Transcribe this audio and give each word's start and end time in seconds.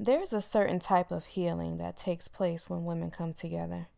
There's 0.00 0.32
a 0.32 0.40
certain 0.40 0.78
type 0.78 1.10
of 1.10 1.24
healing 1.24 1.78
that 1.78 1.96
takes 1.96 2.28
place 2.28 2.70
when 2.70 2.84
women 2.84 3.10
come 3.10 3.32
together. 3.32 3.88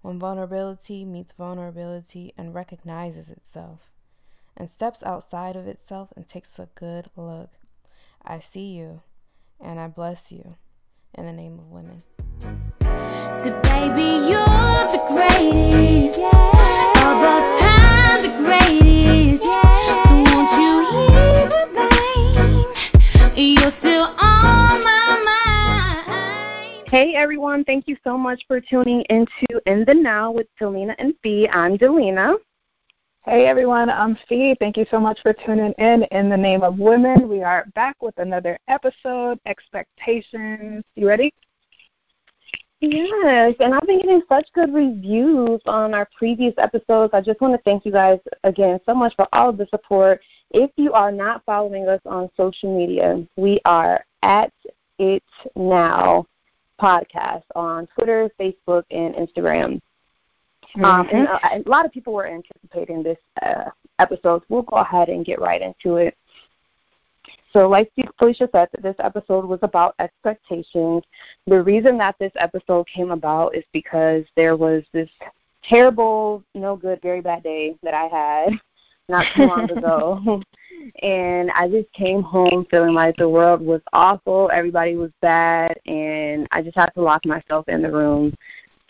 When 0.00 0.20
vulnerability 0.20 1.04
meets 1.04 1.32
vulnerability 1.32 2.32
and 2.38 2.54
recognizes 2.54 3.28
itself, 3.28 3.80
and 4.56 4.70
steps 4.70 5.02
outside 5.02 5.56
of 5.56 5.66
itself 5.66 6.12
and 6.14 6.24
takes 6.24 6.60
a 6.60 6.68
good 6.76 7.10
look. 7.16 7.50
I 8.24 8.38
see 8.38 8.76
you, 8.76 9.02
and 9.60 9.80
I 9.80 9.88
bless 9.88 10.30
you 10.30 10.54
in 11.14 11.26
the 11.26 11.32
name 11.32 11.58
of 11.58 11.72
women. 11.72 12.04
So, 12.40 13.50
baby, 13.62 14.28
you're 14.30 14.86
the 14.86 15.02
greatest. 15.08 16.20
Of 16.20 16.55
Hey, 26.88 27.16
everyone. 27.16 27.64
Thank 27.64 27.88
you 27.88 27.96
so 28.04 28.16
much 28.16 28.44
for 28.46 28.60
tuning 28.60 29.00
into 29.10 29.60
In 29.66 29.84
the 29.84 29.92
Now 29.92 30.30
with 30.30 30.46
Delina 30.60 30.94
and 31.00 31.14
Fee. 31.20 31.48
I'm 31.48 31.76
Delina. 31.76 32.36
Hey 33.24 33.46
everyone, 33.46 33.90
I'm 33.90 34.16
Fee. 34.28 34.54
Thank 34.60 34.76
you 34.76 34.86
so 34.88 35.00
much 35.00 35.20
for 35.20 35.32
tuning 35.32 35.72
in. 35.78 36.04
In 36.12 36.28
the 36.28 36.36
name 36.36 36.62
of 36.62 36.78
women, 36.78 37.28
we 37.28 37.42
are 37.42 37.66
back 37.74 38.00
with 38.00 38.16
another 38.18 38.56
episode, 38.68 39.40
Expectations. 39.46 40.84
You 40.94 41.08
ready? 41.08 41.34
Yes, 42.78 43.56
and 43.58 43.74
I've 43.74 43.82
been 43.88 43.98
getting 43.98 44.22
such 44.28 44.46
good 44.52 44.72
reviews 44.72 45.60
on 45.66 45.92
our 45.92 46.08
previous 46.16 46.54
episodes. 46.56 47.14
I 47.14 47.20
just 47.20 47.40
want 47.40 47.52
to 47.54 47.62
thank 47.64 47.84
you 47.84 47.90
guys 47.90 48.20
again 48.44 48.78
so 48.86 48.94
much 48.94 49.16
for 49.16 49.26
all 49.32 49.48
of 49.48 49.56
the 49.56 49.66
support. 49.70 50.20
If 50.52 50.70
you 50.76 50.92
are 50.92 51.10
not 51.10 51.42
following 51.44 51.88
us 51.88 52.00
on 52.06 52.30
social 52.36 52.78
media, 52.78 53.26
we 53.34 53.60
are 53.64 54.04
at 54.22 54.52
It 55.00 55.24
Now 55.56 56.26
Podcast 56.80 57.44
on 57.54 57.86
Twitter, 57.88 58.30
Facebook, 58.38 58.84
and 58.90 59.14
Instagram. 59.14 59.80
Mm-hmm. 60.76 60.84
Um, 60.84 61.08
and 61.12 61.28
uh, 61.28 61.38
a 61.52 61.62
lot 61.68 61.86
of 61.86 61.92
people 61.92 62.12
were 62.12 62.26
anticipating 62.26 63.02
this 63.02 63.18
uh, 63.42 63.70
episode. 63.98 64.42
We'll 64.48 64.62
go 64.62 64.76
ahead 64.76 65.08
and 65.08 65.24
get 65.24 65.40
right 65.40 65.62
into 65.62 65.96
it. 65.96 66.16
So, 67.52 67.68
like 67.68 67.90
Felicia 68.18 68.48
said, 68.52 68.68
this 68.82 68.96
episode 68.98 69.46
was 69.46 69.60
about 69.62 69.94
expectations. 69.98 71.02
The 71.46 71.62
reason 71.62 71.96
that 71.98 72.16
this 72.18 72.32
episode 72.36 72.86
came 72.86 73.10
about 73.10 73.56
is 73.56 73.64
because 73.72 74.24
there 74.36 74.56
was 74.56 74.84
this 74.92 75.08
terrible, 75.64 76.44
no 76.54 76.76
good, 76.76 77.00
very 77.00 77.20
bad 77.20 77.42
day 77.42 77.76
that 77.82 77.94
I 77.94 78.04
had 78.06 78.60
not 79.08 79.26
too 79.34 79.46
long 79.46 79.70
ago. 79.76 80.42
and 81.02 81.50
I 81.52 81.68
just 81.68 81.92
came 81.92 82.22
home 82.22 82.66
feeling 82.70 82.94
like 82.94 83.16
the 83.16 83.28
world 83.28 83.60
was 83.60 83.80
awful, 83.92 84.50
everybody 84.52 84.96
was 84.96 85.10
bad, 85.20 85.78
and 85.86 86.46
I 86.50 86.62
just 86.62 86.76
had 86.76 86.90
to 86.90 87.02
lock 87.02 87.24
myself 87.24 87.68
in 87.68 87.82
the 87.82 87.90
room 87.90 88.34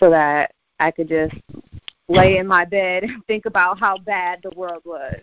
so 0.01 0.11
that 0.11 0.53
I 0.79 0.91
could 0.91 1.09
just 1.09 1.35
lay 2.09 2.39
in 2.39 2.47
my 2.47 2.65
bed 2.65 3.05
and 3.05 3.25
think 3.27 3.47
about 3.47 3.79
how 3.79 3.97
bad 3.99 4.41
the 4.43 4.51
world 4.57 4.83
was. 4.85 5.21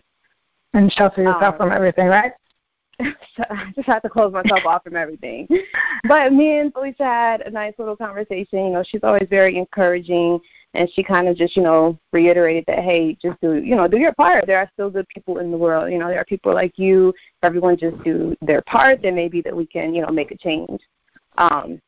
And 0.74 0.92
shelter 0.92 1.22
yourself 1.22 1.54
um, 1.54 1.58
from 1.58 1.72
everything, 1.72 2.08
right? 2.08 2.34
I 3.00 3.72
just 3.76 3.88
had 3.88 4.00
to 4.00 4.10
close 4.10 4.34
myself 4.34 4.66
off 4.66 4.84
from 4.84 4.96
everything. 4.96 5.48
But 6.08 6.34
me 6.34 6.60
and 6.60 6.72
Felicia 6.72 7.04
had 7.04 7.42
a 7.42 7.50
nice 7.50 7.74
little 7.78 7.96
conversation. 7.96 8.66
You 8.66 8.72
know, 8.72 8.84
she's 8.84 9.04
always 9.04 9.28
very 9.30 9.58
encouraging, 9.58 10.40
and 10.74 10.90
she 10.92 11.04
kind 11.04 11.28
of 11.28 11.36
just, 11.36 11.56
you 11.56 11.64
know, 11.64 11.98
reiterated 12.12 12.66
that, 12.68 12.80
hey, 12.80 13.18
just 13.22 13.40
do, 13.42 13.56
you 13.56 13.76
know, 13.76 13.88
do 13.88 13.98
your 13.98 14.14
part. 14.14 14.46
There 14.46 14.60
are 14.60 14.70
still 14.74 14.90
good 14.90 15.08
people 15.08 15.40
in 15.40 15.52
the 15.52 15.58
world. 15.58 15.92
You 15.92 15.98
know, 15.98 16.08
there 16.08 16.20
are 16.20 16.26
people 16.26 16.54
like 16.54 16.78
you. 16.78 17.10
If 17.10 17.44
everyone 17.44 17.78
just 17.78 18.02
do 18.04 18.36
their 18.42 18.62
part, 18.62 19.02
then 19.02 19.16
maybe 19.16 19.42
that 19.42 19.56
we 19.56 19.66
can, 19.66 19.94
you 19.96 20.02
know, 20.02 20.12
make 20.12 20.32
a 20.32 20.38
change. 20.38 20.82
Um, 21.38 21.82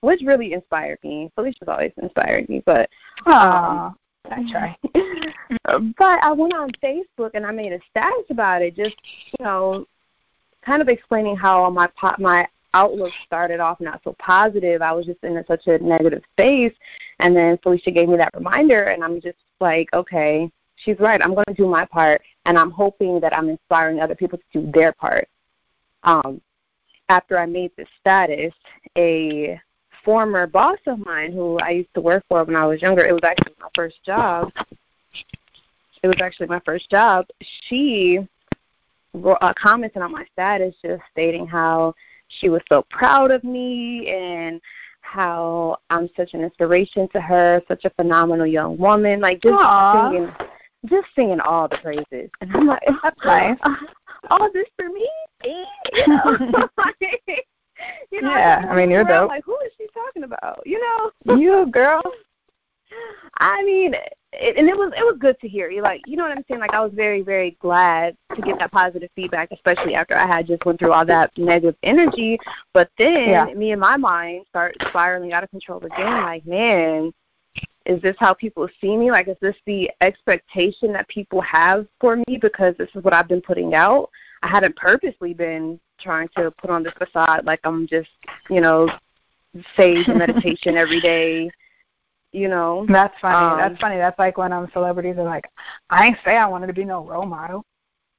which 0.00 0.22
really 0.22 0.52
inspired 0.52 0.98
me. 1.02 1.30
Felicia's 1.34 1.66
always 1.66 1.92
inspired 1.96 2.48
me, 2.48 2.62
but 2.64 2.88
um, 3.26 3.96
I 4.30 4.40
mm-hmm. 4.40 4.50
try. 4.50 4.76
Mm-hmm. 4.84 5.56
Uh, 5.64 5.78
but 5.98 6.22
I 6.22 6.32
went 6.32 6.54
on 6.54 6.70
Facebook 6.82 7.30
and 7.34 7.46
I 7.46 7.52
made 7.52 7.72
a 7.72 7.80
status 7.90 8.24
about 8.30 8.62
it, 8.62 8.76
just 8.76 8.96
you 9.38 9.44
know, 9.44 9.86
kind 10.62 10.82
of 10.82 10.88
explaining 10.88 11.36
how 11.36 11.68
my 11.70 11.88
my 12.18 12.46
outlook 12.74 13.12
started 13.24 13.60
off 13.60 13.80
not 13.80 14.00
so 14.04 14.14
positive. 14.18 14.82
I 14.82 14.92
was 14.92 15.06
just 15.06 15.22
in 15.22 15.42
such 15.46 15.66
a 15.66 15.78
negative 15.78 16.22
space, 16.32 16.74
and 17.18 17.36
then 17.36 17.58
Felicia 17.62 17.90
gave 17.90 18.08
me 18.08 18.16
that 18.18 18.34
reminder, 18.34 18.84
and 18.84 19.02
I'm 19.02 19.20
just 19.20 19.38
like, 19.60 19.88
okay, 19.94 20.50
she's 20.76 20.98
right. 20.98 21.22
I'm 21.22 21.34
going 21.34 21.46
to 21.48 21.54
do 21.54 21.66
my 21.66 21.84
part, 21.84 22.22
and 22.44 22.58
I'm 22.58 22.70
hoping 22.70 23.20
that 23.20 23.36
I'm 23.36 23.48
inspiring 23.48 24.00
other 24.00 24.14
people 24.14 24.38
to 24.38 24.60
do 24.60 24.70
their 24.72 24.92
part. 24.92 25.28
Um, 26.02 26.40
after 27.08 27.38
I 27.38 27.46
made 27.46 27.72
this 27.76 27.88
status, 28.00 28.52
a 28.96 29.60
former 30.08 30.46
boss 30.46 30.78
of 30.86 31.04
mine 31.04 31.32
who 31.32 31.58
I 31.58 31.68
used 31.68 31.92
to 31.92 32.00
work 32.00 32.24
for 32.30 32.42
when 32.42 32.56
I 32.56 32.64
was 32.64 32.80
younger, 32.80 33.04
it 33.04 33.12
was 33.12 33.20
actually 33.22 33.52
my 33.60 33.68
first 33.74 34.02
job. 34.06 34.50
It 36.02 36.06
was 36.06 36.16
actually 36.22 36.46
my 36.46 36.60
first 36.64 36.88
job. 36.88 37.26
She 37.66 38.26
uh, 39.22 39.52
commented 39.52 40.00
on 40.00 40.12
my 40.12 40.24
status 40.32 40.74
just 40.80 41.02
stating 41.12 41.46
how 41.46 41.94
she 42.28 42.48
was 42.48 42.62
so 42.70 42.86
proud 42.88 43.30
of 43.30 43.44
me 43.44 44.08
and 44.08 44.62
how 45.02 45.76
I'm 45.90 46.08
such 46.16 46.32
an 46.32 46.40
inspiration 46.40 47.06
to 47.12 47.20
her, 47.20 47.60
such 47.68 47.84
a 47.84 47.90
phenomenal 47.90 48.46
young 48.46 48.78
woman, 48.78 49.20
like 49.20 49.42
just 49.42 49.62
Aww. 49.62 50.10
singing 50.10 50.32
just 50.86 51.08
singing 51.14 51.40
all 51.40 51.68
the 51.68 51.76
praises. 51.76 52.30
And 52.40 52.56
I'm 52.56 52.66
like, 52.66 52.82
nice. 53.26 53.58
all 54.30 54.50
this 54.52 54.68
for 54.74 54.88
me? 54.88 55.10
You 55.44 56.06
know? 56.06 56.68
you 58.10 58.22
know, 58.22 58.30
yeah, 58.30 58.64
I, 58.68 58.72
I 58.72 58.76
mean, 58.76 58.90
you're 58.90 59.04
dope. 59.04 59.28
Like, 59.28 59.44
who 59.44 59.56
is 59.60 59.72
she 59.76 59.86
talking 59.94 60.24
about? 60.24 60.62
You 60.64 60.80
know, 60.80 61.36
you 61.36 61.66
girl. 61.66 62.02
I 63.40 63.62
mean, 63.64 63.94
it, 64.32 64.56
and 64.56 64.68
it 64.68 64.76
was 64.76 64.92
it 64.96 65.04
was 65.04 65.16
good 65.18 65.38
to 65.40 65.48
hear. 65.48 65.70
You 65.70 65.82
like, 65.82 66.02
you 66.06 66.16
know 66.16 66.24
what 66.24 66.36
I'm 66.36 66.44
saying? 66.48 66.60
Like, 66.60 66.74
I 66.74 66.80
was 66.80 66.92
very 66.92 67.22
very 67.22 67.52
glad 67.60 68.16
to 68.34 68.42
get 68.42 68.58
that 68.58 68.72
positive 68.72 69.10
feedback, 69.14 69.50
especially 69.52 69.94
after 69.94 70.16
I 70.16 70.26
had 70.26 70.46
just 70.46 70.64
went 70.64 70.78
through 70.78 70.92
all 70.92 71.04
that 71.06 71.36
negative 71.36 71.76
energy. 71.82 72.38
But 72.72 72.90
then 72.98 73.28
yeah. 73.28 73.44
me 73.54 73.72
and 73.72 73.80
my 73.80 73.96
mind 73.96 74.46
start 74.48 74.76
spiraling 74.88 75.32
out 75.32 75.44
of 75.44 75.50
control 75.50 75.84
again. 75.84 76.22
Like, 76.22 76.46
man, 76.46 77.12
is 77.86 78.02
this 78.02 78.16
how 78.18 78.34
people 78.34 78.68
see 78.80 78.96
me? 78.96 79.10
Like, 79.10 79.28
is 79.28 79.36
this 79.40 79.56
the 79.66 79.90
expectation 80.02 80.92
that 80.92 81.08
people 81.08 81.40
have 81.40 81.86
for 82.00 82.16
me 82.16 82.38
because 82.40 82.74
this 82.76 82.90
is 82.94 83.02
what 83.02 83.14
I've 83.14 83.28
been 83.28 83.40
putting 83.40 83.74
out? 83.74 84.10
I 84.42 84.48
hadn't 84.48 84.76
purposely 84.76 85.32
been 85.34 85.80
trying 85.98 86.28
to 86.36 86.50
put 86.50 86.70
on 86.70 86.82
this 86.82 86.92
facade 86.94 87.44
like 87.44 87.60
I'm 87.64 87.86
just, 87.86 88.10
you 88.50 88.60
know, 88.60 88.90
sage 89.76 90.08
and 90.08 90.18
meditation 90.18 90.76
every 90.76 91.00
day. 91.00 91.50
You 92.32 92.48
know. 92.48 92.84
That's 92.88 93.18
funny. 93.20 93.36
Um, 93.36 93.58
That's 93.58 93.80
funny. 93.80 93.96
That's 93.96 94.18
like 94.18 94.36
when 94.36 94.52
um 94.52 94.68
celebrities 94.72 95.16
are 95.16 95.24
like, 95.24 95.50
I 95.88 96.06
ain't 96.08 96.18
say 96.24 96.36
I 96.36 96.46
wanted 96.46 96.66
to 96.66 96.72
be 96.74 96.84
no 96.84 97.04
role 97.04 97.26
model. 97.26 97.64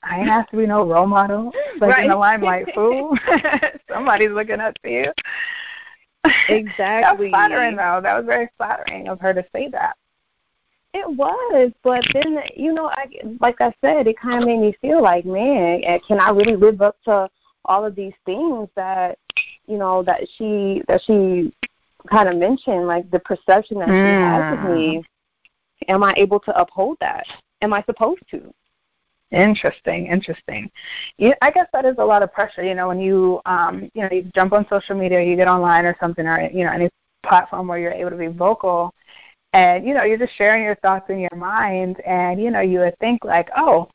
I 0.02 0.20
ain't 0.20 0.30
asked 0.30 0.52
to 0.52 0.58
be 0.58 0.66
no 0.66 0.86
role 0.86 1.06
model. 1.06 1.52
like 1.80 1.92
right. 1.92 2.04
in 2.06 2.10
the 2.10 2.16
limelight, 2.16 2.74
fool. 2.74 3.18
Somebody's 3.92 4.32
looking 4.32 4.62
up 4.62 4.74
to 4.84 4.90
you. 4.90 5.14
Exactly. 6.48 7.32
That's 7.32 7.50
flattering 7.50 7.76
though. 7.76 8.00
That 8.02 8.18
was 8.18 8.26
very 8.26 8.50
flattering 8.58 9.08
of 9.08 9.20
her 9.20 9.34
to 9.34 9.46
say 9.54 9.68
that. 9.70 9.96
It 10.94 11.08
was, 11.08 11.72
but 11.84 12.04
then 12.14 12.40
you 12.56 12.74
know, 12.74 12.90
I 12.90 13.06
like 13.40 13.62
I 13.62 13.74
said, 13.82 14.08
it 14.08 14.20
kind 14.20 14.42
of 14.42 14.48
made 14.48 14.60
me 14.60 14.76
feel 14.82 15.02
like, 15.02 15.26
man, 15.26 15.82
can 16.08 16.20
I 16.20 16.32
really 16.32 16.56
live 16.56 16.82
up 16.82 16.98
to 17.04 17.30
all 17.70 17.86
of 17.86 17.96
these 17.96 18.14
things 18.26 18.68
that 18.76 19.18
you 19.68 19.78
know 19.78 20.04
that 20.04 20.28
she 20.36 20.82
that 20.88 21.02
she 21.04 21.54
kind 22.10 22.28
of 22.28 22.36
mentioned, 22.36 22.88
like 22.88 23.10
the 23.12 23.20
perception 23.20 23.80
that 23.80 23.88
mm. 23.88 23.94
she 23.94 24.22
has 24.22 24.58
of 24.58 24.76
me. 24.76 24.98
Mm. 24.98 25.04
Am 25.88 26.04
I 26.04 26.14
able 26.18 26.42
to 26.42 26.60
uphold 26.60 26.98
that? 27.00 27.26
Am 27.62 27.72
I 27.72 27.82
supposed 27.84 28.24
to? 28.32 28.54
Interesting, 29.32 30.08
interesting. 30.08 30.72
Yeah, 31.18 31.36
I 31.42 31.52
guess 31.52 31.68
that 31.72 31.86
is 31.86 31.96
a 32.00 32.04
lot 32.04 32.24
of 32.24 32.34
pressure. 32.34 32.64
You 32.64 32.74
know, 32.74 32.88
when 32.88 33.00
you 33.00 33.42
um, 33.46 33.90
you 33.94 34.02
know, 34.02 34.10
you 34.12 34.24
jump 34.36 34.54
on 34.54 34.68
social 34.70 34.98
media, 34.98 35.22
you 35.22 35.36
get 35.36 35.48
online 35.48 35.86
or 35.86 35.96
something, 36.00 36.26
or 36.26 36.50
you 36.52 36.66
know, 36.66 36.72
any 36.72 36.90
platform 37.24 37.68
where 37.68 37.78
you're 37.78 37.92
able 37.92 38.10
to 38.10 38.18
be 38.18 38.28
vocal, 38.28 38.94
and 39.54 39.86
you 39.86 39.94
know, 39.94 40.04
you're 40.04 40.18
just 40.18 40.36
sharing 40.36 40.64
your 40.64 40.76
thoughts 40.76 41.10
in 41.10 41.20
your 41.20 41.36
mind, 41.36 42.02
and 42.02 42.42
you 42.42 42.50
know, 42.50 42.62
you 42.62 42.80
would 42.80 42.98
think 42.98 43.24
like, 43.24 43.50
oh, 43.56 43.88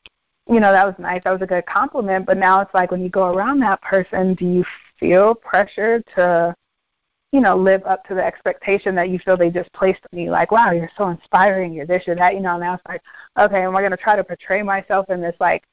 you 0.47 0.59
know, 0.59 0.71
that 0.71 0.85
was 0.85 0.95
nice, 0.99 1.21
that 1.23 1.31
was 1.31 1.41
a 1.41 1.47
good 1.47 1.65
compliment, 1.65 2.25
but 2.25 2.37
now 2.37 2.61
it's 2.61 2.73
like 2.73 2.91
when 2.91 3.01
you 3.01 3.09
go 3.09 3.33
around 3.33 3.59
that 3.59 3.81
person, 3.81 4.35
do 4.35 4.45
you 4.45 4.65
feel 4.99 5.33
pressure 5.33 6.03
to, 6.15 6.53
you 7.31 7.39
know, 7.39 7.55
live 7.57 7.83
up 7.85 8.03
to 8.05 8.13
the 8.13 8.23
expectation 8.23 8.93
that 8.95 9.09
you 9.09 9.17
feel 9.17 9.35
they 9.35 9.49
just 9.49 9.71
placed 9.73 10.01
on 10.13 10.19
you? 10.19 10.29
Like, 10.29 10.51
wow, 10.51 10.71
you're 10.71 10.91
so 10.97 11.09
inspiring, 11.09 11.73
you're 11.73 11.87
this, 11.87 12.03
you're 12.05 12.15
that, 12.17 12.35
you 12.35 12.41
know, 12.41 12.57
now 12.57 12.75
it's 12.75 12.83
like, 12.87 13.01
okay, 13.39 13.63
am 13.63 13.75
I 13.75 13.81
going 13.81 13.91
to 13.91 13.97
try 13.97 14.15
to 14.15 14.23
portray 14.23 14.61
myself 14.61 15.09
in 15.09 15.19
this, 15.19 15.35
like, 15.39 15.63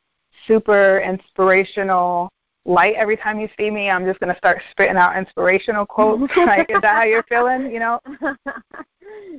super 0.46 1.00
inspirational 1.00 2.30
light 2.64 2.94
every 2.94 3.18
time 3.18 3.38
you 3.38 3.50
see 3.58 3.70
me? 3.70 3.90
I'm 3.90 4.06
just 4.06 4.20
going 4.20 4.32
to 4.32 4.38
start 4.38 4.62
spitting 4.70 4.96
out 4.96 5.18
inspirational 5.18 5.84
quotes. 5.84 6.34
like, 6.36 6.70
is 6.70 6.80
that 6.80 6.96
how 6.96 7.04
you're 7.04 7.24
feeling, 7.24 7.70
you 7.70 7.78
know? 7.78 8.00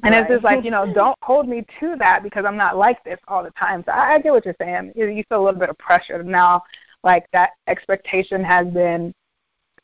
And 0.03 0.13
right. 0.13 0.21
it's 0.21 0.29
just 0.29 0.43
like, 0.43 0.63
you 0.63 0.71
know, 0.71 0.91
don't 0.91 1.17
hold 1.21 1.47
me 1.47 1.65
to 1.79 1.95
that 1.97 2.23
because 2.23 2.45
I'm 2.45 2.57
not 2.57 2.77
like 2.77 3.03
this 3.03 3.19
all 3.27 3.43
the 3.43 3.51
time. 3.51 3.83
So 3.85 3.91
I, 3.91 4.15
I 4.15 4.19
get 4.19 4.33
what 4.33 4.45
you're 4.45 4.55
saying. 4.59 4.93
You, 4.95 5.07
you 5.07 5.23
feel 5.29 5.41
a 5.41 5.45
little 5.45 5.59
bit 5.59 5.69
of 5.69 5.77
pressure 5.77 6.23
now, 6.23 6.63
like 7.03 7.25
that 7.31 7.51
expectation 7.67 8.43
has 8.43 8.67
been 8.67 9.13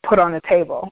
put 0.04 0.20
on 0.20 0.32
the 0.32 0.42
table. 0.42 0.92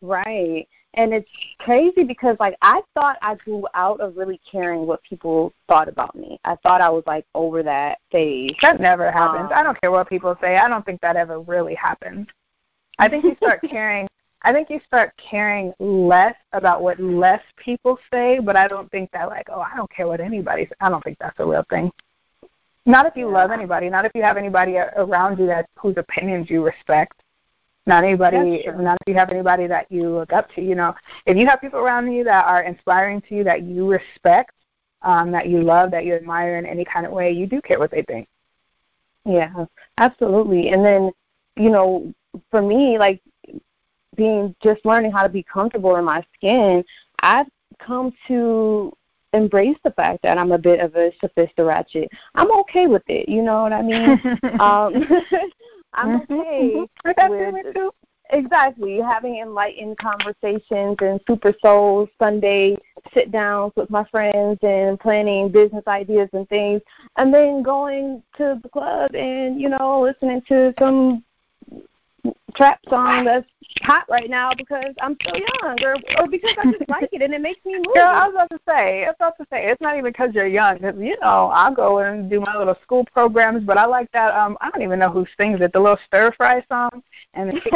Right. 0.00 0.68
And 0.94 1.12
it's 1.12 1.30
crazy 1.58 2.02
because 2.02 2.36
like 2.40 2.56
I 2.62 2.80
thought 2.94 3.18
I 3.22 3.34
grew 3.36 3.66
out 3.74 4.00
of 4.00 4.16
really 4.16 4.40
caring 4.50 4.86
what 4.86 5.02
people 5.02 5.52
thought 5.68 5.88
about 5.88 6.14
me. 6.14 6.40
I 6.44 6.56
thought 6.56 6.80
I 6.80 6.88
was 6.88 7.04
like 7.06 7.24
over 7.34 7.62
that 7.62 7.98
phase. 8.10 8.54
That 8.62 8.80
never 8.80 9.10
happens. 9.10 9.50
Um, 9.52 9.58
I 9.58 9.62
don't 9.62 9.80
care 9.80 9.90
what 9.90 10.08
people 10.08 10.36
say. 10.40 10.56
I 10.56 10.68
don't 10.68 10.84
think 10.84 11.00
that 11.02 11.16
ever 11.16 11.40
really 11.40 11.74
happens. 11.74 12.26
I 12.98 13.08
think 13.08 13.24
you 13.24 13.36
start 13.36 13.60
caring 13.68 14.08
I 14.42 14.52
think 14.52 14.70
you 14.70 14.80
start 14.86 15.12
caring 15.16 15.72
less 15.78 16.36
about 16.52 16.82
what 16.82 17.00
less 17.00 17.42
people 17.56 17.98
say, 18.12 18.38
but 18.38 18.56
I 18.56 18.68
don't 18.68 18.90
think 18.90 19.10
that 19.10 19.28
like, 19.28 19.48
oh, 19.50 19.60
I 19.60 19.76
don't 19.76 19.90
care 19.90 20.06
what 20.06 20.20
anybody 20.20 20.64
says. 20.66 20.76
I 20.80 20.88
don't 20.88 21.02
think 21.02 21.18
that's 21.18 21.38
a 21.40 21.46
real 21.46 21.64
thing. 21.68 21.90
Not 22.86 23.04
if 23.06 23.16
you 23.16 23.28
love 23.28 23.50
anybody, 23.50 23.90
not 23.90 24.04
if 24.04 24.12
you 24.14 24.22
have 24.22 24.36
anybody 24.36 24.76
around 24.76 25.38
you 25.38 25.46
that 25.46 25.68
whose 25.76 25.96
opinions 25.96 26.48
you 26.48 26.64
respect. 26.64 27.20
Not 27.86 28.04
anybody, 28.04 28.66
not 28.66 28.98
if 29.00 29.08
you 29.08 29.14
have 29.14 29.30
anybody 29.30 29.66
that 29.66 29.90
you 29.90 30.10
look 30.10 30.32
up 30.32 30.52
to. 30.54 30.60
You 30.60 30.74
know, 30.74 30.94
if 31.24 31.36
you 31.36 31.46
have 31.46 31.60
people 31.60 31.80
around 31.80 32.12
you 32.12 32.22
that 32.24 32.44
are 32.44 32.62
inspiring 32.62 33.22
to 33.22 33.34
you, 33.34 33.44
that 33.44 33.62
you 33.62 33.90
respect, 33.90 34.52
um, 35.02 35.30
that 35.32 35.48
you 35.48 35.62
love, 35.62 35.90
that 35.92 36.04
you 36.04 36.14
admire 36.14 36.58
in 36.58 36.66
any 36.66 36.84
kind 36.84 37.06
of 37.06 37.12
way, 37.12 37.32
you 37.32 37.46
do 37.46 37.62
care 37.62 37.78
what 37.78 37.90
they 37.90 38.02
think. 38.02 38.28
Yeah, 39.24 39.64
absolutely. 39.96 40.68
And 40.68 40.84
then, 40.84 41.10
you 41.56 41.70
know, 41.70 42.12
for 42.50 42.60
me, 42.60 42.98
like 42.98 43.22
being 44.18 44.54
just 44.62 44.84
learning 44.84 45.12
how 45.12 45.22
to 45.22 45.30
be 45.30 45.42
comfortable 45.42 45.96
in 45.96 46.04
my 46.04 46.22
skin, 46.34 46.84
I've 47.20 47.46
come 47.78 48.12
to 48.26 48.92
embrace 49.32 49.78
the 49.84 49.92
fact 49.92 50.22
that 50.24 50.36
I'm 50.36 50.52
a 50.52 50.58
bit 50.58 50.80
of 50.80 50.94
a 50.96 51.12
sophisticated 51.20 51.66
ratchet. 51.66 52.10
I'm 52.34 52.52
okay 52.60 52.86
with 52.86 53.04
it. 53.06 53.28
You 53.28 53.42
know 53.42 53.62
what 53.62 53.72
I 53.72 53.82
mean? 53.82 54.10
um, 54.60 55.06
I'm 55.94 56.20
mm-hmm. 56.20 56.34
okay 57.08 57.50
with 57.52 57.92
exactly 58.30 58.98
having 58.98 59.38
enlightened 59.38 59.96
conversations 59.96 60.96
and 61.00 61.18
super 61.26 61.54
soul 61.62 62.08
Sunday 62.18 62.76
sit 63.14 63.30
downs 63.32 63.72
with 63.74 63.88
my 63.88 64.04
friends 64.10 64.58
and 64.62 65.00
planning 65.00 65.48
business 65.48 65.84
ideas 65.86 66.28
and 66.34 66.46
things, 66.48 66.82
and 67.16 67.32
then 67.32 67.62
going 67.62 68.22
to 68.36 68.60
the 68.62 68.68
club 68.68 69.14
and 69.14 69.60
you 69.60 69.68
know 69.68 70.02
listening 70.02 70.42
to 70.48 70.74
some 70.78 71.24
trap 72.54 72.80
song 72.88 73.24
that's 73.24 73.46
hot 73.82 74.04
right 74.08 74.30
now 74.30 74.52
because 74.56 74.94
I'm 75.00 75.16
so 75.24 75.32
young 75.34 75.84
or 75.84 75.96
or 76.18 76.28
because 76.28 76.54
I 76.58 76.72
just 76.72 76.88
like 76.88 77.08
it 77.12 77.22
and 77.22 77.34
it 77.34 77.40
makes 77.40 77.64
me 77.64 77.76
move. 77.76 77.94
Girl, 77.94 78.06
I 78.06 78.26
was 78.26 78.34
about 78.34 78.50
to 78.50 78.60
say, 78.68 79.04
I 79.04 79.08
was 79.08 79.16
about 79.18 79.36
to 79.38 79.46
say, 79.52 79.66
it's 79.66 79.80
not 79.80 79.94
even 79.96 80.10
because 80.10 80.34
you're 80.34 80.46
young. 80.46 80.78
Cause, 80.78 80.94
you 80.98 81.16
know, 81.20 81.50
I'll 81.52 81.74
go 81.74 81.98
and 81.98 82.30
do 82.30 82.40
my 82.40 82.56
little 82.56 82.76
school 82.82 83.04
programs, 83.12 83.64
but 83.64 83.78
I 83.78 83.84
like 83.86 84.10
that. 84.12 84.34
Um, 84.34 84.56
I 84.60 84.70
don't 84.70 84.82
even 84.82 84.98
know 84.98 85.10
who 85.10 85.26
sings 85.38 85.60
it. 85.60 85.72
The 85.72 85.80
little 85.80 85.98
stir 86.06 86.32
fry 86.32 86.64
song, 86.68 87.02
and 87.34 87.52
it's 87.64 87.66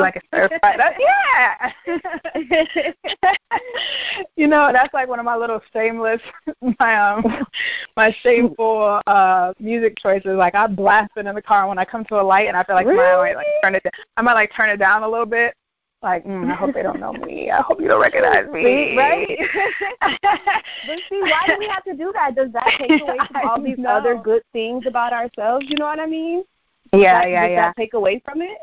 like 0.00 0.16
a 0.16 0.20
stir 0.28 0.48
fry. 0.60 0.76
That, 0.76 0.96
yeah. 1.86 2.92
you 4.36 4.46
know, 4.46 4.70
that's 4.72 4.92
like 4.94 5.08
one 5.08 5.18
of 5.18 5.24
my 5.24 5.36
little 5.36 5.60
shameless, 5.72 6.20
my 6.78 6.96
um, 6.96 7.46
my 7.96 8.14
shameful 8.22 9.00
uh 9.06 9.52
music 9.58 9.98
choices. 9.98 10.36
Like 10.36 10.54
I 10.54 10.66
blast 10.66 11.12
it 11.16 11.26
in 11.26 11.34
the 11.34 11.42
car 11.42 11.68
when 11.68 11.78
I 11.78 11.84
come 11.84 12.04
to 12.06 12.20
a 12.20 12.22
light, 12.22 12.48
and 12.48 12.56
I 12.56 12.64
feel 12.64 12.76
like 12.76 12.86
really? 12.86 13.32
my 13.32 13.34
like 13.34 13.46
turn 13.62 13.74
it. 13.74 13.82
I 14.16 14.22
might 14.22 14.34
like 14.34 14.52
turn 14.54 14.70
it 14.70 14.78
down 14.78 15.02
a 15.02 15.08
little 15.08 15.26
bit. 15.26 15.54
Like, 16.02 16.24
mm, 16.24 16.50
I 16.50 16.54
hope 16.54 16.74
they 16.74 16.82
don't 16.82 16.98
know 16.98 17.12
me. 17.12 17.50
I 17.50 17.62
hope 17.62 17.80
you 17.80 17.86
don't 17.86 18.00
recognize 18.00 18.50
me. 18.50 18.96
right? 18.96 19.38
but 20.10 20.98
see, 21.08 21.20
why 21.20 21.44
do 21.46 21.56
we 21.60 21.68
have 21.68 21.84
to 21.84 21.94
do 21.94 22.12
that? 22.12 22.34
Does 22.34 22.50
that 22.52 22.74
take 22.76 23.00
away 23.00 23.18
from 23.30 23.48
all 23.48 23.60
these 23.62 23.78
know. 23.78 23.90
other 23.90 24.16
good 24.16 24.42
things 24.52 24.86
about 24.86 25.12
ourselves? 25.12 25.64
You 25.68 25.76
know 25.78 25.86
what 25.86 26.00
I 26.00 26.06
mean? 26.06 26.42
Yeah, 26.92 27.24
yeah, 27.24 27.46
does 27.46 27.50
yeah. 27.50 27.66
That 27.68 27.76
take 27.76 27.94
away 27.94 28.20
from 28.24 28.42
it? 28.42 28.58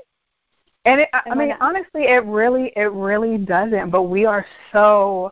And 0.83 1.01
it, 1.01 1.09
I, 1.13 1.21
I 1.31 1.35
mean, 1.35 1.55
honestly, 1.61 2.07
it 2.07 2.25
really, 2.25 2.73
it 2.75 2.91
really 2.91 3.37
doesn't. 3.37 3.89
But 3.89 4.03
we 4.03 4.25
are 4.25 4.45
so 4.73 5.31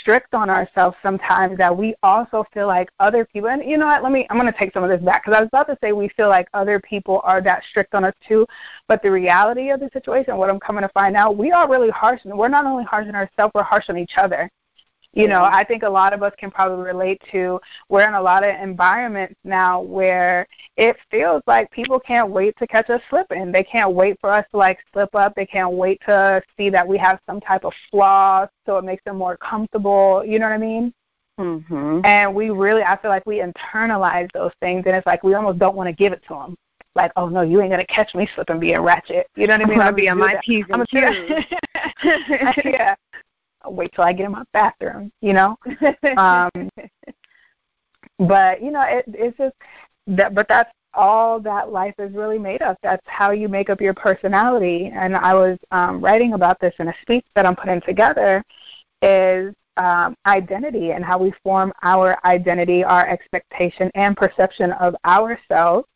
strict 0.00 0.34
on 0.34 0.48
ourselves 0.50 0.96
sometimes 1.02 1.56
that 1.58 1.76
we 1.76 1.94
also 2.02 2.44
feel 2.52 2.66
like 2.66 2.88
other 3.00 3.24
people 3.24 3.48
and 3.50 3.62
you 3.68 3.76
know 3.76 3.86
what 3.86 4.02
let 4.02 4.12
me 4.12 4.26
i'm 4.30 4.38
going 4.38 4.50
to 4.50 4.58
take 4.58 4.72
some 4.72 4.82
of 4.82 4.90
this 4.90 5.00
back 5.02 5.24
because 5.24 5.36
i 5.36 5.40
was 5.40 5.48
about 5.48 5.66
to 5.66 5.76
say 5.82 5.92
we 5.92 6.08
feel 6.10 6.28
like 6.28 6.48
other 6.54 6.80
people 6.80 7.20
are 7.24 7.40
that 7.40 7.62
strict 7.70 7.94
on 7.94 8.04
us 8.04 8.14
too 8.26 8.46
but 8.88 9.02
the 9.02 9.10
reality 9.10 9.70
of 9.70 9.80
the 9.80 9.90
situation 9.92 10.36
what 10.36 10.48
i'm 10.50 10.60
coming 10.60 10.82
to 10.82 10.88
find 10.90 11.16
out 11.16 11.36
we 11.36 11.50
are 11.52 11.68
really 11.68 11.90
harsh 11.90 12.20
and 12.24 12.36
we're 12.36 12.48
not 12.48 12.64
only 12.64 12.84
harsh 12.84 13.06
on 13.06 13.14
ourselves 13.14 13.52
we're 13.54 13.62
harsh 13.62 13.88
on 13.88 13.98
each 13.98 14.16
other 14.16 14.50
you 15.16 15.28
know, 15.28 15.44
I 15.44 15.64
think 15.64 15.82
a 15.82 15.88
lot 15.88 16.12
of 16.12 16.22
us 16.22 16.34
can 16.36 16.50
probably 16.50 16.84
relate 16.84 17.22
to 17.32 17.58
we're 17.88 18.06
in 18.06 18.14
a 18.14 18.20
lot 18.20 18.46
of 18.46 18.54
environments 18.60 19.34
now 19.44 19.80
where 19.80 20.46
it 20.76 20.96
feels 21.10 21.42
like 21.46 21.70
people 21.70 21.98
can't 21.98 22.28
wait 22.28 22.54
to 22.58 22.66
catch 22.66 22.90
us 22.90 23.00
slipping. 23.08 23.50
They 23.50 23.64
can't 23.64 23.92
wait 23.92 24.18
for 24.20 24.30
us 24.30 24.44
to 24.50 24.58
like 24.58 24.78
slip 24.92 25.14
up. 25.14 25.34
They 25.34 25.46
can't 25.46 25.72
wait 25.72 26.02
to 26.06 26.42
see 26.58 26.68
that 26.68 26.86
we 26.86 26.98
have 26.98 27.18
some 27.26 27.40
type 27.40 27.64
of 27.64 27.72
flaw 27.90 28.46
so 28.66 28.76
it 28.76 28.84
makes 28.84 29.02
them 29.04 29.16
more 29.16 29.38
comfortable. 29.38 30.22
You 30.22 30.38
know 30.38 30.46
what 30.46 30.54
I 30.54 30.58
mean? 30.58 30.92
Mm-hmm. 31.40 32.00
And 32.04 32.34
we 32.34 32.50
really, 32.50 32.82
I 32.82 33.00
feel 33.00 33.10
like 33.10 33.24
we 33.24 33.40
internalize 33.40 34.30
those 34.32 34.52
things, 34.60 34.84
and 34.86 34.94
it's 34.96 35.06
like 35.06 35.22
we 35.22 35.34
almost 35.34 35.58
don't 35.58 35.76
want 35.76 35.88
to 35.88 35.92
give 35.92 36.12
it 36.12 36.22
to 36.28 36.34
them. 36.34 36.56
Like, 36.94 37.12
oh 37.16 37.28
no, 37.28 37.42
you 37.42 37.60
ain't 37.60 37.70
gonna 37.70 37.86
catch 37.86 38.14
me 38.14 38.26
slipping 38.34 38.58
being 38.58 38.80
ratchet. 38.80 39.28
You 39.36 39.46
know 39.46 39.54
what 39.54 39.66
I 39.66 39.68
mean? 39.68 39.80
I'm 39.80 39.86
gonna 39.86 39.96
be 39.96 40.08
on 40.08 40.18
my 40.18 40.40
p's 40.42 40.64
and 40.70 40.88
Q's. 40.88 41.44
yeah, 42.64 42.94
wait 43.70 43.92
till 43.94 44.04
I 44.04 44.12
get 44.12 44.26
in 44.26 44.32
my 44.32 44.44
bathroom, 44.52 45.12
you 45.20 45.32
know. 45.32 45.56
um, 46.16 46.50
but 48.18 48.62
you 48.62 48.70
know, 48.70 48.82
it, 48.82 49.04
it's 49.08 49.36
just 49.36 49.54
that. 50.06 50.34
But 50.34 50.48
that's 50.48 50.70
all 50.94 51.40
that 51.40 51.70
life 51.70 51.94
is 51.98 52.12
really 52.14 52.38
made 52.38 52.62
of. 52.62 52.76
That's 52.82 53.02
how 53.06 53.30
you 53.30 53.48
make 53.48 53.68
up 53.70 53.80
your 53.80 53.94
personality. 53.94 54.90
And 54.94 55.16
I 55.16 55.34
was 55.34 55.58
um, 55.70 56.00
writing 56.00 56.32
about 56.32 56.58
this 56.60 56.74
in 56.78 56.88
a 56.88 56.94
speech 57.02 57.26
that 57.34 57.46
I'm 57.46 57.56
putting 57.56 57.80
together. 57.82 58.42
Is 59.02 59.54
um, 59.76 60.14
identity 60.26 60.92
and 60.92 61.04
how 61.04 61.18
we 61.18 61.32
form 61.42 61.72
our 61.82 62.18
identity, 62.24 62.82
our 62.82 63.06
expectation 63.06 63.90
and 63.94 64.16
perception 64.16 64.72
of 64.72 64.96
ourselves 65.04 65.86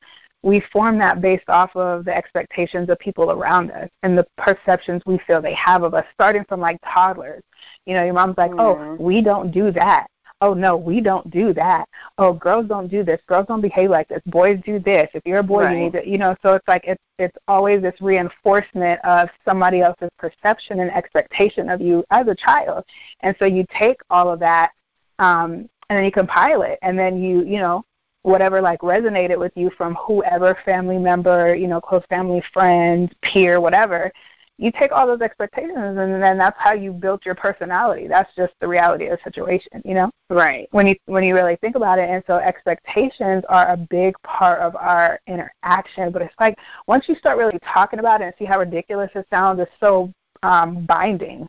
we 0.43 0.61
form 0.73 0.99
that 0.99 1.21
based 1.21 1.49
off 1.49 1.75
of 1.77 2.05
the 2.05 2.17
expectations 2.17 2.89
of 2.89 2.99
people 2.99 3.31
around 3.31 3.71
us 3.71 3.91
and 4.03 4.17
the 4.17 4.27
perceptions 4.39 5.03
we 5.05 5.19
feel 5.27 5.43
they 5.43 5.55
have 5.55 5.83
of 5.83 5.95
us, 5.95 6.05
starting 6.15 6.45
from 6.49 6.61
like 6.61 6.79
toddlers. 6.83 7.43
You 7.85 7.95
know, 7.95 8.05
your 8.05 8.15
mom's 8.15 8.39
like, 8.39 8.53
oh, 8.53 8.75
mm-hmm. 8.75 8.91
oh, 8.91 9.05
we 9.05 9.21
don't 9.21 9.51
do 9.51 9.71
that. 9.73 10.07
Oh 10.43 10.55
no, 10.55 10.75
we 10.75 11.03
don't 11.03 11.31
do 11.31 11.53
that. 11.53 11.87
Oh, 12.17 12.33
girls 12.33 12.67
don't 12.67 12.89
do 12.89 13.05
this. 13.05 13.21
Girls 13.27 13.47
don't 13.47 13.61
behave 13.61 13.91
like 13.91 14.09
this. 14.09 14.23
Boys 14.25 14.59
do 14.65 14.79
this. 14.79 15.11
If 15.13 15.23
you're 15.27 15.41
a 15.41 15.43
boy, 15.43 15.65
right. 15.65 15.75
you 15.75 15.85
need 15.85 15.93
to, 15.93 16.09
you 16.09 16.17
know. 16.17 16.35
So 16.41 16.55
it's 16.55 16.67
like 16.67 16.85
it's 16.87 17.03
it's 17.19 17.37
always 17.47 17.83
this 17.83 18.01
reinforcement 18.01 19.01
of 19.05 19.29
somebody 19.45 19.83
else's 19.83 20.09
perception 20.19 20.81
and 20.81 20.91
expectation 20.93 21.69
of 21.69 21.83
you 21.83 22.03
as 22.11 22.27
a 22.27 22.35
child. 22.35 22.85
And 23.21 23.37
so 23.39 23.45
you 23.45 23.67
take 23.79 23.99
all 24.09 24.31
of 24.31 24.41
that, 24.41 24.71
um, 25.19 25.69
and 25.91 25.99
then 25.99 26.05
you 26.07 26.13
compile 26.13 26.63
it, 26.63 26.79
and 26.81 26.99
then 26.99 27.23
you 27.23 27.45
you 27.45 27.59
know 27.59 27.85
whatever 28.23 28.61
like 28.61 28.81
resonated 28.81 29.39
with 29.39 29.53
you 29.57 29.71
from 29.77 29.95
whoever 29.95 30.57
family 30.65 30.99
member, 30.99 31.55
you 31.55 31.67
know, 31.67 31.81
close 31.81 32.05
family 32.09 32.43
friend, 32.53 33.15
peer, 33.23 33.61
whatever. 33.61 34.13
You 34.59 34.71
take 34.71 34.93
all 34.93 35.07
those 35.07 35.23
expectations 35.23 35.75
and 35.77 36.23
then 36.23 36.37
that's 36.37 36.59
how 36.59 36.75
you 36.75 36.93
built 36.93 37.25
your 37.25 37.35
personality. 37.35 38.09
That's 38.09 38.35
just 38.37 38.53
the 38.61 38.69
reality 38.69 39.07
of 39.07 39.19
the 39.19 39.25
situation, 39.25 39.81
you 39.87 39.95
know? 39.95 40.11
Right. 40.29 40.69
When 40.71 40.87
you 40.87 40.97
when 41.07 41.25
you 41.25 41.35
really 41.35 41.57
think 41.57 41.77
about 41.77 41.99
it. 41.99 42.11
And 42.11 42.23
so 42.27 42.37
expectations 42.37 43.43
are 43.49 43.69
a 43.69 43.77
big 43.79 44.15
part 44.23 44.61
of 44.61 44.77
our 44.77 45.19
interaction. 45.27 46.13
But 46.13 46.21
it's 46.21 46.35
like 46.39 46.59
once 46.87 47.09
you 47.09 47.15
start 47.15 47.39
really 47.39 47.59
talking 47.61 48.01
about 48.01 48.21
it 48.21 48.25
and 48.25 48.35
see 48.39 48.45
how 48.45 48.59
ridiculous 48.59 49.11
it 49.15 49.27
sounds, 49.31 49.61
it's 49.61 49.73
so 49.81 50.13
um 50.43 50.85
binding 50.85 51.49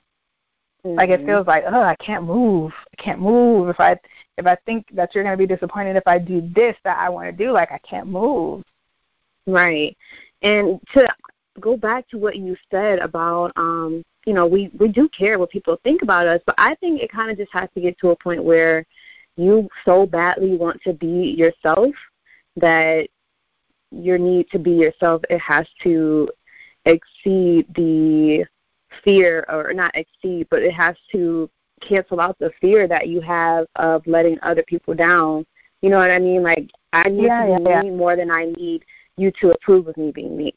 Mm-hmm. 0.85 0.97
Like 0.97 1.09
it 1.09 1.19
mm-hmm. 1.19 1.27
feels 1.27 1.47
like, 1.47 1.63
oh, 1.67 1.81
I 1.81 1.95
can't 1.95 2.23
move. 2.23 2.73
I 2.91 3.01
can't 3.01 3.19
move. 3.19 3.69
If 3.69 3.79
I 3.79 3.99
if 4.37 4.47
I 4.47 4.55
think 4.65 4.87
that 4.93 5.13
you're 5.13 5.23
going 5.23 5.37
to 5.37 5.47
be 5.47 5.53
disappointed 5.53 5.95
if 5.95 6.07
I 6.07 6.17
do 6.17 6.41
this 6.55 6.75
that 6.83 6.97
I 6.97 7.09
want 7.09 7.27
to 7.27 7.31
do, 7.31 7.51
like 7.51 7.71
I 7.71 7.77
can't 7.79 8.07
move. 8.07 8.63
Right. 9.45 9.95
And 10.41 10.79
to 10.93 11.07
go 11.59 11.77
back 11.77 12.07
to 12.09 12.17
what 12.17 12.37
you 12.37 12.55
said 12.71 12.99
about, 12.99 13.51
um, 13.55 14.03
you 14.25 14.33
know, 14.33 14.47
we 14.47 14.71
we 14.79 14.87
do 14.87 15.07
care 15.09 15.37
what 15.37 15.49
people 15.49 15.79
think 15.83 16.01
about 16.01 16.27
us, 16.27 16.41
but 16.45 16.55
I 16.57 16.75
think 16.75 17.01
it 17.01 17.11
kind 17.11 17.29
of 17.29 17.37
just 17.37 17.51
has 17.53 17.69
to 17.75 17.81
get 17.81 17.97
to 17.99 18.09
a 18.09 18.15
point 18.15 18.43
where 18.43 18.85
you 19.37 19.69
so 19.85 20.05
badly 20.05 20.55
want 20.57 20.81
to 20.83 20.93
be 20.93 21.35
yourself 21.37 21.93
that 22.57 23.07
your 23.91 24.17
need 24.17 24.49
to 24.49 24.59
be 24.59 24.71
yourself 24.71 25.21
it 25.29 25.39
has 25.39 25.67
to 25.83 26.29
exceed 26.85 27.65
the 27.75 28.45
fear 29.03 29.45
or 29.49 29.73
not 29.73 29.95
exceed, 29.95 30.47
but 30.49 30.61
it 30.61 30.73
has 30.73 30.95
to 31.11 31.49
cancel 31.81 32.19
out 32.19 32.37
the 32.39 32.51
fear 32.61 32.87
that 32.87 33.07
you 33.07 33.21
have 33.21 33.65
of 33.75 34.05
letting 34.05 34.37
other 34.41 34.63
people 34.63 34.93
down. 34.93 35.45
You 35.81 35.89
know 35.89 35.97
what 35.97 36.11
I 36.11 36.19
mean? 36.19 36.43
Like 36.43 36.69
I 36.93 37.09
need 37.09 37.23
yeah, 37.23 37.45
to 37.45 37.57
be 37.57 37.69
yeah, 37.69 37.81
me 37.81 37.89
yeah. 37.89 37.95
more 37.95 38.15
than 38.15 38.31
I 38.31 38.45
need 38.45 38.85
you 39.17 39.31
to 39.41 39.51
approve 39.51 39.87
of 39.87 39.97
me 39.97 40.11
being 40.11 40.37
me. 40.37 40.53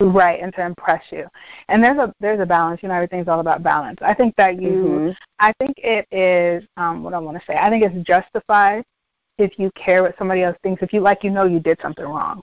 Right, 0.00 0.40
and 0.40 0.54
to 0.54 0.64
impress 0.64 1.02
you. 1.10 1.26
And 1.68 1.82
there's 1.82 1.98
a 1.98 2.14
there's 2.20 2.38
a 2.38 2.46
balance, 2.46 2.82
you 2.84 2.88
know, 2.88 2.94
everything's 2.94 3.26
all 3.26 3.40
about 3.40 3.64
balance. 3.64 3.98
I 4.00 4.14
think 4.14 4.36
that 4.36 4.62
you 4.62 4.70
mm-hmm. 4.70 5.10
I 5.40 5.52
think 5.58 5.76
it 5.78 6.06
is 6.12 6.64
um 6.76 7.02
what 7.02 7.14
I 7.14 7.18
want 7.18 7.36
to 7.38 7.44
say. 7.44 7.56
I 7.56 7.68
think 7.68 7.82
it's 7.82 8.06
justified 8.06 8.84
if 9.38 9.58
you 9.58 9.72
care 9.72 10.02
what 10.02 10.16
somebody 10.16 10.42
else 10.42 10.56
thinks, 10.62 10.82
if 10.82 10.92
you 10.92 11.00
like 11.00 11.24
you 11.24 11.30
know 11.30 11.44
you 11.44 11.58
did 11.58 11.80
something 11.82 12.04
wrong. 12.04 12.42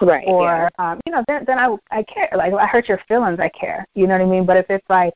Right? 0.00 0.24
Or 0.26 0.70
yeah. 0.78 0.92
um, 0.92 1.00
you 1.06 1.12
know, 1.12 1.24
then 1.26 1.44
then 1.46 1.58
I 1.58 1.76
I 1.90 2.02
care. 2.02 2.28
Like 2.34 2.52
if 2.52 2.58
I 2.58 2.66
hurt 2.66 2.88
your 2.88 3.00
feelings, 3.08 3.38
I 3.40 3.48
care. 3.48 3.86
You 3.94 4.06
know 4.06 4.14
what 4.18 4.24
I 4.24 4.30
mean? 4.30 4.46
But 4.46 4.56
if 4.56 4.66
it's 4.70 4.88
like 4.88 5.14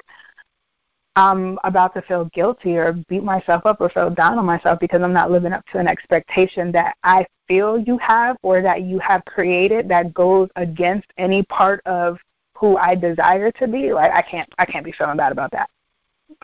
I'm 1.16 1.58
about 1.64 1.94
to 1.94 2.02
feel 2.02 2.26
guilty 2.26 2.76
or 2.76 2.92
beat 3.08 3.24
myself 3.24 3.66
up 3.66 3.80
or 3.80 3.90
feel 3.90 4.08
down 4.08 4.38
on 4.38 4.44
myself 4.44 4.78
because 4.78 5.02
I'm 5.02 5.12
not 5.12 5.32
living 5.32 5.52
up 5.52 5.66
to 5.72 5.78
an 5.78 5.88
expectation 5.88 6.70
that 6.72 6.96
I 7.02 7.26
feel 7.48 7.76
you 7.76 7.98
have 7.98 8.36
or 8.42 8.62
that 8.62 8.82
you 8.82 9.00
have 9.00 9.24
created 9.24 9.88
that 9.88 10.14
goes 10.14 10.48
against 10.54 11.08
any 11.16 11.42
part 11.44 11.80
of 11.86 12.18
who 12.54 12.76
I 12.76 12.94
desire 12.94 13.50
to 13.52 13.66
be, 13.66 13.92
like 13.92 14.12
I 14.12 14.22
can't 14.22 14.48
I 14.58 14.64
can't 14.64 14.84
be 14.84 14.92
feeling 14.92 15.16
bad 15.16 15.32
about 15.32 15.50
that. 15.52 15.70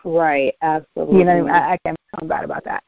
Right, 0.03 0.53
absolutely. 0.61 1.19
You 1.19 1.23
know, 1.23 1.47
I, 1.47 1.73
I 1.73 1.77
can't 1.85 1.97
be 1.97 2.17
feeling 2.17 2.29
bad 2.29 2.43
about 2.43 2.63
that. 2.65 2.83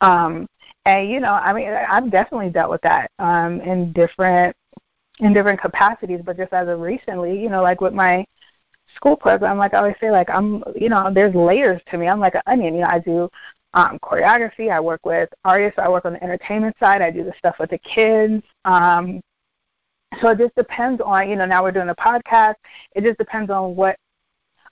Um, 0.00 0.46
and 0.84 1.10
you 1.10 1.20
know, 1.20 1.32
I 1.32 1.52
mean, 1.52 1.68
I've 1.68 2.10
definitely 2.10 2.50
dealt 2.50 2.70
with 2.70 2.82
that 2.82 3.10
um, 3.18 3.60
in 3.60 3.92
different 3.92 4.54
in 5.20 5.32
different 5.32 5.60
capacities, 5.60 6.20
but 6.24 6.36
just 6.36 6.52
as 6.52 6.68
of 6.68 6.80
recently, 6.80 7.40
you 7.40 7.48
know, 7.48 7.62
like 7.62 7.80
with 7.80 7.94
my 7.94 8.24
school 8.96 9.16
program, 9.16 9.58
like 9.58 9.74
I 9.74 9.78
always 9.78 9.96
say, 10.00 10.10
like 10.10 10.30
I'm, 10.30 10.62
you 10.74 10.88
know, 10.88 11.10
there's 11.12 11.34
layers 11.34 11.80
to 11.90 11.98
me. 11.98 12.08
I'm 12.08 12.20
like 12.20 12.34
an 12.34 12.42
onion. 12.46 12.74
You 12.74 12.80
know, 12.82 12.88
I 12.88 12.98
do 12.98 13.28
um, 13.74 13.98
choreography. 14.00 14.70
I 14.70 14.80
work 14.80 15.04
with 15.04 15.28
artists. 15.44 15.78
I 15.78 15.88
work 15.88 16.04
on 16.04 16.14
the 16.14 16.24
entertainment 16.24 16.76
side. 16.78 17.02
I 17.02 17.10
do 17.10 17.24
the 17.24 17.34
stuff 17.38 17.56
with 17.58 17.70
the 17.70 17.78
kids. 17.78 18.42
Um, 18.64 19.20
so 20.20 20.30
it 20.30 20.38
just 20.38 20.54
depends 20.56 21.00
on, 21.00 21.30
you 21.30 21.36
know, 21.36 21.46
now 21.46 21.62
we're 21.62 21.70
doing 21.70 21.88
a 21.88 21.94
podcast. 21.94 22.56
It 22.94 23.04
just 23.04 23.18
depends 23.18 23.50
on 23.50 23.76
what 23.76 23.96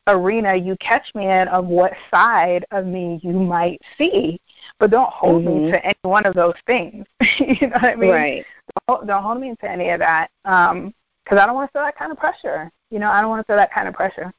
arena 0.09 0.57
you 0.57 0.77
catch 0.81 1.15
me 1.15 1.27
in 1.27 1.49
of 1.49 1.67
what 1.67 1.93
side 2.11 2.65
of 2.71 2.87
me 2.87 3.21
you 3.23 3.35
might 3.35 3.81
see. 3.97 4.41
But 4.79 4.91
don't 4.91 5.11
hold 5.11 5.45
mm-hmm. 5.45 5.67
me 5.67 5.71
to 5.73 5.85
any 5.85 5.95
one 6.03 6.27
of 6.27 6.35
those 6.35 6.55
things. 6.67 7.07
you 7.39 7.69
know 7.69 7.79
what 7.81 7.85
I 7.85 7.97
mean? 7.97 8.11
Right. 8.11 8.47
Don't, 8.87 9.07
don't 9.07 9.23
hold 9.23 9.41
me 9.41 9.55
to 9.61 9.71
any 9.71 9.91
of 9.91 10.01
that. 10.01 10.31
Um, 10.45 10.95
because 11.25 11.43
I 11.43 11.47
don't 11.47 11.55
want 11.55 11.69
to 11.69 11.73
feel 11.73 11.83
that 11.83 11.99
kind 11.99 12.11
of 12.11 12.19
pressure. 12.19 12.71
You 12.91 12.99
know, 12.99 13.11
I 13.11 13.21
don't 13.21 13.29
want 13.29 13.41
to 13.41 13.51
feel 13.51 13.57
that 13.57 13.73
kind 13.73 13.87
of 13.87 13.95
pressure. 13.95 14.33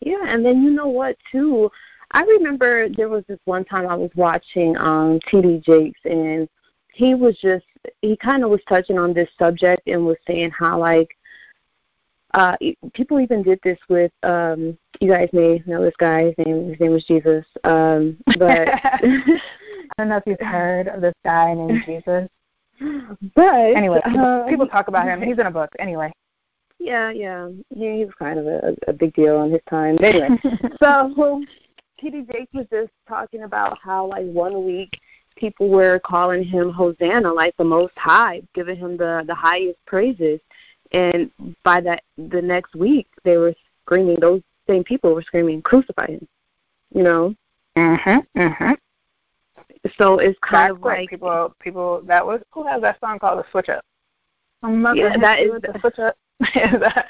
Yeah, 0.00 0.24
and 0.26 0.44
then 0.44 0.62
you 0.62 0.70
know 0.70 0.88
what 0.88 1.16
too? 1.30 1.70
I 2.10 2.22
remember 2.22 2.88
there 2.88 3.08
was 3.08 3.24
this 3.28 3.38
one 3.44 3.64
time 3.64 3.86
I 3.86 3.94
was 3.94 4.10
watching 4.14 4.76
um 4.76 5.20
TD 5.20 5.62
Jakes 5.62 6.00
and 6.04 6.48
he 6.92 7.14
was 7.14 7.38
just 7.38 7.66
he 8.02 8.16
kind 8.16 8.42
of 8.42 8.50
was 8.50 8.60
touching 8.68 8.98
on 8.98 9.12
this 9.12 9.28
subject 9.38 9.82
and 9.86 10.06
was 10.06 10.16
saying 10.26 10.50
how 10.50 10.78
like 10.78 11.16
uh 12.34 12.56
people 12.94 13.20
even 13.20 13.42
did 13.42 13.60
this 13.62 13.78
with 13.88 14.12
um 14.22 14.78
you 15.00 15.08
guys 15.08 15.28
may 15.32 15.62
know 15.66 15.82
this 15.82 15.94
guy. 15.98 16.26
His 16.26 16.46
name 16.46 16.70
his 16.70 16.80
name 16.80 16.92
was 16.92 17.04
Jesus. 17.04 17.44
Um 17.64 18.16
but 18.38 18.68
I 18.84 19.40
don't 19.98 20.08
know 20.08 20.16
if 20.16 20.24
you've 20.26 20.40
heard 20.40 20.88
of 20.88 21.00
this 21.00 21.14
guy 21.24 21.54
named 21.54 21.82
Jesus. 21.86 22.28
But 23.34 23.76
anyway 23.76 24.00
people, 24.04 24.24
um, 24.24 24.48
people 24.48 24.66
talk 24.66 24.88
about 24.88 25.06
him. 25.06 25.22
He's 25.28 25.38
in 25.38 25.46
a 25.46 25.50
book. 25.50 25.70
Anyway. 25.78 26.12
Yeah, 26.78 27.10
yeah, 27.10 27.48
yeah. 27.74 27.94
He 27.94 28.04
was 28.04 28.14
kind 28.18 28.38
of 28.38 28.46
a, 28.46 28.76
a 28.86 28.92
big 28.92 29.12
deal 29.14 29.42
in 29.42 29.50
his 29.50 29.60
time. 29.68 29.96
But 29.96 30.14
anyway, 30.14 30.40
so 30.80 31.42
TD 32.00 32.32
Jakes 32.32 32.52
was 32.54 32.66
just 32.70 32.92
talking 33.08 33.42
about 33.42 33.78
how 33.82 34.06
like 34.06 34.26
one 34.26 34.64
week 34.64 35.00
people 35.36 35.68
were 35.68 35.98
calling 36.00 36.44
him 36.44 36.70
Hosanna, 36.70 37.32
like 37.32 37.56
the 37.56 37.64
Most 37.64 37.96
High, 37.96 38.42
giving 38.54 38.76
him 38.76 38.96
the 38.96 39.24
the 39.26 39.34
highest 39.34 39.84
praises, 39.86 40.40
and 40.92 41.30
by 41.64 41.80
that 41.80 42.02
the 42.16 42.42
next 42.42 42.74
week 42.74 43.08
they 43.24 43.36
were 43.36 43.54
screaming. 43.84 44.20
Those 44.20 44.42
same 44.68 44.84
people 44.84 45.14
were 45.14 45.22
screaming, 45.22 45.62
"Crucify 45.62 46.06
him!" 46.06 46.28
You 46.94 47.02
know. 47.02 47.34
Mhm. 47.76 48.26
Mhm. 48.36 48.76
So 49.96 50.18
it's 50.18 50.38
kind 50.40 50.70
That's 50.70 50.78
of 50.78 50.82
like 50.82 51.08
people. 51.08 51.54
People 51.60 52.02
that 52.06 52.26
was 52.26 52.40
who 52.52 52.66
has 52.66 52.82
that 52.82 53.00
song 53.00 53.18
called 53.18 53.38
"The 53.38 53.50
Switch 53.50 53.68
Up." 53.68 53.84
I'm 54.62 54.82
not 54.82 54.96
yeah, 54.96 55.16
that 55.16 55.40
is 55.40 55.52
the 55.62 55.78
switch 55.80 55.98
up. 55.98 56.16
is 56.40 56.80
that, 56.80 57.08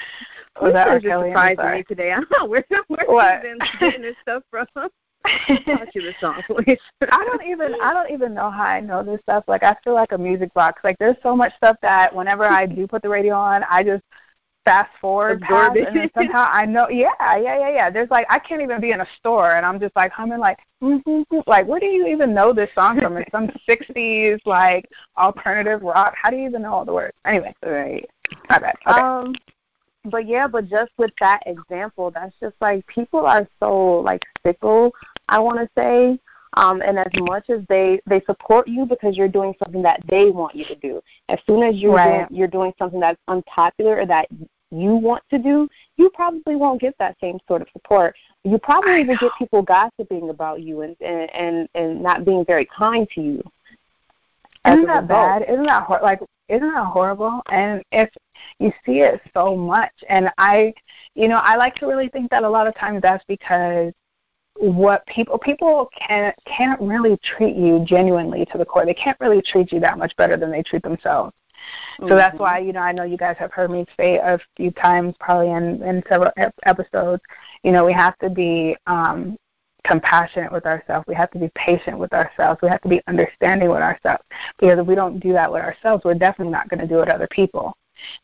was 0.61 0.73
that 0.73 0.89
R. 0.89 1.01
Kelly? 1.01 1.31
surprising 1.31 1.71
me 1.71 1.83
today. 1.85 2.13
I 2.13 2.17
don't 2.17 2.31
know 2.39 2.47
where 2.47 2.65
where 2.89 3.07
what? 3.07 3.43
been 3.43 3.59
getting 3.81 4.03
this 4.03 4.17
stuff 4.23 4.43
from. 4.51 4.67
You 5.49 5.77
the 6.03 6.15
song, 6.21 6.43
please. 6.47 6.79
I 7.03 7.25
don't 7.25 7.45
even 7.45 7.75
I 7.83 7.93
don't 7.93 8.11
even 8.11 8.35
know 8.35 8.51
how 8.51 8.63
I 8.63 8.81
know 8.81 9.03
this 9.03 9.21
stuff. 9.23 9.45
Like 9.47 9.63
I 9.63 9.77
feel 9.85 9.95
like 9.95 10.13
a 10.13 10.19
music 10.19 10.53
box. 10.55 10.81
Like 10.85 10.99
there's 10.99 11.17
so 11.23 11.35
much 11.35 11.55
stuff 11.57 11.77
that 11.83 12.15
whenever 12.15 12.45
I 12.45 12.67
do 12.67 12.87
put 12.87 13.03
the 13.03 13.09
radio 13.09 13.35
on, 13.35 13.65
I 13.69 13.83
just 13.83 14.03
fast 14.69 14.91
forward 15.01 15.41
past, 15.41 15.77
and 15.77 15.97
then 15.97 16.11
somehow 16.15 16.49
I 16.51 16.67
know. 16.67 16.89
Yeah, 16.89 17.11
yeah, 17.19 17.59
yeah, 17.59 17.71
yeah. 17.71 17.91
There's 17.91 18.11
like 18.11 18.27
I 18.29 18.39
can't 18.39 18.61
even 18.61 18.81
be 18.81 18.91
in 18.91 19.01
a 19.01 19.07
store 19.19 19.53
and 19.53 19.65
I'm 19.65 19.81
just 19.81 19.97
like 19.97 20.13
humming 20.13 20.39
like 20.39 20.59
mm-hmm, 20.83 21.39
like 21.47 21.67
where 21.67 21.81
do 21.81 21.87
you 21.87 22.07
even 22.07 22.35
know 22.35 22.53
this 22.53 22.71
song 22.75 23.01
from? 23.01 23.17
It's 23.17 23.31
some 23.31 23.49
'60s 23.69 24.41
like 24.45 24.89
alternative 25.17 25.83
rock. 25.83 26.15
How 26.21 26.31
do 26.31 26.37
you 26.37 26.47
even 26.47 26.63
know 26.63 26.75
all 26.75 26.85
the 26.85 26.93
words? 26.93 27.17
Anyway, 27.25 27.55
right. 27.65 28.09
My 28.51 28.59
bad. 28.59 28.77
Okay. 28.87 29.01
Um, 29.01 29.35
but 30.05 30.27
yeah, 30.27 30.47
but 30.47 30.69
just 30.69 30.93
with 30.99 31.13
that 31.21 31.43
example, 31.47 32.11
that's 32.11 32.35
just 32.41 32.55
like 32.61 32.87
people 32.87 33.27
are 33.27 33.47
so 33.61 34.01
like 34.01 34.23
fickle. 34.43 34.93
I 35.29 35.39
want 35.39 35.59
to 35.59 35.69
say, 35.77 36.19
um, 36.55 36.83
and 36.83 36.99
as 36.99 37.13
much 37.21 37.51
as 37.51 37.61
they 37.69 38.01
they 38.07 38.21
support 38.23 38.69
you 38.69 38.87
because 38.87 39.17
you're 39.17 39.29
doing 39.29 39.55
something 39.63 39.83
that 39.83 40.03
they 40.09 40.31
want 40.31 40.55
you 40.55 40.65
to 40.67 40.75
do, 40.77 41.01
as 41.29 41.39
soon 41.47 41.63
as 41.63 41.77
you're 41.77 41.95
right. 41.95 42.29
doing, 42.29 42.39
you're 42.39 42.49
doing 42.49 42.73
something 42.79 43.01
that's 43.01 43.21
unpopular 43.29 44.01
or 44.01 44.07
that 44.07 44.29
you 44.71 44.95
want 44.95 45.23
to 45.31 45.39
do, 45.39 45.69
you 45.97 46.11
probably 46.11 46.57
won't 46.57 46.81
get 46.81 46.95
that 46.99 47.17
same 47.21 47.39
sort 47.49 47.63
of 47.63 47.69
support. 47.73 48.15
You 48.45 48.59
probably 48.59 49.05
will 49.05 49.17
get 49.17 49.33
people 49.39 49.63
gossiping 49.63 50.31
about 50.31 50.63
you 50.63 50.83
and 50.83 50.97
and 51.01 51.31
and, 51.35 51.69
and 51.75 52.03
not 52.03 52.25
being 52.25 52.45
very 52.45 52.67
kind 52.67 53.09
to 53.15 53.21
you. 53.21 53.43
Isn't 54.67 54.87
that 54.87 55.09
bad? 55.09 55.43
Isn't 55.49 55.67
that 55.67 55.85
hor- 55.85 56.01
like 56.03 56.21
isn't 56.49 56.73
that 56.73 56.87
horrible? 56.87 57.43
And 57.51 57.83
if 57.93 58.09
you 58.59 58.73
see 58.85 59.01
it 59.01 59.21
so 59.35 59.55
much, 59.55 59.93
and 60.09 60.31
I, 60.39 60.73
you 61.15 61.29
know, 61.29 61.41
I 61.43 61.57
like 61.57 61.75
to 61.77 61.87
really 61.87 62.09
think 62.09 62.31
that 62.31 62.43
a 62.43 62.49
lot 62.49 62.67
of 62.67 62.75
times 62.75 63.03
that's 63.03 63.25
because 63.29 63.93
what 64.55 65.07
people 65.07 65.39
people 65.39 65.89
can 65.97 66.33
can't 66.45 66.81
really 66.81 67.17
treat 67.19 67.55
you 67.55 67.85
genuinely 67.85 68.45
to 68.47 68.59
the 68.59 68.65
core. 68.65 68.85
They 68.85 68.95
can't 68.95 69.19
really 69.21 69.43
treat 69.43 69.73
you 69.73 69.81
that 69.81 69.99
much 69.99 70.17
better 70.17 70.37
than 70.37 70.51
they 70.51 70.63
treat 70.63 70.83
themselves. 70.83 71.33
Mm-hmm. 71.99 72.09
So 72.09 72.17
that's 72.17 72.35
mm-hmm. 72.35 72.43
why 72.43 72.59
you 72.59 72.73
know 72.73 72.81
I 72.81 72.93
know 72.93 73.05
you 73.05 73.17
guys 73.17 73.37
have 73.39 73.53
heard 73.53 73.71
me 73.71 73.87
say 73.97 74.17
a 74.17 74.39
few 74.57 74.71
times, 74.71 75.15
probably 75.21 75.51
in 75.51 75.83
in 75.83 76.03
several 76.09 76.33
episodes. 76.65 77.23
You 77.63 77.73
know, 77.73 77.85
we 77.85 77.93
have 77.93 78.17
to 78.19 78.31
be 78.31 78.77
um, 78.87 79.37
compassionate 79.85 80.53
with 80.53 80.67
ourselves. 80.67 81.07
We 81.09 81.15
have 81.15 81.31
to 81.33 81.39
be 81.39 81.51
patient 81.55 81.99
with 81.99 82.13
ourselves. 82.13 82.61
We 82.63 82.69
have 82.69 82.83
to 82.83 82.89
be 82.89 83.01
understanding 83.07 83.71
with 83.71 83.83
ourselves. 83.83 84.23
Because 84.59 84.79
if 84.79 84.87
we 84.87 84.95
don't 84.95 85.19
do 85.19 85.33
that 85.33 85.51
with 85.51 85.63
ourselves, 85.63 86.05
we're 86.05 86.15
definitely 86.15 86.53
not 86.53 86.69
going 86.69 86.81
to 86.81 86.87
do 86.87 86.97
it 86.97 87.01
with 87.01 87.09
other 87.09 87.29
people. 87.29 87.77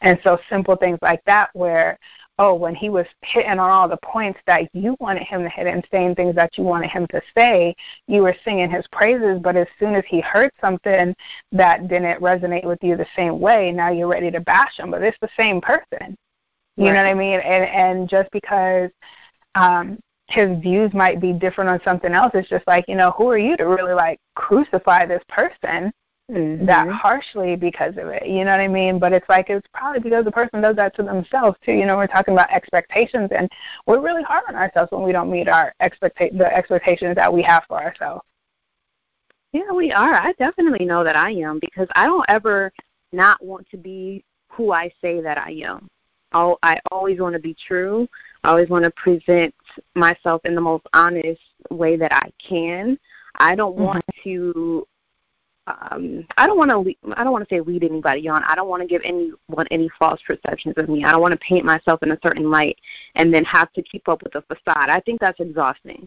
And 0.02 0.18
so 0.22 0.38
simple 0.48 0.76
things 0.76 0.98
like 1.02 1.22
that 1.24 1.50
where, 1.52 1.98
oh, 2.38 2.54
when 2.54 2.74
he 2.74 2.88
was 2.88 3.06
hitting 3.22 3.58
on 3.58 3.70
all 3.70 3.88
the 3.88 3.98
points 3.98 4.40
that 4.46 4.68
you 4.72 4.96
wanted 4.98 5.22
him 5.22 5.42
to 5.42 5.48
hit 5.48 5.66
and 5.66 5.86
saying 5.90 6.14
things 6.14 6.34
that 6.34 6.58
you 6.58 6.64
wanted 6.64 6.90
him 6.90 7.06
to 7.08 7.20
say, 7.36 7.74
you 8.08 8.22
were 8.22 8.34
singing 8.44 8.70
his 8.70 8.86
praises, 8.88 9.38
but 9.40 9.56
as 9.56 9.68
soon 9.78 9.94
as 9.94 10.04
he 10.06 10.20
heard 10.20 10.50
something 10.60 11.14
that 11.52 11.88
didn't 11.88 12.20
resonate 12.20 12.64
with 12.64 12.82
you 12.82 12.96
the 12.96 13.06
same 13.14 13.38
way, 13.38 13.70
now 13.70 13.90
you're 13.90 14.08
ready 14.08 14.30
to 14.30 14.40
bash 14.40 14.78
him. 14.78 14.90
But 14.90 15.02
it's 15.02 15.18
the 15.20 15.28
same 15.38 15.60
person. 15.60 16.16
You 16.76 16.86
right. 16.86 16.92
know 16.92 17.02
what 17.02 17.10
I 17.10 17.14
mean? 17.14 17.40
And 17.40 17.64
and 17.64 18.08
just 18.08 18.30
because 18.32 18.90
um 19.54 19.98
his 20.28 20.58
views 20.60 20.92
might 20.94 21.20
be 21.20 21.32
different 21.32 21.70
on 21.70 21.80
something 21.84 22.12
else. 22.12 22.32
It's 22.34 22.48
just 22.48 22.66
like, 22.66 22.86
you 22.88 22.96
know, 22.96 23.12
who 23.12 23.28
are 23.30 23.38
you 23.38 23.56
to 23.58 23.64
really 23.64 23.92
like 23.92 24.18
crucify 24.34 25.06
this 25.06 25.22
person 25.28 25.92
mm-hmm. 26.30 26.66
that 26.66 26.88
harshly 26.88 27.56
because 27.56 27.96
of 27.96 28.08
it? 28.08 28.26
You 28.26 28.44
know 28.44 28.52
what 28.52 28.60
I 28.60 28.68
mean? 28.68 28.98
But 28.98 29.12
it's 29.12 29.28
like 29.28 29.50
it's 29.50 29.66
probably 29.72 30.00
because 30.00 30.24
the 30.24 30.32
person 30.32 30.60
does 30.60 30.76
that 30.76 30.94
to 30.96 31.02
themselves 31.02 31.58
too. 31.64 31.72
You 31.72 31.86
know, 31.86 31.96
we're 31.96 32.06
talking 32.06 32.34
about 32.34 32.52
expectations 32.52 33.30
and 33.36 33.50
we're 33.86 34.00
really 34.00 34.22
hard 34.22 34.44
on 34.48 34.56
ourselves 34.56 34.92
when 34.92 35.02
we 35.02 35.12
don't 35.12 35.30
meet 35.30 35.48
our 35.48 35.74
expecta- 35.80 36.36
the 36.36 36.54
expectations 36.54 37.16
that 37.16 37.32
we 37.32 37.42
have 37.42 37.64
for 37.68 37.82
ourselves. 37.82 38.24
Yeah, 39.52 39.70
we 39.72 39.92
are. 39.92 40.14
I 40.14 40.32
definitely 40.32 40.84
know 40.84 41.04
that 41.04 41.14
I 41.14 41.30
am 41.30 41.60
because 41.60 41.86
I 41.94 42.06
don't 42.06 42.24
ever 42.28 42.72
not 43.12 43.42
want 43.44 43.68
to 43.70 43.76
be 43.76 44.24
who 44.48 44.72
I 44.72 44.90
say 45.00 45.20
that 45.20 45.38
I 45.38 45.50
am. 45.64 45.88
I'll, 46.32 46.58
I 46.64 46.80
always 46.90 47.20
want 47.20 47.34
to 47.34 47.38
be 47.38 47.54
true. 47.66 48.08
I 48.42 48.50
always 48.50 48.68
want 48.68 48.84
to 48.84 48.90
present 48.90 49.54
myself 49.94 50.42
in 50.44 50.56
the 50.56 50.60
most 50.60 50.84
honest 50.92 51.40
way 51.70 51.96
that 51.96 52.12
I 52.12 52.30
can. 52.44 52.98
I 53.36 53.54
don't 53.54 53.74
mm-hmm. 53.74 53.84
want 53.84 54.04
to 54.24 54.86
um 55.66 56.26
I 56.36 56.46
don't 56.46 56.58
want 56.58 56.70
to 56.70 56.94
I 57.16 57.24
don't 57.24 57.32
want 57.32 57.48
to 57.48 57.54
say 57.54 57.60
lead 57.60 57.84
anybody 57.84 58.28
on. 58.28 58.42
I 58.44 58.54
don't 58.54 58.68
want 58.68 58.82
to 58.82 58.88
give 58.88 59.02
anyone 59.04 59.66
any 59.70 59.88
false 59.98 60.20
perceptions 60.26 60.74
of 60.76 60.88
me. 60.88 61.04
I 61.04 61.10
don't 61.10 61.22
want 61.22 61.32
to 61.32 61.38
paint 61.38 61.64
myself 61.64 62.02
in 62.02 62.12
a 62.12 62.18
certain 62.22 62.50
light 62.50 62.78
and 63.14 63.32
then 63.32 63.44
have 63.44 63.72
to 63.74 63.82
keep 63.82 64.08
up 64.08 64.22
with 64.22 64.34
a 64.34 64.42
facade. 64.42 64.90
I 64.90 65.00
think 65.00 65.20
that's 65.20 65.40
exhausting. 65.40 66.06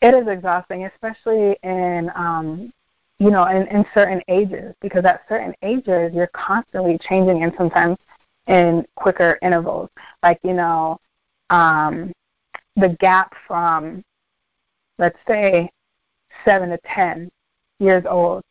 It 0.00 0.14
is 0.14 0.26
exhausting, 0.26 0.86
especially 0.86 1.56
in 1.62 2.10
um 2.14 2.72
you 3.20 3.30
know, 3.30 3.44
in, 3.46 3.66
in 3.68 3.84
certain 3.94 4.22
ages, 4.28 4.74
because 4.80 5.04
at 5.04 5.22
certain 5.28 5.54
ages 5.62 6.12
you're 6.14 6.28
constantly 6.28 6.98
changing 6.98 7.42
and 7.42 7.52
sometimes 7.58 7.96
in 8.46 8.86
quicker 8.94 9.38
intervals. 9.42 9.90
Like, 10.22 10.38
you 10.42 10.54
know, 10.54 11.00
um, 11.50 12.12
the 12.76 12.96
gap 13.00 13.34
from, 13.46 14.04
let's 14.98 15.18
say, 15.26 15.70
7 16.44 16.70
to 16.70 16.78
10 16.94 17.30
years 17.78 18.04
old. 18.08 18.42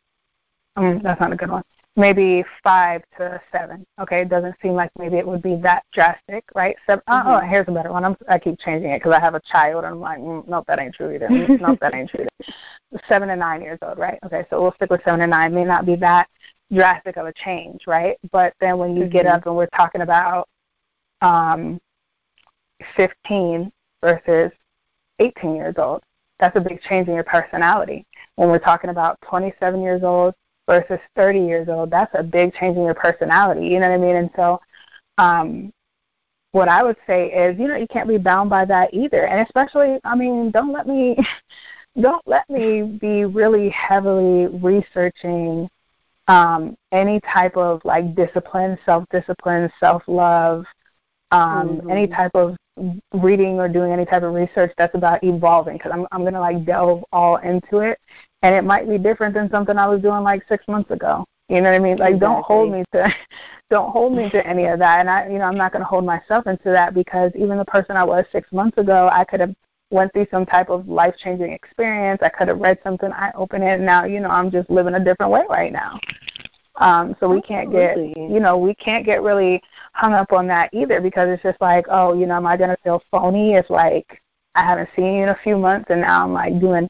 Um, 0.76 1.00
that's 1.02 1.20
not 1.20 1.32
a 1.32 1.36
good 1.36 1.50
one. 1.50 1.62
maybe 1.96 2.44
five 2.62 3.02
to 3.18 3.40
seven. 3.52 3.84
Okay, 4.00 4.22
it 4.22 4.28
doesn't 4.28 4.54
seem 4.62 4.72
like 4.72 4.90
maybe 4.98 5.16
it 5.16 5.26
would 5.26 5.42
be 5.42 5.56
that 5.56 5.82
drastic, 5.92 6.44
right? 6.54 6.76
Seven, 6.86 7.02
uh, 7.08 7.20
mm-hmm. 7.20 7.28
Oh, 7.28 7.48
here's 7.48 7.68
a 7.68 7.72
better 7.72 7.92
one. 7.92 8.04
I'm, 8.04 8.16
I 8.28 8.38
keep 8.38 8.58
changing 8.60 8.90
it 8.90 9.00
because 9.00 9.12
I 9.12 9.20
have 9.20 9.34
a 9.34 9.40
child, 9.40 9.84
and 9.84 9.94
I'm 9.94 10.00
like, 10.00 10.18
mm, 10.18 10.46
nope, 10.48 10.64
that 10.68 10.78
ain't 10.78 10.94
true 10.94 11.12
either. 11.12 11.28
nope, 11.30 11.78
that 11.80 11.94
ain't 11.94 12.10
true. 12.10 12.26
Either. 12.40 13.02
Seven 13.08 13.28
to 13.28 13.36
nine 13.36 13.60
years 13.60 13.78
old, 13.82 13.98
right? 13.98 14.18
Okay, 14.24 14.46
so 14.48 14.62
we'll 14.62 14.72
stick 14.74 14.90
with 14.90 15.02
seven 15.04 15.20
to 15.20 15.26
nine. 15.26 15.52
May 15.52 15.64
not 15.64 15.84
be 15.84 15.96
that 15.96 16.28
drastic 16.72 17.16
of 17.16 17.26
a 17.26 17.32
change, 17.32 17.86
right? 17.86 18.16
But 18.30 18.54
then 18.60 18.78
when 18.78 18.96
you 18.96 19.02
mm-hmm. 19.02 19.12
get 19.12 19.26
up 19.26 19.46
and 19.46 19.56
we're 19.56 19.66
talking 19.66 20.02
about 20.02 20.48
um, 21.20 21.80
15 22.96 23.72
versus 24.02 24.52
18 25.18 25.56
years 25.56 25.74
old, 25.76 26.02
that's 26.38 26.56
a 26.56 26.60
big 26.60 26.80
change 26.82 27.08
in 27.08 27.14
your 27.14 27.24
personality. 27.24 28.06
When 28.36 28.48
we're 28.48 28.58
talking 28.58 28.90
about 28.90 29.18
27 29.22 29.80
years 29.82 30.02
old 30.02 30.34
versus 30.66 31.00
30 31.16 31.40
years 31.40 31.68
old, 31.68 31.90
that's 31.90 32.14
a 32.14 32.22
big 32.22 32.54
change 32.54 32.76
in 32.76 32.84
your 32.84 32.94
personality. 32.94 33.66
You 33.66 33.80
know 33.80 33.88
what 33.88 33.94
I 33.94 33.98
mean? 33.98 34.16
And 34.16 34.30
so, 34.36 34.60
um, 35.18 35.72
what 36.52 36.68
I 36.68 36.82
would 36.82 36.96
say 37.06 37.30
is, 37.30 37.58
you 37.58 37.68
know, 37.68 37.76
you 37.76 37.86
can't 37.88 38.08
be 38.08 38.18
bound 38.18 38.50
by 38.50 38.64
that 38.64 38.94
either. 38.94 39.26
And 39.26 39.46
especially, 39.46 39.98
I 40.04 40.14
mean, 40.14 40.50
don't 40.50 40.72
let 40.72 40.86
me, 40.86 41.16
don't 42.00 42.26
let 42.26 42.48
me 42.48 42.82
be 42.82 43.24
really 43.24 43.68
heavily 43.70 44.46
researching 44.46 45.68
um, 46.28 46.76
any 46.92 47.20
type 47.20 47.56
of 47.56 47.80
like 47.84 48.14
discipline, 48.14 48.78
self-discipline, 48.84 49.70
self-love, 49.80 50.64
um, 51.30 51.68
mm-hmm. 51.68 51.90
any 51.90 52.06
type 52.06 52.32
of 52.34 52.56
reading 53.14 53.58
or 53.58 53.68
doing 53.68 53.92
any 53.92 54.04
type 54.04 54.22
of 54.22 54.32
research 54.32 54.72
that's 54.78 54.94
about 54.94 55.22
evolving 55.24 55.76
because 55.76 55.92
I'm 55.92 56.06
I'm 56.12 56.24
gonna 56.24 56.40
like 56.40 56.64
delve 56.64 57.04
all 57.12 57.36
into 57.36 57.78
it, 57.78 57.98
and 58.42 58.54
it 58.54 58.62
might 58.62 58.88
be 58.88 58.98
different 58.98 59.34
than 59.34 59.50
something 59.50 59.76
I 59.76 59.86
was 59.86 60.00
doing 60.00 60.22
like 60.22 60.42
six 60.48 60.66
months 60.68 60.90
ago. 60.90 61.24
You 61.48 61.62
know 61.62 61.70
what 61.70 61.76
I 61.76 61.78
mean? 61.78 61.96
Like, 61.96 62.14
exactly. 62.14 62.18
don't 62.20 62.44
hold 62.44 62.72
me 62.72 62.84
to, 62.92 63.14
don't 63.70 63.90
hold 63.90 64.12
me 64.14 64.28
to 64.30 64.46
any 64.46 64.66
of 64.66 64.78
that. 64.80 65.00
And 65.00 65.08
I, 65.08 65.28
you 65.28 65.38
know, 65.38 65.44
I'm 65.44 65.56
not 65.56 65.72
going 65.72 65.80
to 65.80 65.86
hold 65.86 66.04
myself 66.04 66.46
into 66.46 66.64
that 66.64 66.92
because 66.92 67.32
even 67.34 67.56
the 67.56 67.64
person 67.64 67.96
I 67.96 68.04
was 68.04 68.26
six 68.30 68.52
months 68.52 68.76
ago, 68.76 69.08
I 69.10 69.24
could 69.24 69.40
have 69.40 69.54
went 69.90 70.12
through 70.12 70.26
some 70.30 70.44
type 70.44 70.68
of 70.68 70.88
life 70.88 71.14
changing 71.16 71.52
experience. 71.52 72.20
I 72.22 72.28
could 72.28 72.48
have 72.48 72.58
read 72.58 72.78
something, 72.82 73.10
I 73.12 73.32
open 73.34 73.62
it, 73.62 73.76
and 73.76 73.86
now 73.86 74.04
you 74.04 74.20
know 74.20 74.28
I'm 74.28 74.50
just 74.50 74.68
living 74.68 74.94
a 74.94 75.02
different 75.02 75.32
way 75.32 75.44
right 75.48 75.72
now. 75.72 75.98
Um, 76.78 77.16
so 77.18 77.28
we 77.28 77.42
can't 77.42 77.70
get, 77.72 77.96
you 77.98 78.40
know, 78.40 78.56
we 78.56 78.74
can't 78.74 79.04
get 79.04 79.22
really 79.22 79.60
hung 79.94 80.14
up 80.14 80.32
on 80.32 80.46
that 80.46 80.70
either 80.72 81.00
because 81.00 81.28
it's 81.28 81.42
just 81.42 81.60
like, 81.60 81.86
oh, 81.88 82.14
you 82.14 82.26
know, 82.26 82.36
am 82.36 82.46
I 82.46 82.56
going 82.56 82.70
to 82.70 82.76
feel 82.82 83.02
phony 83.10 83.54
if 83.54 83.68
like 83.68 84.22
I 84.54 84.62
haven't 84.62 84.88
seen 84.94 85.14
you 85.16 85.22
in 85.24 85.28
a 85.30 85.38
few 85.42 85.58
months 85.58 85.90
and 85.90 86.02
now 86.02 86.24
I'm 86.24 86.32
like 86.32 86.60
doing, 86.60 86.88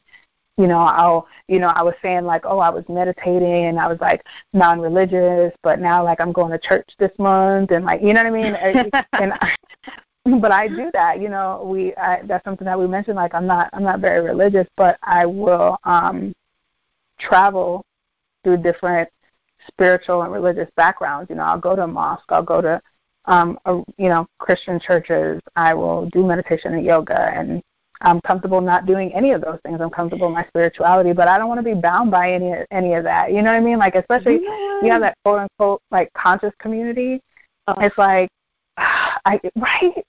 you 0.57 0.67
know, 0.67 0.77
I'll, 0.77 1.27
you 1.47 1.59
know, 1.59 1.69
I 1.69 1.81
was 1.81 1.95
saying 2.03 2.25
like, 2.25 2.45
oh, 2.45 2.59
I 2.59 2.69
was 2.69 2.83
meditating 2.87 3.65
and 3.65 3.79
I 3.79 3.87
was 3.87 3.99
like 3.99 4.23
non-religious, 4.53 5.53
but 5.63 5.79
now 5.79 6.03
like 6.03 6.21
I'm 6.21 6.31
going 6.31 6.51
to 6.51 6.59
church 6.59 6.89
this 6.99 7.11
month 7.17 7.71
and 7.71 7.83
like, 7.83 8.01
you 8.01 8.13
know 8.13 8.23
what 8.23 8.27
I 8.27 8.43
mean? 8.43 8.55
and 9.13 9.33
I, 9.33 9.55
but 10.39 10.51
I 10.51 10.67
do 10.67 10.91
that, 10.93 11.19
you 11.19 11.29
know. 11.29 11.63
We 11.65 11.95
I, 11.95 12.21
that's 12.25 12.43
something 12.43 12.65
that 12.65 12.77
we 12.77 12.87
mentioned. 12.87 13.15
Like 13.15 13.33
I'm 13.33 13.47
not 13.47 13.69
I'm 13.73 13.83
not 13.83 13.99
very 13.99 14.21
religious, 14.21 14.67
but 14.75 14.99
I 15.01 15.25
will 15.25 15.77
um 15.85 16.33
travel 17.17 17.83
through 18.43 18.57
different 18.57 19.09
spiritual 19.69 20.21
and 20.23 20.31
religious 20.31 20.69
backgrounds. 20.75 21.29
You 21.29 21.37
know, 21.37 21.43
I'll 21.43 21.59
go 21.59 21.75
to 21.75 21.83
a 21.83 21.87
mosque, 21.87 22.25
I'll 22.29 22.43
go 22.43 22.61
to 22.61 22.81
um, 23.25 23.59
a, 23.65 23.75
you 23.97 24.09
know 24.09 24.27
Christian 24.39 24.79
churches. 24.79 25.41
I 25.55 25.73
will 25.73 26.09
do 26.09 26.25
meditation 26.25 26.73
and 26.73 26.85
yoga, 26.85 27.31
and 27.33 27.61
I'm 28.01 28.21
comfortable 28.21 28.61
not 28.61 28.85
doing 28.85 29.13
any 29.13 29.31
of 29.31 29.41
those 29.41 29.59
things. 29.63 29.79
I'm 29.81 29.89
comfortable 29.89 30.27
in 30.27 30.33
my 30.33 30.45
spirituality, 30.47 31.13
but 31.13 31.27
I 31.27 31.37
don't 31.37 31.47
want 31.47 31.59
to 31.59 31.63
be 31.63 31.79
bound 31.79 32.11
by 32.11 32.31
any 32.31 32.53
any 32.71 32.93
of 32.93 33.03
that. 33.03 33.31
You 33.31 33.41
know 33.41 33.51
what 33.51 33.57
I 33.57 33.59
mean? 33.59 33.77
Like 33.77 33.95
especially 33.95 34.41
yeah. 34.43 34.81
you 34.81 34.91
have 34.91 35.01
that 35.01 35.17
quote 35.23 35.39
unquote 35.39 35.81
like 35.91 36.11
conscious 36.13 36.53
community. 36.59 37.21
Oh. 37.67 37.75
It's 37.79 37.97
like 37.97 38.29
I 38.77 39.39
right 39.55 40.03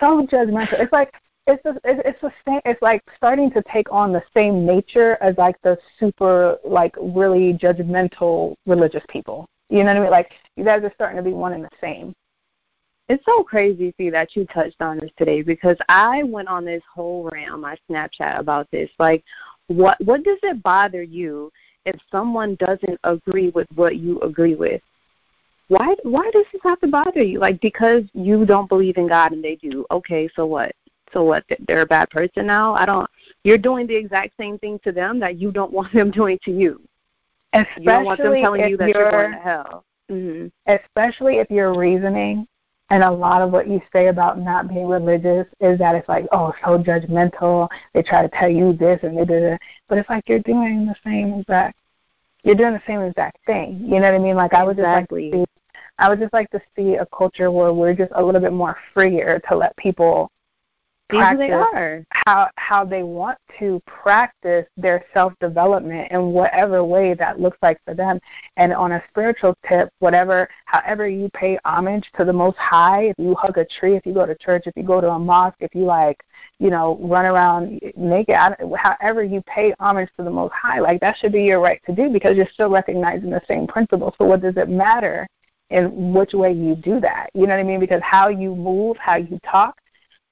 so 0.00 0.26
judgmental. 0.26 0.80
It's 0.80 0.92
like 0.92 1.12
it's 1.48 1.62
just, 1.62 1.78
it's 1.84 2.20
the 2.20 2.32
same. 2.46 2.60
It's 2.64 2.82
like 2.82 3.02
starting 3.16 3.50
to 3.52 3.62
take 3.62 3.90
on 3.90 4.12
the 4.12 4.22
same 4.34 4.66
nature 4.66 5.16
as 5.20 5.36
like 5.38 5.60
the 5.62 5.78
super 5.98 6.58
like 6.62 6.94
really 7.00 7.54
judgmental 7.54 8.54
religious 8.66 9.02
people. 9.08 9.46
You 9.70 9.78
know 9.78 9.86
what 9.86 9.96
I 9.96 10.00
mean? 10.00 10.10
Like 10.10 10.32
you 10.56 10.64
guys 10.64 10.82
are 10.84 10.92
starting 10.94 11.16
to 11.16 11.22
be 11.22 11.32
one 11.32 11.54
and 11.54 11.64
the 11.64 11.70
same. 11.80 12.14
It's 13.08 13.24
so 13.24 13.42
crazy, 13.42 13.94
see, 13.96 14.10
that 14.10 14.36
you 14.36 14.44
touched 14.44 14.82
on 14.82 14.98
this 14.98 15.10
today 15.16 15.40
because 15.40 15.78
I 15.88 16.22
went 16.24 16.48
on 16.48 16.66
this 16.66 16.82
whole 16.94 17.30
rant 17.32 17.52
on 17.52 17.62
my 17.62 17.76
Snapchat 17.88 18.38
about 18.38 18.70
this. 18.70 18.90
Like, 18.98 19.24
what 19.68 19.98
what 20.04 20.22
does 20.22 20.38
it 20.42 20.62
bother 20.62 21.02
you 21.02 21.50
if 21.86 21.96
someone 22.10 22.56
doesn't 22.56 23.00
agree 23.04 23.48
with 23.50 23.66
what 23.74 23.96
you 23.96 24.20
agree 24.20 24.54
with? 24.54 24.82
Why 25.68 25.96
why 26.02 26.30
does 26.30 26.44
this 26.52 26.60
have 26.62 26.80
to 26.80 26.88
bother 26.88 27.22
you? 27.22 27.38
Like 27.38 27.58
because 27.62 28.04
you 28.12 28.44
don't 28.44 28.68
believe 28.68 28.98
in 28.98 29.08
God 29.08 29.32
and 29.32 29.42
they 29.42 29.56
do. 29.56 29.86
Okay, 29.90 30.28
so 30.36 30.44
what? 30.44 30.72
So 31.12 31.24
what? 31.24 31.44
They're 31.66 31.82
a 31.82 31.86
bad 31.86 32.10
person 32.10 32.46
now. 32.46 32.74
I 32.74 32.86
don't. 32.86 33.08
You're 33.44 33.58
doing 33.58 33.86
the 33.86 33.96
exact 33.96 34.34
same 34.38 34.58
thing 34.58 34.78
to 34.84 34.92
them 34.92 35.18
that 35.20 35.38
you 35.38 35.50
don't 35.50 35.72
want 35.78 35.92
them 35.92 36.10
doing 36.10 36.38
to 36.44 36.52
you. 36.52 36.80
Especially 37.52 37.82
you 37.82 37.90
don't 37.90 38.04
want 38.04 38.22
them 38.22 38.34
telling 38.34 38.68
you 38.68 38.76
that 38.76 38.88
you're, 38.90 39.00
you're 39.00 39.10
going 39.10 39.32
to 39.32 39.38
hell. 39.38 39.84
Mm-hmm. 40.10 40.48
Especially 40.66 41.38
if 41.38 41.50
your 41.50 41.74
reasoning 41.74 42.46
and 42.90 43.02
a 43.02 43.10
lot 43.10 43.42
of 43.42 43.50
what 43.50 43.68
you 43.68 43.80
say 43.92 44.08
about 44.08 44.38
not 44.38 44.68
being 44.68 44.86
religious 44.86 45.46
is 45.60 45.78
that 45.78 45.94
it's 45.94 46.08
like, 46.08 46.26
oh, 46.32 46.54
so 46.64 46.78
judgmental. 46.78 47.68
They 47.92 48.02
try 48.02 48.22
to 48.22 48.28
tell 48.28 48.48
you 48.48 48.72
this 48.72 49.00
and 49.02 49.16
they 49.16 49.24
did 49.24 49.42
it, 49.42 49.60
but 49.88 49.98
it's 49.98 50.08
like 50.08 50.28
you're 50.28 50.38
doing 50.40 50.86
the 50.86 50.94
same 51.04 51.40
exact. 51.40 51.78
You're 52.44 52.54
doing 52.54 52.72
the 52.72 52.82
same 52.86 53.00
exact 53.00 53.44
thing. 53.44 53.80
You 53.82 54.00
know 54.00 54.10
what 54.10 54.14
I 54.14 54.18
mean? 54.18 54.36
Like 54.36 54.54
I 54.54 54.64
would 54.64 54.78
exactly. 54.78 55.30
just 55.30 55.36
like 55.36 55.48
to 55.48 55.54
see, 55.54 55.80
I 55.98 56.08
would 56.08 56.20
just 56.20 56.32
like 56.32 56.50
to 56.50 56.60
see 56.76 56.94
a 56.94 57.06
culture 57.06 57.50
where 57.50 57.72
we're 57.72 57.94
just 57.94 58.12
a 58.14 58.22
little 58.22 58.40
bit 58.40 58.52
more 58.52 58.78
freer 58.94 59.40
to 59.48 59.56
let 59.56 59.76
people 59.76 60.30
practice 61.08 61.38
they 61.38 61.52
are. 61.52 62.04
how 62.10 62.48
how 62.56 62.84
they 62.84 63.02
want 63.02 63.38
to 63.58 63.80
practice 63.86 64.66
their 64.76 65.04
self 65.14 65.32
development 65.40 66.10
in 66.10 66.32
whatever 66.32 66.84
way 66.84 67.14
that 67.14 67.40
looks 67.40 67.58
like 67.62 67.80
for 67.84 67.94
them. 67.94 68.20
And 68.56 68.72
on 68.72 68.92
a 68.92 69.02
spiritual 69.08 69.56
tip, 69.68 69.90
whatever 69.98 70.48
however 70.66 71.08
you 71.08 71.30
pay 71.30 71.58
homage 71.64 72.10
to 72.16 72.24
the 72.24 72.32
most 72.32 72.58
high, 72.58 73.04
if 73.04 73.14
you 73.18 73.34
hug 73.34 73.58
a 73.58 73.64
tree, 73.64 73.96
if 73.96 74.04
you 74.04 74.12
go 74.12 74.26
to 74.26 74.34
church, 74.36 74.66
if 74.66 74.76
you 74.76 74.82
go 74.82 75.00
to 75.00 75.10
a 75.10 75.18
mosque, 75.18 75.56
if 75.60 75.74
you 75.74 75.84
like, 75.84 76.22
you 76.58 76.70
know, 76.70 76.98
run 77.00 77.26
around 77.26 77.80
naked, 77.96 78.36
however 78.76 79.22
you 79.22 79.42
pay 79.42 79.74
homage 79.80 80.10
to 80.16 80.24
the 80.24 80.30
most 80.30 80.52
high, 80.52 80.80
like 80.80 81.00
that 81.00 81.16
should 81.16 81.32
be 81.32 81.44
your 81.44 81.60
right 81.60 81.80
to 81.86 81.94
do 81.94 82.10
because 82.10 82.36
you're 82.36 82.48
still 82.52 82.70
recognizing 82.70 83.30
the 83.30 83.42
same 83.48 83.66
principle. 83.66 84.14
So 84.18 84.24
what 84.24 84.42
does 84.42 84.56
it 84.56 84.68
matter 84.68 85.26
in 85.70 86.12
which 86.12 86.32
way 86.32 86.52
you 86.52 86.74
do 86.74 87.00
that? 87.00 87.30
You 87.34 87.46
know 87.46 87.54
what 87.54 87.60
I 87.60 87.64
mean? 87.64 87.80
Because 87.80 88.00
how 88.02 88.28
you 88.28 88.54
move, 88.54 88.96
how 88.98 89.16
you 89.16 89.38
talk, 89.44 89.78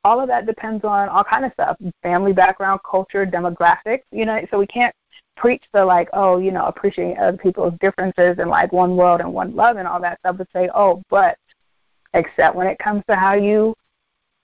all 0.07 0.21
of 0.21 0.29
that 0.29 0.47
depends 0.47 0.85
on 0.85 1.09
all 1.09 1.25
kind 1.25 1.45
of 1.45 1.53
stuff 1.53 1.77
family 2.01 2.33
background 2.33 2.79
culture 2.88 3.27
demographics 3.27 4.05
you 4.12 4.25
know 4.25 4.40
so 4.51 4.59
we 4.59 4.66
can't 4.66 4.95
preach 5.37 5.64
the 5.73 5.85
like 5.85 6.09
oh 6.12 6.38
you 6.38 6.53
know 6.53 6.64
appreciating 6.66 7.19
other 7.19 7.37
people's 7.37 7.75
differences 7.81 8.37
and 8.38 8.49
like 8.49 8.73
one 8.73 8.97
world 8.97 9.21
and 9.21 9.31
one 9.31 9.55
love 9.57 9.77
and 9.79 9.88
all 9.88 10.01
that 10.01 10.16
stuff 10.21 10.37
but 10.38 10.47
say 10.53 10.71
oh 10.75 11.03
but 11.11 11.37
except 12.14 12.55
when 12.55 12.69
it 12.69 12.79
comes 12.79 13.03
to 13.09 13.16
how 13.16 13.35
you 13.35 13.75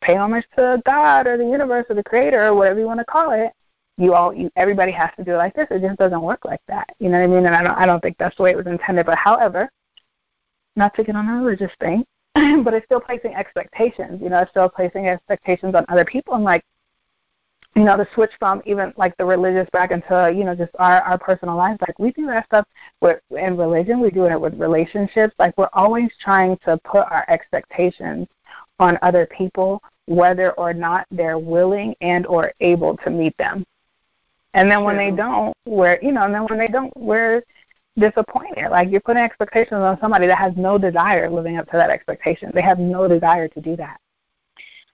pay 0.01 0.17
homage 0.17 0.45
to 0.57 0.83
god 0.85 1.29
or 1.29 1.37
the 1.39 1.45
universe 1.45 1.87
or 1.89 1.95
the 1.95 2.03
creator 2.03 2.45
or 2.49 2.55
whatever 2.55 2.81
you 2.81 2.87
want 2.87 2.99
to 2.99 3.05
call 3.05 3.31
it 3.31 3.53
you 3.99 4.15
all 4.15 4.35
you 4.35 4.51
everybody 4.57 4.91
has 4.91 5.11
to 5.17 5.23
do 5.23 5.35
it 5.35 5.37
like 5.37 5.55
this. 5.55 5.69
It 5.71 5.81
just 5.81 5.99
doesn't 5.99 6.23
work 6.23 6.45
like 6.45 6.61
that 6.67 6.89
you 6.99 7.09
know 7.09 7.19
what 7.19 7.25
i 7.25 7.27
mean? 7.29 7.47
And 7.47 7.55
i 7.55 7.63
don't 7.63 7.79
i 7.79 7.87
don't 7.87 8.01
think 8.01 8.19
that's 8.19 8.37
the 8.37 8.43
way 8.43 8.51
it 8.51 8.57
was 8.57 8.67
intended 8.67 9.07
but 9.07 9.17
however 9.17 9.71
not 10.75 10.93
to 10.97 11.05
get 11.05 11.15
on 11.15 11.29
a 11.29 11.37
religious 11.37 11.73
thing 11.79 12.05
but 12.65 12.73
it's 12.73 12.87
still 12.87 13.01
placing 13.01 13.35
expectations. 13.35 14.21
You 14.23 14.31
know, 14.31 14.41
it's 14.41 14.51
still 14.51 14.69
placing 14.69 15.07
expectations 15.07 15.75
on 15.75 15.85
other 15.89 16.05
people, 16.05 16.35
and 16.35 16.45
like, 16.45 16.65
you 17.75 17.85
know, 17.85 17.97
to 17.97 18.09
switch 18.15 18.33
from 18.39 18.63
even 18.65 18.93
like 18.97 19.15
the 19.19 19.25
religious 19.25 19.69
back 19.71 19.91
into 19.91 20.33
you 20.35 20.45
know 20.45 20.55
just 20.55 20.73
our 20.79 21.03
our 21.03 21.19
personal 21.19 21.57
lives. 21.57 21.79
Like 21.83 21.99
we 21.99 22.11
do 22.13 22.27
that 22.27 22.47
stuff 22.47 22.67
with 23.01 23.21
in 23.31 23.57
religion. 23.57 24.01
We 24.01 24.11
do 24.11 24.25
it 24.25 24.41
with 24.41 24.55
relationships. 24.55 25.35
Like 25.39 25.57
we're 25.59 25.69
always 25.75 26.11
trying 26.21 26.57
to 26.65 26.79
put 26.85 27.07
our 27.11 27.27
expectations 27.29 28.29
on 28.79 28.99
other 29.03 29.27
people, 29.27 29.83
whether 30.07 30.53
or 30.53 30.73
not 30.73 31.07
they're 31.11 31.39
willing 31.39 31.95
and 32.01 32.27
or 32.27 32.53
able 32.61 32.97
to 32.99 33.11
meet 33.11 33.37
them. 33.37 33.65
And 34.55 34.71
then 34.71 34.85
when 34.85 34.97
they 34.97 35.11
don't, 35.11 35.55
we're 35.67 35.99
you 36.01 36.13
know, 36.13 36.23
and 36.23 36.35
then 36.35 36.47
when 36.47 36.59
they 36.59 36.69
don't, 36.69 36.95
we're 36.97 37.43
disappointed. 37.99 38.71
Like 38.71 38.91
you're 38.91 39.01
putting 39.01 39.23
expectations 39.23 39.81
on 39.81 39.99
somebody 40.01 40.27
that 40.27 40.39
has 40.39 40.53
no 40.57 40.79
desire 40.79 41.29
living 41.31 41.59
up 41.59 41.67
to 41.71 41.77
that 41.77 41.91
expectation. 41.91 42.51
They 42.55 42.63
have 42.63 42.79
no 42.79 43.09
desire 43.09 43.49
to 43.49 43.61
do 43.61 43.77
that. 43.77 43.99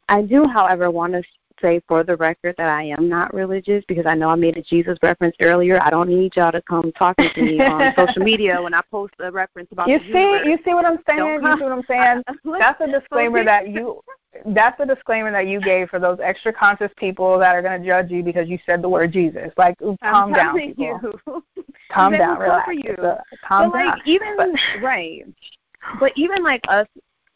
I 0.09 0.23
do, 0.23 0.47
however, 0.47 0.91
want 0.91 1.13
to 1.13 1.23
say 1.61 1.81
for 1.89 2.05
the 2.05 2.17
record 2.17 2.55
that 2.57 2.69
I 2.69 2.85
am 2.85 3.09
not 3.09 3.35
religious 3.35 3.85
because 3.89 4.07
I 4.07 4.15
know 4.15 4.29
I 4.29 4.37
made 4.37 4.57
a 4.57 4.63
Jesus 4.63 4.97
reference 5.03 5.37
earlier. 5.41 5.83
I 5.83 5.91
don't 5.91 6.09
need 6.09 6.37
y'all 6.37 6.53
to 6.53 6.63
come 6.63 6.93
talking 6.93 7.29
to 7.35 7.43
me 7.43 7.61
on 7.67 7.93
social 7.97 8.23
media 8.23 8.61
when 8.63 8.75
I 8.75 8.81
post 8.91 9.15
a 9.21 9.31
reference 9.31 9.69
about 9.73 9.89
you 9.89 9.99
see, 9.99 10.09
universe. 10.09 10.47
You 10.47 10.59
see 10.65 10.75
what 10.75 10.85
I'm 10.85 10.99
saying? 11.09 11.43
You 11.43 11.57
see 11.57 11.63
what 11.63 11.73
I'm 11.73 11.85
saying? 11.89 12.23
That's 12.59 12.81
a 12.81 12.87
disclaimer 12.87 13.45
that 13.45 13.69
you 13.69 14.01
that's 14.47 14.79
the 14.79 14.85
disclaimer 14.85 15.31
that 15.33 15.47
you 15.47 15.61
gave 15.61 15.89
for 15.89 15.99
those 15.99 16.19
extra 16.23 16.53
conscious 16.53 16.91
people 16.97 17.39
that 17.39 17.55
are 17.55 17.63
going 17.63 17.81
to 17.81 17.87
judge 17.87 18.11
you 18.11 18.23
because 18.23 18.49
you 18.49 18.59
said 18.67 18.83
the 18.83 18.89
word 18.89 19.13
Jesus. 19.13 19.51
Like, 19.57 19.79
calm 20.03 20.33
down, 20.33 20.59
people. 20.59 20.85
You. 21.27 21.45
calm 21.91 22.13
down, 22.13 22.39
relax. 22.39 22.65
For 22.67 22.73
you. 22.73 22.95
So, 22.99 23.19
calm 23.47 23.71
but 23.71 23.87
like 23.87 23.97
down. 23.97 24.03
even 24.07 24.37
But- 24.37 24.51
right, 24.83 25.25
but 25.99 26.13
even 26.17 26.43
like 26.43 26.63
us, 26.69 26.87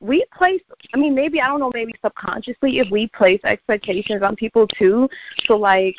we 0.01 0.25
place. 0.37 0.61
I 0.95 0.99
mean, 0.99 1.15
maybe 1.15 1.41
I 1.41 1.47
don't 1.47 1.61
know. 1.61 1.71
Maybe 1.73 1.95
subconsciously, 2.05 2.79
if 2.79 2.91
we 2.91 3.09
place 3.09 3.41
expectations 3.45 4.23
on 4.23 4.37
people 4.37 4.67
too. 4.67 5.09
So 5.47 5.57
like, 5.57 5.97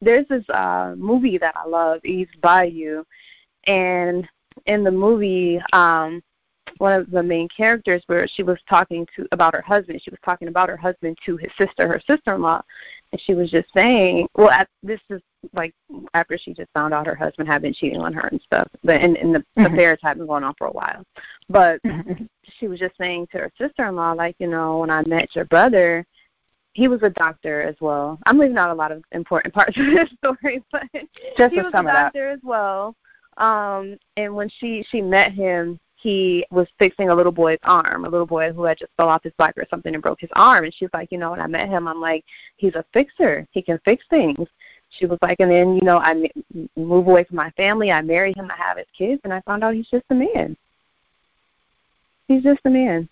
there's 0.00 0.26
this 0.28 0.48
uh 0.50 0.94
movie 0.96 1.38
that 1.38 1.54
I 1.56 1.66
love, 1.66 2.00
He's 2.02 2.28
by 2.40 2.64
you, 2.64 3.04
and 3.66 4.26
in 4.66 4.84
the 4.84 4.90
movie, 4.90 5.60
um, 5.72 6.22
one 6.78 6.92
of 7.00 7.10
the 7.10 7.22
main 7.22 7.48
characters 7.48 8.02
where 8.06 8.26
she 8.26 8.42
was 8.42 8.58
talking 8.68 9.06
to 9.16 9.26
about 9.32 9.54
her 9.54 9.62
husband. 9.62 10.00
She 10.02 10.10
was 10.10 10.20
talking 10.24 10.48
about 10.48 10.68
her 10.68 10.76
husband 10.76 11.18
to 11.24 11.36
his 11.36 11.50
sister, 11.56 11.86
her 11.86 12.00
sister-in-law, 12.06 12.62
and 13.12 13.20
she 13.20 13.34
was 13.34 13.50
just 13.50 13.72
saying, 13.74 14.28
well, 14.36 14.50
at, 14.50 14.68
this 14.82 15.00
is 15.10 15.22
like 15.52 15.74
after 16.14 16.38
she 16.38 16.54
just 16.54 16.70
found 16.72 16.94
out 16.94 17.06
her 17.06 17.14
husband 17.14 17.48
had 17.48 17.62
been 17.62 17.74
cheating 17.74 18.00
on 18.00 18.12
her 18.12 18.28
and 18.28 18.40
stuff, 18.40 18.66
but 18.82 19.00
and, 19.00 19.16
and 19.16 19.34
the 19.34 19.44
Mhm. 19.58 19.72
affairs 19.72 19.98
had 20.02 20.18
been 20.18 20.26
going 20.26 20.44
on 20.44 20.54
for 20.56 20.66
a 20.66 20.72
while. 20.72 21.04
But 21.48 21.80
she 22.58 22.68
was 22.68 22.80
just 22.80 22.96
saying 22.96 23.28
to 23.32 23.38
her 23.38 23.52
sister-in-law, 23.58 24.12
like, 24.12 24.36
you 24.38 24.48
know, 24.48 24.78
when 24.78 24.90
I 24.90 25.02
met 25.06 25.34
your 25.34 25.44
brother, 25.44 26.06
he 26.72 26.88
was 26.88 27.02
a 27.02 27.10
doctor 27.10 27.62
as 27.62 27.76
well. 27.80 28.18
I'm 28.26 28.38
leaving 28.38 28.58
out 28.58 28.70
a 28.70 28.74
lot 28.74 28.90
of 28.90 29.04
important 29.12 29.54
parts 29.58 29.78
of 29.78 29.86
this 29.86 30.10
story, 30.18 30.62
but 30.72 30.84
Just 31.36 31.54
he 31.54 31.60
was 31.60 31.72
a 31.74 31.82
doctor 31.82 32.30
as 32.30 32.40
well. 32.42 32.96
Um, 33.36 33.98
and 34.16 34.34
when 34.34 34.48
she 34.48 34.84
she 34.90 35.00
met 35.00 35.32
him, 35.32 35.78
he 36.04 36.44
was 36.50 36.68
fixing 36.78 37.08
a 37.08 37.14
little 37.14 37.32
boy's 37.32 37.58
arm, 37.64 38.04
a 38.04 38.08
little 38.10 38.26
boy 38.26 38.52
who 38.52 38.64
had 38.64 38.76
just 38.76 38.92
fell 38.94 39.08
off 39.08 39.22
his 39.22 39.32
bike 39.38 39.56
or 39.56 39.64
something 39.70 39.94
and 39.94 40.02
broke 40.02 40.20
his 40.20 40.28
arm. 40.34 40.64
And 40.64 40.74
she's 40.74 40.90
like, 40.92 41.10
you 41.10 41.16
know, 41.16 41.30
when 41.30 41.40
I 41.40 41.46
met 41.46 41.70
him, 41.70 41.88
I'm 41.88 41.98
like, 41.98 42.26
he's 42.58 42.74
a 42.74 42.84
fixer. 42.92 43.48
He 43.52 43.62
can 43.62 43.80
fix 43.86 44.04
things. 44.10 44.46
She 44.90 45.06
was 45.06 45.18
like, 45.22 45.40
and 45.40 45.50
then 45.50 45.76
you 45.76 45.80
know, 45.80 45.96
I 45.96 46.10
m- 46.10 46.68
move 46.76 47.06
away 47.08 47.24
from 47.24 47.36
my 47.36 47.48
family. 47.52 47.90
I 47.90 48.02
marry 48.02 48.34
him. 48.36 48.50
I 48.50 48.56
have 48.62 48.76
his 48.76 48.86
kids, 48.96 49.22
and 49.24 49.32
I 49.32 49.40
found 49.40 49.64
out 49.64 49.72
he's 49.74 49.88
just 49.88 50.04
a 50.10 50.14
man. 50.14 50.58
He's 52.28 52.42
just 52.42 52.60
a 52.66 52.70
man. 52.70 53.08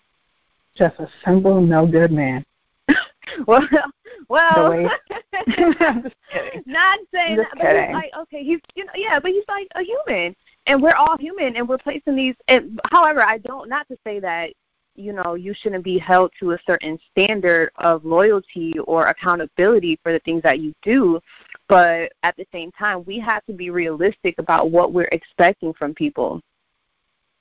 Just 0.75 0.99
a 0.99 1.09
simple, 1.25 1.61
no 1.61 1.87
good 1.87 2.11
man. 2.11 2.45
Well, 3.47 3.67
well, 4.29 4.69
way- 4.69 4.87
I'm 5.33 6.03
just 6.03 6.15
kidding. 6.31 6.63
not 6.67 6.99
saying 7.11 7.37
that, 7.37 7.47
but 7.57 7.75
he's 7.75 7.93
like, 7.95 8.11
okay, 8.19 8.43
he's 8.43 8.59
you 8.75 8.85
know, 8.85 8.91
yeah, 8.95 9.19
but 9.19 9.31
he's 9.31 9.45
like 9.47 9.67
a 9.75 9.81
human, 9.81 10.35
and 10.65 10.81
we're 10.81 10.95
all 10.95 11.17
human, 11.17 11.55
and 11.55 11.67
we're 11.67 11.77
placing 11.77 12.15
these. 12.15 12.35
And 12.47 12.79
however, 12.91 13.21
I 13.21 13.37
don't 13.39 13.69
not 13.69 13.87
to 13.89 13.97
say 14.03 14.19
that 14.19 14.51
you 14.95 15.13
know 15.13 15.35
you 15.35 15.53
shouldn't 15.53 15.83
be 15.83 15.97
held 15.97 16.31
to 16.39 16.51
a 16.51 16.59
certain 16.65 16.99
standard 17.11 17.71
of 17.77 18.05
loyalty 18.05 18.77
or 18.79 19.07
accountability 19.07 19.99
for 20.03 20.11
the 20.11 20.19
things 20.19 20.41
that 20.43 20.59
you 20.59 20.73
do, 20.81 21.19
but 21.67 22.11
at 22.23 22.35
the 22.37 22.45
same 22.51 22.71
time, 22.71 23.03
we 23.05 23.19
have 23.19 23.45
to 23.45 23.53
be 23.53 23.69
realistic 23.69 24.35
about 24.37 24.71
what 24.71 24.93
we're 24.93 25.09
expecting 25.11 25.73
from 25.73 25.93
people. 25.93 26.41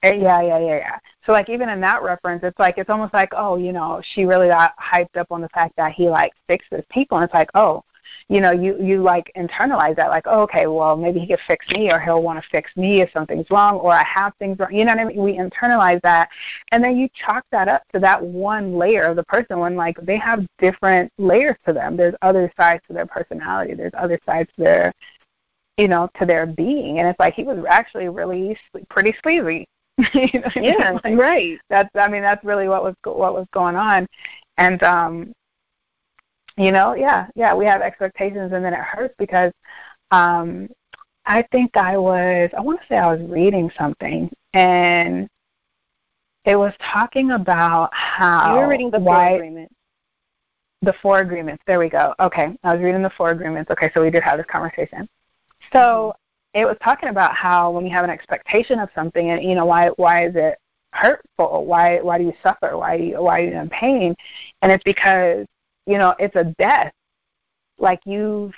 Yeah, 0.02 0.14
yeah, 0.14 0.42
yeah, 0.42 0.58
yeah. 0.58 0.98
So 1.24 1.30
like 1.30 1.48
even 1.48 1.68
in 1.68 1.80
that 1.82 2.02
reference, 2.02 2.42
it's 2.42 2.58
like 2.58 2.76
it's 2.76 2.90
almost 2.90 3.14
like 3.14 3.32
oh, 3.37 3.56
you 3.56 3.72
know, 3.72 4.02
she 4.14 4.24
really 4.24 4.48
got 4.48 4.72
hyped 4.78 5.16
up 5.16 5.28
on 5.30 5.40
the 5.40 5.48
fact 5.50 5.76
that 5.76 5.92
he 5.92 6.08
like 6.08 6.32
fixes 6.48 6.85
people, 6.90 7.18
and 7.18 7.24
it's 7.24 7.35
like 7.35 7.50
oh, 7.54 7.85
you 8.28 8.40
know, 8.40 8.50
you 8.50 8.76
you 8.82 9.02
like 9.02 9.30
internalize 9.36 9.96
that 9.96 10.08
like 10.10 10.24
oh, 10.26 10.42
okay, 10.42 10.66
well 10.66 10.96
maybe 10.96 11.20
he 11.20 11.26
could 11.26 11.40
fix 11.46 11.68
me, 11.70 11.92
or 11.92 12.00
he'll 12.00 12.22
want 12.22 12.42
to 12.42 12.48
fix 12.50 12.74
me 12.76 13.00
if 13.00 13.10
something's 13.12 13.50
wrong, 13.50 13.76
or 13.76 13.92
I 13.92 14.04
have 14.04 14.34
things 14.38 14.58
wrong. 14.58 14.74
You 14.74 14.84
know 14.84 14.92
what 14.94 15.00
I 15.00 15.04
mean? 15.04 15.22
We 15.22 15.34
internalize 15.38 16.00
that, 16.02 16.28
and 16.72 16.82
then 16.82 16.96
you 16.96 17.08
chalk 17.14 17.44
that 17.52 17.68
up 17.68 17.82
to 17.92 18.00
that 18.00 18.22
one 18.22 18.76
layer 18.76 19.04
of 19.04 19.16
the 19.16 19.24
person 19.24 19.58
when 19.58 19.76
like 19.76 19.96
they 20.02 20.16
have 20.18 20.46
different 20.58 21.12
layers 21.18 21.56
to 21.66 21.72
them. 21.72 21.96
There's 21.96 22.14
other 22.22 22.52
sides 22.56 22.82
to 22.88 22.94
their 22.94 23.06
personality. 23.06 23.74
There's 23.74 23.92
other 23.96 24.18
sides 24.26 24.48
to 24.56 24.62
their 24.64 24.92
you 25.78 25.88
know, 25.88 26.08
to 26.18 26.26
their 26.26 26.46
being. 26.46 26.98
And 26.98 27.08
it's 27.08 27.18
like 27.18 27.34
he 27.34 27.44
was 27.44 27.64
actually 27.68 28.08
really 28.08 28.58
pretty 28.88 29.14
sleazy. 29.22 29.66
you 30.14 30.40
know 30.40 30.40
what 30.42 30.56
I 30.56 30.60
mean? 30.60 30.76
Yeah, 30.78 30.98
Like, 31.04 31.18
right. 31.18 31.58
that's 31.68 31.90
I 31.94 32.08
mean 32.08 32.22
that's 32.22 32.44
really 32.44 32.68
what 32.68 32.82
was 32.82 32.94
what 33.04 33.34
was 33.34 33.46
going 33.52 33.76
on, 33.76 34.06
and 34.56 34.82
um, 34.82 35.32
you 36.56 36.72
know, 36.72 36.94
yeah, 36.94 37.28
yeah, 37.34 37.54
we 37.54 37.64
have 37.64 37.80
expectations, 37.80 38.52
and 38.52 38.64
then 38.64 38.74
it 38.74 38.80
hurts 38.80 39.14
because 39.18 39.52
um, 40.10 40.68
I 41.24 41.42
think 41.52 41.76
I 41.76 41.96
was 41.96 42.50
I 42.56 42.60
want 42.60 42.80
to 42.80 42.86
say 42.86 42.96
I 42.96 43.12
was 43.12 43.22
reading 43.28 43.70
something, 43.78 44.30
and 44.52 45.28
it 46.44 46.56
was 46.56 46.72
talking 46.80 47.30
about 47.32 47.94
how 47.94 48.54
you 48.54 48.60
were 48.60 48.68
reading 48.68 48.90
the 48.90 48.98
why 48.98 49.28
Four 49.28 49.36
Agreement. 49.36 49.72
the 50.82 50.92
four 50.94 51.18
agreements. 51.20 51.62
There 51.66 51.78
we 51.78 51.88
go. 51.88 52.14
Okay, 52.20 52.54
I 52.64 52.74
was 52.74 52.82
reading 52.82 53.02
the 53.02 53.10
four 53.10 53.30
agreements. 53.30 53.70
Okay, 53.70 53.90
so 53.94 54.02
we 54.02 54.10
did 54.10 54.22
have 54.22 54.38
this 54.38 54.46
conversation. 54.46 55.08
So 55.72 56.14
it 56.54 56.66
was 56.66 56.76
talking 56.82 57.08
about 57.08 57.34
how 57.34 57.70
when 57.70 57.86
you 57.86 57.92
have 57.92 58.04
an 58.04 58.10
expectation 58.10 58.78
of 58.78 58.90
something, 58.94 59.30
and 59.30 59.42
you 59.42 59.54
know 59.54 59.64
why 59.64 59.88
why 59.96 60.26
is 60.26 60.34
it 60.34 60.58
hurtful? 60.92 61.64
Why 61.64 62.00
why 62.00 62.18
do 62.18 62.24
you 62.24 62.34
suffer? 62.42 62.76
Why 62.76 63.14
why 63.16 63.40
are 63.40 63.44
you 63.44 63.52
in 63.52 63.70
pain? 63.70 64.14
And 64.60 64.72
it's 64.72 64.84
because 64.84 65.46
you 65.87 65.99
know 65.99 66.14
it's 66.18 66.37
a 66.37 66.45
death. 66.59 66.92
Like 67.79 68.01
you've 68.05 68.55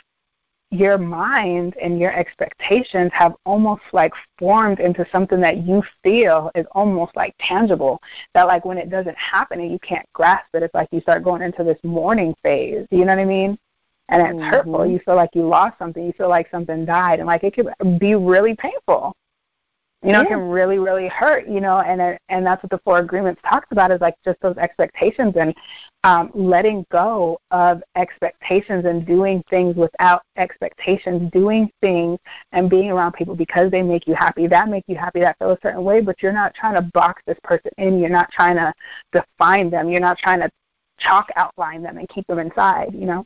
your 0.70 0.98
mind 0.98 1.76
and 1.80 2.00
your 2.00 2.12
expectations 2.14 3.10
have 3.14 3.34
almost 3.46 3.82
like 3.92 4.12
formed 4.38 4.80
into 4.80 5.06
something 5.12 5.40
that 5.40 5.58
you 5.58 5.82
feel 6.02 6.50
is 6.54 6.66
almost 6.72 7.14
like 7.16 7.34
tangible. 7.38 8.00
That 8.34 8.44
like 8.48 8.64
when 8.64 8.78
it 8.78 8.90
doesn't 8.90 9.16
happen 9.16 9.60
and 9.60 9.70
you 9.70 9.78
can't 9.78 10.06
grasp 10.14 10.46
it 10.54 10.62
it's 10.62 10.74
like 10.74 10.88
you 10.90 11.00
start 11.00 11.22
going 11.22 11.42
into 11.42 11.62
this 11.62 11.78
mourning 11.84 12.34
phase. 12.42 12.86
You 12.90 13.04
know 13.04 13.14
what 13.14 13.20
i 13.22 13.24
mean? 13.24 13.56
And 14.08 14.22
it's 14.22 14.40
Mhm. 14.40 14.50
hurtful 14.50 14.84
you 14.86 14.98
feel 15.00 15.16
like 15.16 15.30
you 15.34 15.46
lost 15.46 15.78
something. 15.78 16.04
You 16.04 16.12
feel 16.12 16.28
like 16.28 16.50
something 16.50 16.84
died. 16.84 17.20
And 17.20 17.26
like 17.26 17.44
it 17.44 17.54
could 17.54 17.68
be 17.98 18.14
really 18.16 18.54
painful 18.56 19.14
you 20.04 20.12
know 20.12 20.20
it 20.20 20.24
Yeah. 20.24 20.36
can 20.36 20.48
really 20.48 20.78
really 20.78 21.08
hurt 21.08 21.48
you 21.48 21.60
know 21.60 21.78
and 21.80 22.00
it, 22.00 22.20
and 22.28 22.46
that's 22.46 22.62
what 22.62 22.70
the 22.70 22.78
four 22.84 22.98
agreements 22.98 23.40
talks 23.48 23.66
about 23.70 23.90
is 23.90 24.00
like 24.00 24.14
just 24.24 24.38
those 24.40 24.56
expectations 24.58 25.34
and 25.36 25.54
um, 26.04 26.30
letting 26.34 26.84
go 26.92 27.38
of 27.50 27.82
expectations 27.96 28.84
and 28.84 29.06
doing 29.06 29.42
things 29.48 29.74
without 29.74 30.22
expectations, 30.36 31.30
doing 31.32 31.70
things 31.80 32.18
and 32.52 32.68
being 32.68 32.90
around 32.90 33.12
people 33.12 33.34
because 33.34 33.70
they 33.70 33.82
make 33.82 34.06
you 34.06 34.14
happy, 34.14 34.46
that 34.46 34.68
make 34.68 34.84
you 34.86 34.96
happy, 34.96 35.20
that 35.20 35.34
feel 35.38 35.52
a 35.52 35.58
certain 35.62 35.82
way, 35.82 36.02
but 36.02 36.20
you're 36.22 36.30
not 36.32 36.54
trying 36.54 36.74
to 36.74 36.82
box 36.92 37.22
this 37.26 37.38
person 37.42 37.70
in, 37.78 37.98
you're 37.98 38.10
not 38.10 38.30
trying 38.30 38.56
to 38.56 38.72
define 39.12 39.70
them, 39.70 39.88
you're 39.88 40.00
not 40.00 40.18
trying 40.18 40.40
to 40.40 40.50
chalk 40.98 41.26
outline 41.36 41.82
them 41.82 41.96
and 41.96 42.06
keep 42.10 42.26
them 42.26 42.38
inside, 42.38 42.92
you 42.92 43.06
know? 43.06 43.24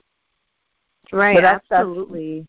Right, 1.11 1.35
So 1.37 1.41
that's- 1.43 1.63
that's- 1.69 1.89
absolutely. 1.89 2.47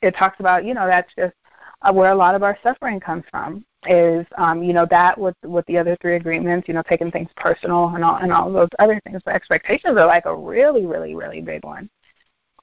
it 0.00 0.14
talks 0.14 0.38
about 0.38 0.64
you 0.64 0.74
know 0.74 0.86
that's 0.86 1.12
just 1.14 1.34
uh, 1.82 1.92
where 1.92 2.12
a 2.12 2.14
lot 2.14 2.34
of 2.36 2.42
our 2.42 2.56
suffering 2.62 3.00
comes 3.00 3.24
from 3.30 3.64
is 3.86 4.26
um, 4.38 4.62
you 4.62 4.72
know 4.72 4.86
that 4.90 5.18
with 5.18 5.36
with 5.44 5.64
the 5.66 5.78
other 5.78 5.96
three 6.00 6.16
agreements 6.16 6.68
you 6.68 6.74
know 6.74 6.82
taking 6.88 7.10
things 7.10 7.30
personal 7.36 7.88
and 7.94 8.04
all 8.04 8.16
and 8.16 8.32
all 8.32 8.52
those 8.52 8.68
other 8.78 9.00
things 9.04 9.20
but 9.24 9.34
expectations 9.34 9.96
are 9.98 10.06
like 10.06 10.26
a 10.26 10.34
really 10.36 10.86
really 10.86 11.14
really 11.14 11.40
big 11.40 11.64
one. 11.64 11.88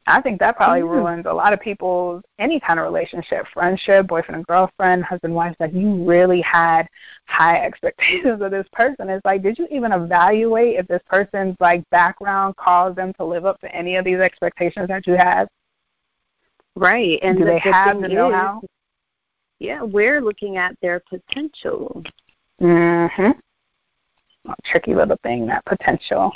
I 0.07 0.21
think 0.21 0.39
that 0.39 0.55
probably 0.57 0.81
Mhm. 0.81 0.89
ruins 0.89 1.25
a 1.27 1.33
lot 1.33 1.53
of 1.53 1.59
people's 1.61 2.23
any 2.39 2.59
kind 2.59 2.79
of 2.79 2.85
relationship 2.85 3.45
friendship 3.53 4.07
boyfriend 4.07 4.37
and 4.37 4.47
girlfriend 4.47 5.03
husband 5.03 5.33
wife 5.35 5.55
like 5.59 5.73
you 5.73 6.03
really 6.05 6.41
had 6.41 6.87
high 7.27 7.57
expectations 7.65 8.41
of 8.41 8.51
this 8.51 8.67
person. 8.73 9.09
It's 9.09 9.25
like 9.25 9.43
did 9.43 9.57
you 9.59 9.67
even 9.71 9.91
evaluate 9.91 10.77
if 10.79 10.87
this 10.87 11.01
person's 11.07 11.55
like 11.59 11.83
background 11.91 12.55
caused 12.57 12.97
them 12.97 13.13
to 13.15 13.25
live 13.25 13.45
up 13.45 13.59
to 13.61 13.75
any 13.75 13.95
of 13.97 14.05
these 14.05 14.19
expectations 14.19 14.87
that 14.89 15.05
you 15.07 15.15
have 15.15 15.47
Right, 16.75 17.19
and 17.21 17.37
do 17.37 17.45
the, 17.45 17.45
they 17.45 17.59
the 17.63 17.73
have 17.73 17.99
the 17.99 18.09
know-how 18.09 18.63
Yeah, 19.59 19.81
we're 19.81 20.21
looking 20.21 20.57
at 20.57 20.75
their 20.81 21.01
potential. 21.01 22.03
Mhm. 22.61 23.37
Tricky 24.65 24.95
little 24.95 25.17
thing, 25.23 25.45
that 25.47 25.65
potential. 25.65 26.33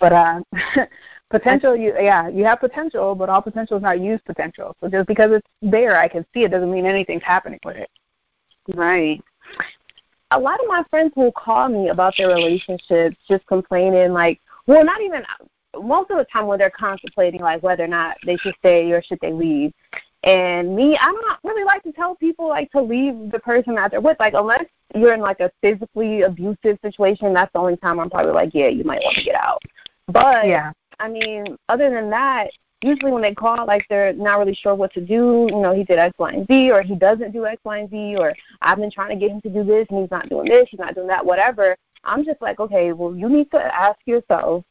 But 0.00 0.12
uh 0.12 0.40
potential 1.30 1.76
you 1.76 1.94
yeah, 1.94 2.28
you 2.28 2.44
have 2.44 2.60
potential, 2.60 3.14
but 3.14 3.28
all 3.28 3.40
potential 3.40 3.76
is 3.76 3.82
not 3.82 4.00
used 4.00 4.24
potential. 4.24 4.76
So 4.80 4.88
just 4.88 5.06
because 5.06 5.30
it's 5.32 5.46
there, 5.62 5.96
I 5.96 6.08
can 6.08 6.26
see 6.34 6.42
it 6.44 6.50
doesn't 6.50 6.70
mean 6.70 6.86
anything's 6.86 7.22
happening 7.22 7.60
with 7.64 7.76
it. 7.76 7.90
Right. 8.74 9.22
A 10.32 10.38
lot 10.38 10.60
of 10.60 10.66
my 10.68 10.84
friends 10.90 11.12
will 11.16 11.32
call 11.32 11.68
me 11.68 11.88
about 11.88 12.14
their 12.16 12.28
relationships, 12.28 13.16
just 13.28 13.44
complaining, 13.46 14.12
like, 14.12 14.40
well, 14.66 14.84
not 14.84 15.00
even 15.00 15.24
most 15.82 16.10
of 16.10 16.18
the 16.18 16.26
time 16.32 16.46
when 16.46 16.58
they're 16.58 16.70
contemplating, 16.70 17.40
like, 17.40 17.62
whether 17.64 17.82
or 17.82 17.88
not 17.88 18.16
they 18.24 18.36
should 18.36 18.54
stay 18.58 18.92
or 18.92 19.02
should 19.02 19.18
they 19.20 19.32
leave. 19.32 19.72
And 20.22 20.76
me, 20.76 20.96
I 20.98 21.06
don't 21.06 21.38
really 21.44 21.64
like 21.64 21.82
to 21.84 21.92
tell 21.92 22.14
people, 22.14 22.48
like, 22.48 22.70
to 22.72 22.80
leave 22.82 23.30
the 23.30 23.38
person 23.38 23.74
that 23.76 23.90
they're 23.90 24.00
with. 24.00 24.18
Like, 24.20 24.34
unless 24.34 24.64
you're 24.94 25.14
in, 25.14 25.20
like, 25.20 25.40
a 25.40 25.50
physically 25.62 26.22
abusive 26.22 26.78
situation, 26.82 27.32
that's 27.32 27.52
the 27.52 27.58
only 27.58 27.76
time 27.78 27.98
I'm 27.98 28.10
probably 28.10 28.32
like, 28.32 28.50
yeah, 28.52 28.68
you 28.68 28.84
might 28.84 29.02
want 29.02 29.16
to 29.16 29.24
get 29.24 29.34
out. 29.34 29.62
But, 30.08 30.46
Yeah. 30.46 30.72
I 30.98 31.08
mean, 31.08 31.56
other 31.70 31.90
than 31.90 32.10
that, 32.10 32.50
usually 32.82 33.12
when 33.12 33.22
they 33.22 33.34
call, 33.34 33.66
like 33.66 33.86
they're 33.88 34.12
not 34.12 34.38
really 34.38 34.54
sure 34.54 34.74
what 34.74 34.92
to 34.94 35.00
do. 35.00 35.46
You 35.50 35.60
know, 35.60 35.74
he 35.74 35.84
did 35.84 35.98
X, 35.98 36.14
Y, 36.18 36.30
and 36.30 36.46
Z, 36.46 36.70
or 36.70 36.82
he 36.82 36.94
doesn't 36.94 37.32
do 37.32 37.46
X, 37.46 37.60
Y, 37.64 37.78
and 37.78 37.90
Z, 37.90 38.16
or 38.18 38.34
I've 38.60 38.78
been 38.78 38.90
trying 38.90 39.10
to 39.10 39.16
get 39.16 39.30
him 39.30 39.40
to 39.42 39.48
do 39.48 39.64
this 39.64 39.86
and 39.90 40.00
he's 40.00 40.10
not 40.10 40.28
doing 40.28 40.46
this, 40.46 40.68
he's 40.70 40.80
not 40.80 40.94
doing 40.94 41.08
that, 41.08 41.24
whatever. 41.24 41.76
I'm 42.04 42.24
just 42.24 42.40
like, 42.40 42.60
okay, 42.60 42.92
well, 42.92 43.14
you 43.14 43.28
need 43.28 43.50
to 43.50 43.60
ask 43.60 43.98
yourself, 44.06 44.64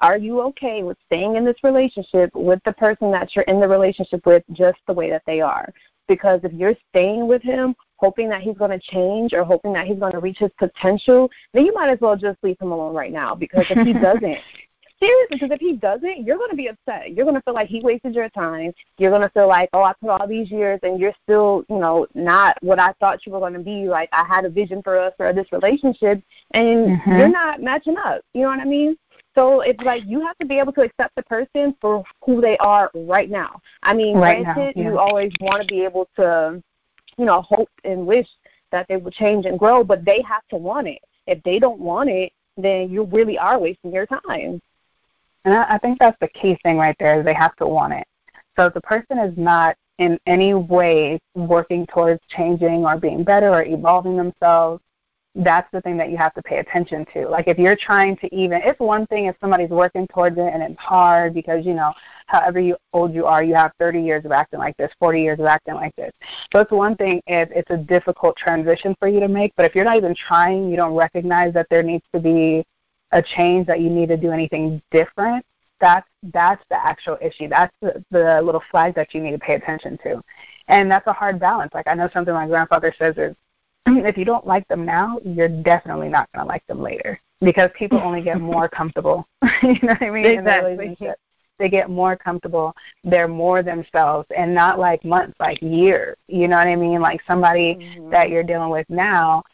are 0.00 0.18
you 0.18 0.40
okay 0.42 0.82
with 0.82 0.96
staying 1.06 1.36
in 1.36 1.44
this 1.44 1.56
relationship 1.62 2.30
with 2.34 2.60
the 2.64 2.72
person 2.72 3.10
that 3.12 3.34
you're 3.34 3.44
in 3.44 3.60
the 3.60 3.68
relationship 3.68 4.24
with 4.26 4.42
just 4.52 4.78
the 4.86 4.92
way 4.92 5.10
that 5.10 5.22
they 5.26 5.40
are? 5.40 5.72
Because 6.08 6.40
if 6.44 6.52
you're 6.52 6.76
staying 6.90 7.26
with 7.26 7.42
him, 7.42 7.74
hoping 7.96 8.28
that 8.28 8.42
he's 8.42 8.56
going 8.56 8.70
to 8.70 8.78
change 8.78 9.32
or 9.32 9.44
hoping 9.44 9.72
that 9.72 9.86
he's 9.86 9.98
going 9.98 10.12
to 10.12 10.20
reach 10.20 10.38
his 10.38 10.50
potential, 10.58 11.30
then 11.52 11.64
you 11.64 11.72
might 11.72 11.88
as 11.88 12.00
well 12.00 12.16
just 12.16 12.38
leave 12.42 12.58
him 12.60 12.72
alone 12.72 12.94
right 12.94 13.12
now. 13.12 13.34
Because 13.34 13.64
if 13.70 13.86
he 13.86 13.92
doesn't, 14.08 14.38
seriously, 15.04 15.36
because 15.36 15.50
if 15.50 15.60
he 15.60 15.72
doesn't, 15.74 16.26
you're 16.26 16.36
going 16.36 16.50
to 16.50 16.56
be 16.56 16.68
upset. 16.68 17.12
You're 17.12 17.24
going 17.24 17.36
to 17.36 17.42
feel 17.42 17.54
like 17.54 17.68
he 17.68 17.80
wasted 17.80 18.14
your 18.14 18.28
time. 18.30 18.72
You're 18.98 19.10
going 19.10 19.22
to 19.22 19.30
feel 19.30 19.48
like, 19.48 19.68
oh, 19.72 19.82
I 19.82 19.92
put 20.00 20.10
all 20.10 20.26
these 20.26 20.50
years 20.50 20.80
and 20.82 20.98
you're 20.98 21.14
still, 21.22 21.64
you 21.68 21.78
know, 21.78 22.06
not 22.14 22.56
what 22.62 22.78
I 22.78 22.92
thought 23.00 23.24
you 23.26 23.32
were 23.32 23.40
going 23.40 23.54
to 23.54 23.60
be. 23.60 23.88
Like 23.88 24.08
I 24.12 24.24
had 24.24 24.44
a 24.44 24.50
vision 24.50 24.82
for 24.82 24.98
us 24.98 25.12
or 25.18 25.32
this 25.32 25.52
relationship, 25.52 26.22
and 26.52 26.98
mm-hmm. 26.98 27.10
you're 27.18 27.28
not 27.28 27.62
matching 27.62 27.96
up. 27.96 28.22
You 28.32 28.42
know 28.42 28.48
what 28.48 28.60
I 28.60 28.64
mean? 28.64 28.96
So 29.34 29.62
it's 29.62 29.82
like 29.82 30.04
you 30.06 30.20
have 30.20 30.38
to 30.38 30.46
be 30.46 30.58
able 30.58 30.72
to 30.74 30.82
accept 30.82 31.14
the 31.16 31.22
person 31.24 31.74
for 31.80 32.04
who 32.24 32.40
they 32.40 32.56
are 32.58 32.90
right 32.94 33.28
now. 33.28 33.60
I 33.82 33.94
mean, 33.94 34.16
right 34.16 34.44
granted, 34.44 34.76
now, 34.76 34.82
yeah. 34.82 34.90
you 34.90 34.98
always 34.98 35.32
want 35.40 35.62
to 35.62 35.66
be 35.66 35.82
able 35.84 36.08
to, 36.16 36.62
you 37.18 37.24
know, 37.24 37.42
hope 37.42 37.70
and 37.82 38.06
wish 38.06 38.28
that 38.70 38.86
they 38.88 38.96
will 38.96 39.10
change 39.10 39.46
and 39.46 39.58
grow, 39.58 39.82
but 39.82 40.04
they 40.04 40.22
have 40.22 40.46
to 40.50 40.56
want 40.56 40.86
it. 40.86 41.02
If 41.26 41.42
they 41.42 41.58
don't 41.58 41.80
want 41.80 42.10
it, 42.10 42.32
then 42.56 42.90
you 42.90 43.04
really 43.04 43.38
are 43.38 43.58
wasting 43.58 43.92
your 43.92 44.06
time. 44.06 44.60
And 45.44 45.54
I, 45.54 45.74
I 45.74 45.78
think 45.78 45.98
that's 45.98 46.18
the 46.20 46.28
key 46.28 46.56
thing 46.62 46.76
right 46.76 46.96
there 46.98 47.18
is 47.18 47.24
they 47.24 47.34
have 47.34 47.56
to 47.56 47.66
want 47.66 47.92
it. 47.92 48.06
So 48.56 48.66
if 48.66 48.74
the 48.74 48.80
person 48.80 49.18
is 49.18 49.36
not 49.36 49.76
in 49.98 50.18
any 50.26 50.54
way 50.54 51.20
working 51.34 51.86
towards 51.86 52.20
changing 52.28 52.84
or 52.84 52.96
being 52.96 53.24
better 53.24 53.50
or 53.50 53.64
evolving 53.64 54.16
themselves, 54.16 54.82
that's 55.34 55.68
the 55.72 55.80
thing 55.80 55.96
that 55.96 56.10
you 56.10 56.16
have 56.16 56.32
to 56.34 56.42
pay 56.42 56.58
attention 56.58 57.04
to. 57.12 57.28
Like 57.28 57.48
if 57.48 57.58
you're 57.58 57.76
trying 57.76 58.16
to 58.18 58.34
even, 58.34 58.60
it's 58.62 58.78
one 58.78 59.06
thing 59.06 59.26
if 59.26 59.36
somebody's 59.40 59.70
working 59.70 60.06
towards 60.08 60.38
it 60.38 60.52
and 60.52 60.62
it's 60.62 60.78
hard 60.78 61.34
because, 61.34 61.66
you 61.66 61.74
know, 61.74 61.92
however 62.26 62.60
you, 62.60 62.76
old 62.92 63.12
you 63.12 63.26
are, 63.26 63.42
you 63.42 63.54
have 63.54 63.72
30 63.80 64.00
years 64.00 64.24
of 64.24 64.32
acting 64.32 64.60
like 64.60 64.76
this, 64.76 64.92
40 65.00 65.20
years 65.20 65.40
of 65.40 65.46
acting 65.46 65.74
like 65.74 65.94
this. 65.96 66.12
So 66.52 66.60
it's 66.60 66.70
one 66.70 66.96
thing 66.96 67.20
if 67.26 67.50
it's 67.50 67.70
a 67.70 67.76
difficult 67.76 68.36
transition 68.36 68.94
for 69.00 69.08
you 69.08 69.18
to 69.20 69.28
make, 69.28 69.52
but 69.56 69.66
if 69.66 69.74
you're 69.74 69.84
not 69.84 69.96
even 69.96 70.14
trying, 70.14 70.70
you 70.70 70.76
don't 70.76 70.94
recognize 70.94 71.52
that 71.54 71.66
there 71.68 71.82
needs 71.82 72.04
to 72.14 72.20
be 72.20 72.64
a 73.10 73.22
change, 73.22 73.66
that 73.66 73.80
you 73.80 73.90
need 73.90 74.08
to 74.08 74.16
do 74.16 74.30
anything 74.30 74.80
different, 74.90 75.44
that's 75.80 76.08
that's 76.32 76.64
the 76.70 76.76
actual 76.76 77.18
issue. 77.20 77.48
That's 77.48 77.74
the, 77.82 78.02
the 78.10 78.40
little 78.40 78.62
flag 78.70 78.94
that 78.94 79.12
you 79.12 79.20
need 79.20 79.32
to 79.32 79.38
pay 79.38 79.54
attention 79.54 79.98
to. 80.04 80.22
And 80.68 80.90
that's 80.90 81.06
a 81.06 81.12
hard 81.12 81.38
balance. 81.38 81.74
Like 81.74 81.86
I 81.88 81.94
know 81.94 82.08
something 82.12 82.32
my 82.32 82.46
grandfather 82.46 82.94
says 82.98 83.16
is 83.18 83.36
if 83.86 84.16
you 84.16 84.24
don't 84.24 84.46
like 84.46 84.66
them 84.68 84.84
now, 84.84 85.18
you're 85.24 85.48
definitely 85.48 86.08
not 86.08 86.28
going 86.32 86.44
to 86.44 86.48
like 86.48 86.66
them 86.66 86.80
later 86.80 87.20
because 87.40 87.70
people 87.76 87.98
only 87.98 88.22
get 88.22 88.40
more 88.40 88.68
comfortable. 88.68 89.26
you 89.62 89.78
know 89.82 89.94
what 89.94 90.02
I 90.02 90.10
mean? 90.10 90.26
Exactly. 90.26 90.96
They 91.58 91.68
get 91.68 91.88
more 91.88 92.16
comfortable. 92.16 92.74
They're 93.04 93.28
more 93.28 93.62
themselves 93.62 94.26
and 94.36 94.52
not 94.52 94.78
like 94.78 95.04
months, 95.04 95.38
like 95.38 95.62
years. 95.62 96.16
You 96.26 96.48
know 96.48 96.56
what 96.56 96.66
I 96.66 96.74
mean? 96.74 97.00
Like 97.00 97.20
somebody 97.26 97.76
mm-hmm. 97.76 98.10
that 98.10 98.30
you're 98.30 98.42
dealing 98.42 98.70
with 98.70 98.86
now, 98.88 99.44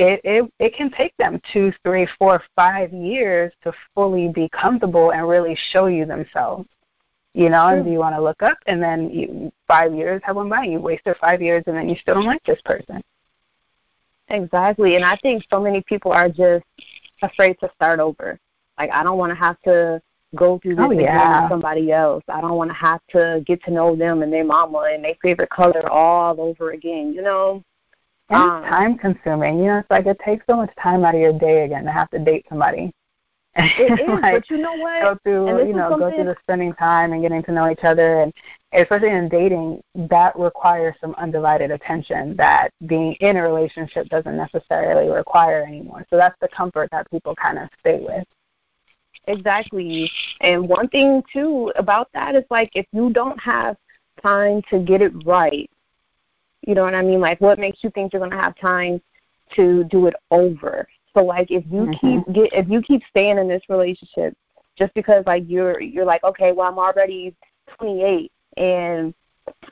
it, 0.00 0.20
it 0.24 0.50
it 0.58 0.74
can 0.74 0.90
take 0.90 1.14
them 1.18 1.40
two, 1.52 1.72
three, 1.84 2.06
four, 2.18 2.42
five 2.56 2.92
years 2.92 3.52
to 3.64 3.72
fully 3.94 4.28
be 4.28 4.48
comfortable 4.48 5.10
and 5.10 5.28
really 5.28 5.58
show 5.70 5.86
you 5.86 6.06
themselves. 6.06 6.66
You 7.34 7.50
know, 7.50 7.68
and 7.68 7.84
do 7.84 7.90
you 7.90 7.98
want 7.98 8.16
to 8.16 8.22
look 8.22 8.42
up 8.42 8.58
and 8.66 8.82
then 8.82 9.10
you, 9.10 9.52
five 9.68 9.94
years 9.94 10.20
have 10.24 10.36
went 10.36 10.50
by, 10.50 10.64
you 10.64 10.80
wasted 10.80 11.16
five 11.20 11.42
years 11.42 11.62
and 11.66 11.76
then 11.76 11.88
you 11.88 11.96
still 11.96 12.14
don't 12.14 12.24
like 12.24 12.42
this 12.44 12.60
person. 12.64 13.02
Exactly. 14.30 14.96
And 14.96 15.04
I 15.04 15.16
think 15.16 15.44
so 15.50 15.60
many 15.60 15.82
people 15.82 16.12
are 16.12 16.28
just 16.28 16.64
afraid 17.22 17.58
to 17.60 17.70
start 17.74 18.00
over. 18.00 18.38
Like 18.78 18.90
I 18.92 19.02
don't 19.02 19.18
want 19.18 19.30
to 19.30 19.36
have 19.36 19.60
to 19.62 20.00
go 20.34 20.58
through 20.58 20.76
this 20.76 20.84
oh, 20.84 20.90
again 20.90 21.42
with 21.42 21.50
somebody 21.50 21.90
else. 21.90 22.22
I 22.28 22.40
don't 22.40 22.56
want 22.56 22.70
to 22.70 22.74
have 22.74 23.00
to 23.10 23.42
get 23.46 23.62
to 23.64 23.70
know 23.70 23.96
them 23.96 24.22
and 24.22 24.32
their 24.32 24.44
mama 24.44 24.90
and 24.92 25.04
their 25.04 25.16
favorite 25.22 25.50
color 25.50 25.90
all 25.90 26.40
over 26.40 26.72
again, 26.72 27.12
you 27.12 27.22
know? 27.22 27.64
And 28.28 28.38
um, 28.38 28.62
it's 28.62 28.68
time 28.68 28.98
consuming. 28.98 29.58
You 29.58 29.66
know, 29.66 29.78
it's 29.78 29.90
like 29.90 30.06
it 30.06 30.18
takes 30.24 30.44
so 30.48 30.56
much 30.56 30.70
time 30.82 31.04
out 31.04 31.14
of 31.14 31.20
your 31.20 31.38
day 31.38 31.64
again 31.64 31.84
to 31.84 31.90
have 31.90 32.10
to 32.10 32.18
date 32.18 32.44
somebody. 32.48 32.92
It 33.56 34.00
is, 34.00 34.08
like, 34.20 34.34
but 34.34 34.50
you 34.50 34.58
know 34.58 34.76
what? 34.76 35.02
Go 35.02 35.18
through, 35.24 35.66
you 35.66 35.72
know, 35.72 35.96
go 35.96 36.10
through 36.14 36.24
the 36.24 36.36
spending 36.42 36.74
time 36.74 37.12
and 37.12 37.22
getting 37.22 37.42
to 37.44 37.52
know 37.52 37.70
each 37.70 37.84
other, 37.84 38.20
and 38.20 38.32
especially 38.72 39.10
in 39.10 39.28
dating, 39.28 39.82
that 39.94 40.38
requires 40.38 40.94
some 41.00 41.14
undivided 41.14 41.70
attention 41.70 42.36
that 42.36 42.70
being 42.86 43.14
in 43.14 43.36
a 43.36 43.42
relationship 43.42 44.08
doesn't 44.08 44.36
necessarily 44.36 45.10
require 45.10 45.62
anymore. 45.62 46.04
So 46.10 46.16
that's 46.16 46.38
the 46.40 46.48
comfort 46.48 46.90
that 46.92 47.10
people 47.10 47.34
kind 47.34 47.58
of 47.58 47.68
stay 47.80 47.98
with. 48.00 48.26
Exactly. 49.26 50.10
And 50.40 50.68
one 50.68 50.88
thing 50.88 51.22
too 51.32 51.72
about 51.76 52.10
that 52.12 52.34
is 52.34 52.44
like 52.50 52.70
if 52.74 52.86
you 52.92 53.10
don't 53.10 53.38
have 53.40 53.76
time 54.22 54.62
to 54.70 54.78
get 54.78 55.02
it 55.02 55.12
right, 55.24 55.70
you 56.66 56.74
know 56.74 56.82
what 56.82 56.94
I 56.94 57.02
mean? 57.02 57.20
Like 57.20 57.40
what 57.40 57.58
makes 57.58 57.82
you 57.82 57.90
think 57.90 58.12
you're 58.12 58.20
gonna 58.20 58.40
have 58.40 58.56
time 58.56 59.00
to 59.54 59.84
do 59.84 60.06
it 60.06 60.14
over? 60.30 60.86
So 61.14 61.24
like 61.24 61.50
if 61.50 61.64
you 61.66 61.82
mm-hmm. 61.82 62.22
keep 62.22 62.34
get 62.34 62.52
if 62.52 62.68
you 62.68 62.82
keep 62.82 63.02
staying 63.08 63.38
in 63.38 63.48
this 63.48 63.62
relationship 63.68 64.36
just 64.76 64.92
because 64.94 65.24
like 65.26 65.44
you're 65.46 65.80
you're 65.80 66.04
like, 66.04 66.24
okay, 66.24 66.52
well 66.52 66.68
I'm 66.68 66.78
already 66.78 67.34
twenty 67.76 68.02
eight 68.02 68.32
and 68.56 69.14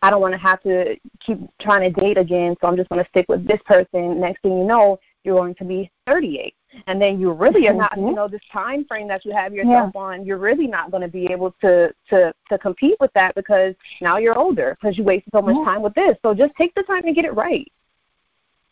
I 0.02 0.10
don't 0.10 0.20
want 0.20 0.32
to 0.32 0.38
have 0.38 0.62
to 0.62 0.96
keep 1.20 1.38
trying 1.60 1.92
to 1.92 2.00
date 2.00 2.18
again, 2.18 2.56
so 2.60 2.68
I'm 2.68 2.76
just 2.76 2.88
going 2.88 3.02
to 3.02 3.10
stick 3.10 3.26
with 3.28 3.46
this 3.46 3.60
person. 3.66 4.20
Next 4.20 4.42
thing 4.42 4.58
you 4.58 4.64
know, 4.64 4.98
you're 5.24 5.36
going 5.36 5.54
to 5.56 5.64
be 5.64 5.90
38, 6.06 6.54
and 6.86 7.00
then 7.00 7.20
you 7.20 7.32
really 7.32 7.68
are 7.68 7.74
not, 7.74 7.92
you 7.96 8.04
mm-hmm. 8.04 8.14
know, 8.14 8.28
this 8.28 8.40
time 8.52 8.84
frame 8.84 9.08
that 9.08 9.24
you 9.24 9.32
have 9.32 9.52
yourself 9.52 9.92
yeah. 9.94 10.00
on, 10.00 10.24
you're 10.24 10.38
really 10.38 10.66
not 10.66 10.90
going 10.90 11.02
to 11.02 11.08
be 11.08 11.26
able 11.26 11.52
to 11.60 11.92
to 12.10 12.32
to 12.48 12.58
compete 12.58 12.96
with 13.00 13.12
that 13.14 13.34
because 13.34 13.74
now 14.00 14.18
you're 14.18 14.38
older 14.38 14.76
because 14.80 14.96
you 14.96 15.04
wasted 15.04 15.30
so 15.32 15.42
much 15.42 15.56
yeah. 15.56 15.64
time 15.64 15.82
with 15.82 15.94
this. 15.94 16.16
So 16.22 16.34
just 16.34 16.54
take 16.56 16.74
the 16.74 16.82
time 16.84 17.02
to 17.02 17.12
get 17.12 17.24
it 17.24 17.34
right. 17.34 17.70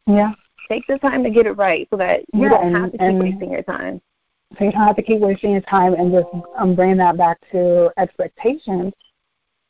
Yeah. 0.06 0.32
Take 0.68 0.86
the 0.86 0.98
time 0.98 1.22
to 1.24 1.30
get 1.30 1.46
it 1.46 1.52
right 1.52 1.86
so 1.90 1.96
that 1.96 2.20
you 2.32 2.44
yeah, 2.44 2.48
don't 2.50 2.66
and, 2.68 2.76
have 2.76 2.92
to 2.92 2.98
keep 2.98 3.14
wasting 3.14 3.50
your 3.50 3.62
time. 3.62 4.00
So 4.58 4.64
you 4.64 4.72
don't 4.72 4.86
have 4.86 4.96
to 4.96 5.02
keep 5.02 5.20
wasting 5.20 5.52
your 5.52 5.60
time 5.62 5.94
and 5.94 6.12
just 6.12 6.28
um, 6.56 6.74
bring 6.74 6.96
that 6.98 7.16
back 7.16 7.38
to 7.50 7.90
expectations 7.98 8.92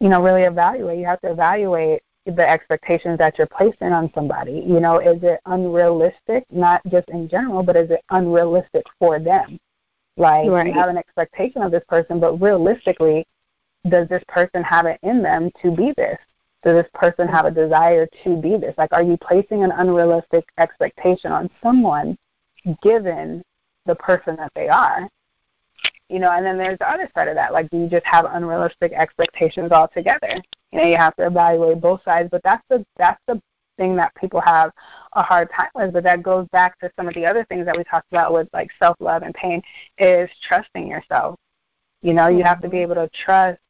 you 0.05 0.11
know, 0.11 0.23
really 0.23 0.43
evaluate. 0.43 0.99
You 0.99 1.07
have 1.07 1.23
to 1.23 1.31
evaluate 1.31 2.03
the 2.27 2.47
expectations 2.47 3.17
that 3.17 3.39
you're 3.39 3.47
placing 3.47 3.91
on 3.91 4.11
somebody. 4.15 4.63
You 4.67 4.79
know, 4.79 4.99
is 4.99 5.23
it 5.23 5.41
unrealistic, 5.47 6.45
not 6.51 6.83
just 6.91 7.09
in 7.09 7.27
general, 7.27 7.63
but 7.63 7.75
is 7.75 7.91
it 7.91 8.03
unrealistic 8.11 8.85
for 8.99 9.19
them? 9.19 9.59
Like 10.19 10.47
right. 10.51 10.67
you 10.67 10.75
have 10.75 10.91
an 10.91 10.99
expectation 10.99 11.63
of 11.63 11.73
this 11.73 11.85
person, 11.89 12.21
but 12.21 12.35
realistically, 12.39 13.27
does 13.89 14.07
this 14.11 14.23
person 14.29 14.63
have 14.63 14.85
it 14.85 15.01
in 15.03 15.23
them 15.23 15.51
to 15.63 15.75
be 15.75 15.95
this? 15.97 16.19
Does 16.63 16.83
this 16.83 16.91
person 16.93 17.27
have 17.27 17.47
a 17.47 17.51
desire 17.51 18.07
to 18.25 18.37
be 18.37 18.59
this? 18.59 18.75
Like, 18.77 18.93
are 18.93 19.03
you 19.03 19.17
placing 19.17 19.65
an 19.65 19.73
unrealistic 19.73 20.45
expectation 20.59 21.33
on 21.33 21.49
someone 21.63 22.19
given 22.83 23.43
the 23.87 23.95
person 23.95 24.37
that 24.37 24.53
they 24.55 24.69
are? 24.69 25.09
You 26.09 26.19
know, 26.19 26.31
and 26.31 26.45
then 26.45 26.59
there's 26.59 26.79
the 26.79 26.91
other 26.91 27.09
side 27.15 27.29
of 27.29 27.35
that. 27.35 27.53
Like, 27.53 27.71
do 27.71 27.79
you 27.79 27.89
just 27.89 28.07
have 28.07 28.27
unrealistic 28.29 28.93
expectations 28.93 29.73
altogether? 29.73 30.43
You 30.73 30.79
know, 30.79 30.87
you 30.87 30.97
have 30.97 31.17
to 31.17 31.27
evaluate 31.27 31.81
both 31.81 32.03
sides, 32.05 32.29
but 32.31 32.43
that's 32.45 32.63
the 32.69 32.85
that's 32.97 33.21
the 33.27 33.41
thing 33.77 33.97
that 33.97 34.15
people 34.15 34.41
have 34.41 34.71
a 35.15 35.23
hard 35.23 35.49
time 35.57 35.71
with. 35.75 35.93
But 35.93 36.05
that 36.05 36.23
goes 36.23 36.47
back 36.53 36.79
to 36.81 36.91
some 36.97 37.09
of 37.09 37.15
the 37.15 37.27
other 37.27 37.45
things 37.45 37.67
that 37.67 37.77
we 37.77 37.85
talked 37.85 38.11
about 38.11 38.33
with 38.33 38.49
like 38.53 38.71
self 38.79 38.97
love 39.01 39.23
and 39.23 39.35
pain 39.35 39.63
is 39.99 40.29
trusting 40.47 40.87
yourself. 40.87 41.37
You 42.03 42.13
know, 42.13 42.29
you 42.29 42.45
have 42.45 42.61
to 42.63 42.69
be 42.69 42.79
mm-hmm. 42.79 42.93
able 42.93 42.95
to 42.97 43.11
trust 43.25 43.61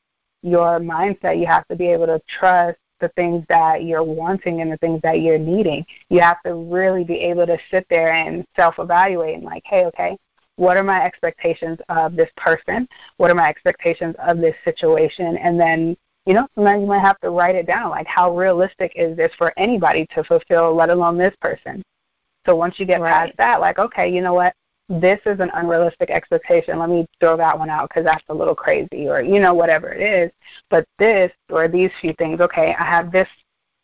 your 0.42 0.81
mindset. 0.81 1.38
You 1.38 1.47
have 1.47 1.66
to 1.68 1.77
be 1.77 1.88
able 1.88 2.07
to 2.07 2.20
trust 2.38 2.79
the 3.01 3.09
things 3.16 3.44
that 3.49 3.85
you're 3.85 4.03
wanting 4.03 4.61
and 4.61 4.73
the 4.73 4.77
things 4.79 5.01
that 5.03 5.20
you're 5.20 5.38
needing. 5.38 5.85
You 6.11 6.20
have 6.20 6.42
to 6.44 6.55
really 6.55 7.05
be 7.05 7.18
able 7.20 7.47
to 7.47 7.59
sit 7.70 7.87
there 7.90 8.12
and 8.12 8.44
self 8.57 8.79
evaluate 8.79 9.37
and 9.37 9.44
like, 9.44 9.62
hey, 9.66 9.85
okay, 9.87 10.16
what 10.57 10.77
are 10.77 10.83
my 10.83 11.05
expectations 11.05 11.79
of 11.88 12.17
this 12.17 12.31
person? 12.37 12.88
What 13.17 13.31
are 13.31 13.35
my 13.35 13.49
expectations 13.49 14.14
of 14.19 14.38
this 14.38 14.55
situation? 14.64 15.37
And 15.37 15.59
then, 15.59 15.97
you 16.27 16.35
know, 16.35 16.47
sometimes 16.55 16.83
you 16.83 16.87
might 16.87 17.01
have 17.01 17.21
to 17.21 17.31
write 17.31 17.55
it 17.55 17.67
down, 17.67 17.90
like 17.90 18.07
how 18.07 18.37
realistic 18.37 18.93
is 18.95 19.17
this 19.17 19.33
for 19.37 19.53
anybody 19.57 20.07
to 20.14 20.25
fulfill, 20.25 20.75
let 20.75 20.90
alone 20.90 21.19
this 21.19 21.35
person. 21.40 21.83
So 22.47 22.55
once 22.55 22.79
you 22.79 22.87
get 22.87 23.01
right. 23.01 23.11
past 23.11 23.33
that, 23.38 23.61
like, 23.61 23.79
okay, 23.79 24.12
you 24.12 24.21
know 24.21 24.35
what? 24.35 24.55
This 24.88 25.19
is 25.25 25.40
an 25.40 25.51
unrealistic 25.55 26.11
expectation. 26.11 26.79
Let 26.79 26.90
me 26.90 27.07
throw 27.19 27.38
that 27.38 27.59
one 27.59 27.71
out 27.71 27.88
because 27.88 28.05
that's 28.05 28.25
a 28.29 28.35
little 28.35 28.55
crazy, 28.55 29.09
or 29.09 29.23
you 29.23 29.40
know, 29.40 29.55
whatever 29.55 29.93
it 29.93 30.03
is. 30.03 30.31
But 30.69 30.87
this 30.99 31.33
or 31.49 31.69
these 31.69 31.90
few 32.03 32.12
things, 32.19 32.40
okay, 32.40 32.77
I 32.79 32.85
have 32.85 33.11
this 33.11 33.29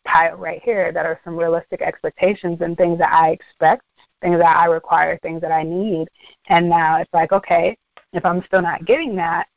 pile 0.05 0.35
right 0.35 0.61
here 0.63 0.91
that 0.91 1.05
are 1.07 1.19
some 1.23 1.35
realistic 1.35 1.81
expectations 1.81 2.61
and 2.61 2.77
things 2.77 2.99
that 2.99 3.11
I 3.11 3.31
expect 3.31 3.83
things 4.21 4.39
that 4.39 4.57
I 4.57 4.65
require, 4.65 5.17
things 5.19 5.41
that 5.41 5.51
I 5.51 5.63
need. 5.63 6.07
And 6.47 6.69
now 6.69 6.97
it's 6.97 7.13
like, 7.13 7.31
okay, 7.31 7.77
if 8.13 8.25
I'm 8.25 8.43
still 8.43 8.61
not 8.61 8.85
getting 8.85 9.15
that, 9.15 9.47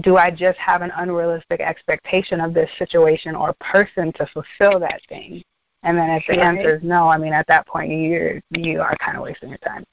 do 0.00 0.16
I 0.16 0.30
just 0.30 0.58
have 0.58 0.82
an 0.82 0.92
unrealistic 0.96 1.60
expectation 1.60 2.40
of 2.40 2.52
this 2.54 2.70
situation 2.78 3.34
or 3.34 3.54
person 3.60 4.12
to 4.14 4.26
fulfill 4.26 4.80
that 4.80 5.00
thing? 5.08 5.42
And 5.84 5.96
then 5.96 6.10
if 6.10 6.24
the 6.26 6.36
right. 6.36 6.56
answer 6.56 6.76
is 6.76 6.82
no, 6.82 7.08
I 7.08 7.18
mean 7.18 7.32
at 7.32 7.46
that 7.46 7.66
point 7.66 7.92
you're 7.92 8.40
you 8.56 8.80
are 8.80 8.96
kind 8.96 9.16
of 9.16 9.22
wasting 9.22 9.50
your 9.50 9.58
time. 9.58 9.84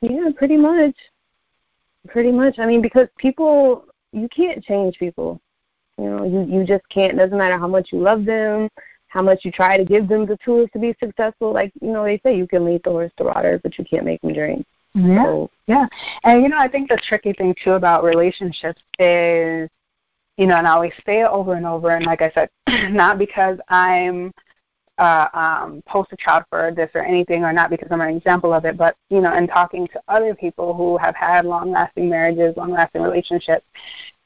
Yeah, 0.00 0.30
pretty 0.36 0.56
much. 0.56 0.94
Pretty 2.08 2.32
much. 2.32 2.58
I 2.58 2.66
mean, 2.66 2.82
because 2.82 3.08
people 3.16 3.84
you 4.12 4.28
can't 4.28 4.62
change 4.62 4.98
people. 4.98 5.40
You 5.96 6.10
know, 6.10 6.24
you 6.24 6.58
you 6.58 6.64
just 6.64 6.88
can't. 6.88 7.16
Doesn't 7.16 7.38
matter 7.38 7.58
how 7.58 7.68
much 7.68 7.90
you 7.92 8.00
love 8.00 8.24
them, 8.24 8.68
how 9.08 9.22
much 9.22 9.44
you 9.44 9.50
try 9.50 9.76
to 9.76 9.84
give 9.84 10.08
them 10.08 10.26
the 10.26 10.36
tools 10.38 10.68
to 10.72 10.78
be 10.78 10.94
successful. 11.02 11.52
Like 11.52 11.72
you 11.80 11.92
know, 11.92 12.04
they 12.04 12.20
say 12.22 12.36
you 12.36 12.46
can 12.46 12.64
lead 12.64 12.82
the 12.84 12.90
horse 12.90 13.12
to 13.16 13.24
water, 13.24 13.60
but 13.62 13.78
you 13.78 13.84
can't 13.84 14.04
make 14.04 14.20
them 14.20 14.32
drink. 14.32 14.66
Yeah, 14.94 15.24
so, 15.24 15.50
yeah. 15.66 15.86
And 16.24 16.42
you 16.42 16.48
know, 16.48 16.58
I 16.58 16.68
think 16.68 16.88
the 16.88 16.96
tricky 16.96 17.32
thing 17.32 17.54
too 17.62 17.72
about 17.72 18.04
relationships 18.04 18.82
is, 18.98 19.68
you 20.36 20.46
know, 20.46 20.56
and 20.56 20.66
I 20.66 20.72
always 20.72 20.92
say 21.04 21.20
it 21.20 21.28
over 21.28 21.54
and 21.54 21.66
over. 21.66 21.90
And 21.90 22.06
like 22.06 22.22
I 22.22 22.30
said, 22.30 22.50
not 22.92 23.18
because 23.18 23.58
I'm 23.68 24.32
uh, 24.98 25.28
um, 25.32 25.82
poster 25.86 26.16
child 26.16 26.44
for 26.50 26.72
this 26.74 26.90
or 26.94 27.02
anything, 27.02 27.44
or 27.44 27.52
not 27.52 27.70
because 27.70 27.88
I'm 27.90 28.00
an 28.00 28.14
example 28.16 28.52
of 28.52 28.64
it, 28.64 28.76
but 28.76 28.96
you 29.10 29.20
know, 29.20 29.34
in 29.34 29.46
talking 29.46 29.86
to 29.88 30.00
other 30.08 30.34
people 30.34 30.74
who 30.74 30.98
have 30.98 31.14
had 31.14 31.44
long-lasting 31.46 32.08
marriages, 32.08 32.56
long-lasting 32.56 33.02
relationships, 33.02 33.64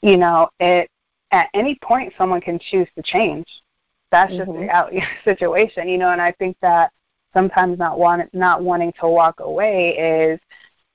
you 0.01 0.17
know, 0.17 0.49
it 0.61 0.91
at 1.31 1.49
any 1.55 1.75
point 1.77 2.13
someone 2.17 2.41
can 2.41 2.59
choose 2.59 2.89
to 2.97 3.03
change. 3.03 3.47
That's 4.13 4.33
just 4.33 4.49
mm-hmm. 4.49 4.95
the 4.95 5.03
situation, 5.25 5.89
you 5.89 5.99
know. 5.99 6.11
And 6.11 6.23
I 6.23 6.31
think 6.33 6.57
that 6.63 6.93
sometimes 7.35 7.79
not 7.79 7.99
want 7.99 8.33
not 8.33 8.63
wanting 8.63 8.93
to 9.01 9.09
walk 9.09 9.41
away 9.41 9.97
is 9.97 10.41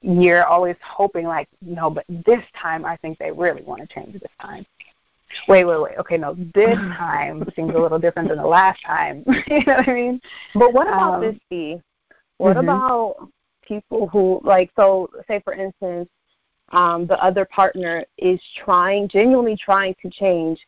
you're 0.01 0.45
always 0.45 0.77
hoping 0.81 1.25
like 1.25 1.49
no, 1.61 1.89
but 1.89 2.05
this 2.07 2.43
time 2.55 2.85
I 2.85 2.95
think 2.97 3.17
they 3.17 3.31
really 3.31 3.63
want 3.63 3.81
to 3.81 3.93
change 3.93 4.13
this 4.13 4.31
time 4.39 4.65
wait, 5.47 5.65
wait, 5.65 5.81
wait. 5.81 5.97
Okay, 5.97 6.17
no, 6.17 6.35
this 6.53 6.75
time 6.97 7.43
seems 7.55 7.73
a 7.73 7.77
little 7.77 7.99
different 7.99 8.29
than 8.29 8.37
the 8.37 8.47
last 8.47 8.83
time. 8.85 9.23
you 9.47 9.63
know 9.65 9.75
what 9.75 9.89
I 9.89 9.93
mean? 9.93 10.21
But 10.53 10.73
what 10.73 10.87
about 10.87 11.15
um, 11.15 11.21
this, 11.21 11.35
Steve? 11.45 11.81
What 12.37 12.55
mm-hmm. 12.55 12.69
about 12.69 13.29
people 13.63 14.07
who, 14.07 14.39
like, 14.43 14.71
so 14.75 15.09
say 15.27 15.41
for 15.41 15.53
instance, 15.53 16.09
um, 16.71 17.07
the 17.07 17.21
other 17.23 17.45
partner 17.45 18.03
is 18.17 18.41
trying, 18.63 19.07
genuinely 19.07 19.55
trying 19.55 19.95
to 20.01 20.09
change 20.09 20.59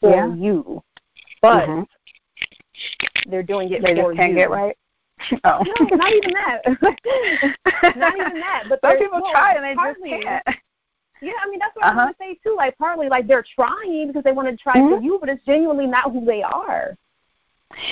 for 0.00 0.10
yeah. 0.10 0.34
you, 0.34 0.82
but 1.40 1.66
mm-hmm. 1.66 1.82
They're 3.28 3.42
doing 3.42 3.70
it 3.72 3.82
they 3.82 3.94
for 3.94 4.12
just 4.12 4.16
can't 4.16 4.32
you. 4.32 4.38
get 4.38 4.50
right. 4.50 4.76
Oh. 5.44 5.64
No, 5.80 5.96
not 5.96 6.12
even 6.12 6.30
that. 6.34 6.60
not 7.96 8.16
even 8.18 8.34
that. 8.34 8.64
But 8.68 8.80
some 8.82 8.98
people 8.98 9.20
well, 9.22 9.32
try 9.32 9.54
and 9.54 9.64
they 9.64 9.74
partly, 9.74 10.10
just 10.10 10.22
can't. 10.24 10.44
Yeah, 11.22 11.32
I 11.42 11.48
mean 11.48 11.58
that's 11.58 11.74
what 11.74 11.86
uh-huh. 11.86 12.00
I 12.00 12.04
want 12.04 12.18
to 12.18 12.22
say 12.22 12.38
too. 12.44 12.54
Like 12.54 12.76
partly, 12.76 13.08
like 13.08 13.26
they're 13.26 13.44
trying 13.54 14.08
because 14.08 14.24
they 14.24 14.32
want 14.32 14.48
to 14.48 14.56
try 14.56 14.74
mm-hmm. 14.74 14.96
for 14.96 15.00
you, 15.00 15.18
but 15.18 15.30
it's 15.30 15.44
genuinely 15.46 15.86
not 15.86 16.12
who 16.12 16.24
they 16.24 16.42
are. 16.42 16.96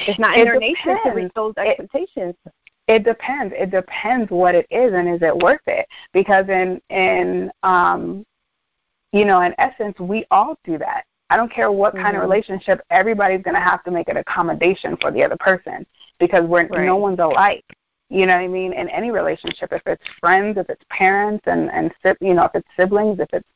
It's 0.07 0.19
not 0.19 0.37
in 0.37 0.45
their 0.45 0.59
nature 0.59 0.99
to 1.03 1.11
reach 1.11 1.33
those 1.35 1.55
expectations. 1.57 2.35
It, 2.45 2.53
it 2.87 3.05
depends. 3.05 3.55
It 3.57 3.71
depends 3.71 4.31
what 4.31 4.55
it 4.55 4.67
is 4.71 4.93
and 4.93 5.09
is 5.09 5.23
it 5.23 5.37
worth 5.43 5.67
it? 5.67 5.87
Because 6.13 6.47
in 6.49 6.81
in 6.91 7.51
um, 7.63 8.27
you 9.13 9.25
know, 9.25 9.41
in 9.41 9.55
essence, 9.59 9.99
we 9.99 10.27
all 10.31 10.59
do 10.65 10.77
that. 10.79 11.05
I 11.31 11.37
don't 11.37 11.51
care 11.51 11.73
what 11.73 11.95
kind 11.95 12.07
mm-hmm. 12.07 12.17
of 12.17 12.23
relationship. 12.23 12.81
Everybody's 12.91 13.43
going 13.43 13.55
to 13.55 13.61
have 13.61 13.83
to 13.85 13.91
make 13.91 14.09
an 14.09 14.19
accommodation 14.19 14.97
for 15.01 15.11
the 15.11 15.23
other 15.23 15.37
person 15.39 15.87
because 16.19 16.45
we're 16.45 16.67
right. 16.67 16.85
no 16.85 16.97
one's 16.97 17.19
alike. 17.19 17.65
You 18.11 18.27
know 18.27 18.35
what 18.37 18.45
I 18.45 18.49
mean? 18.49 18.73
In 18.73 18.89
any 18.91 19.11
relationship, 19.11 19.73
if 19.73 19.83
it's 19.87 20.05
friends, 20.21 20.59
if 20.59 20.69
it's 20.69 20.85
parents, 20.91 21.43
and 21.47 21.71
and 21.71 21.93
you 22.21 22.35
know, 22.35 22.45
if 22.45 22.55
it's 22.55 22.69
siblings, 22.79 23.19
if 23.19 23.29
it's 23.33 23.49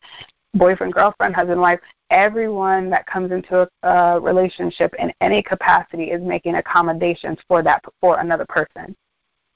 boyfriend, 0.54 0.94
girlfriend, 0.94 1.36
husband, 1.36 1.60
wife, 1.60 1.80
everyone 2.10 2.88
that 2.90 3.06
comes 3.06 3.30
into 3.30 3.60
a, 3.60 3.88
a 3.88 4.20
relationship 4.20 4.94
in 4.98 5.12
any 5.20 5.42
capacity 5.42 6.10
is 6.10 6.22
making 6.22 6.54
accommodations 6.54 7.38
for 7.46 7.62
that 7.62 7.84
for 8.00 8.18
another 8.18 8.46
person. 8.48 8.96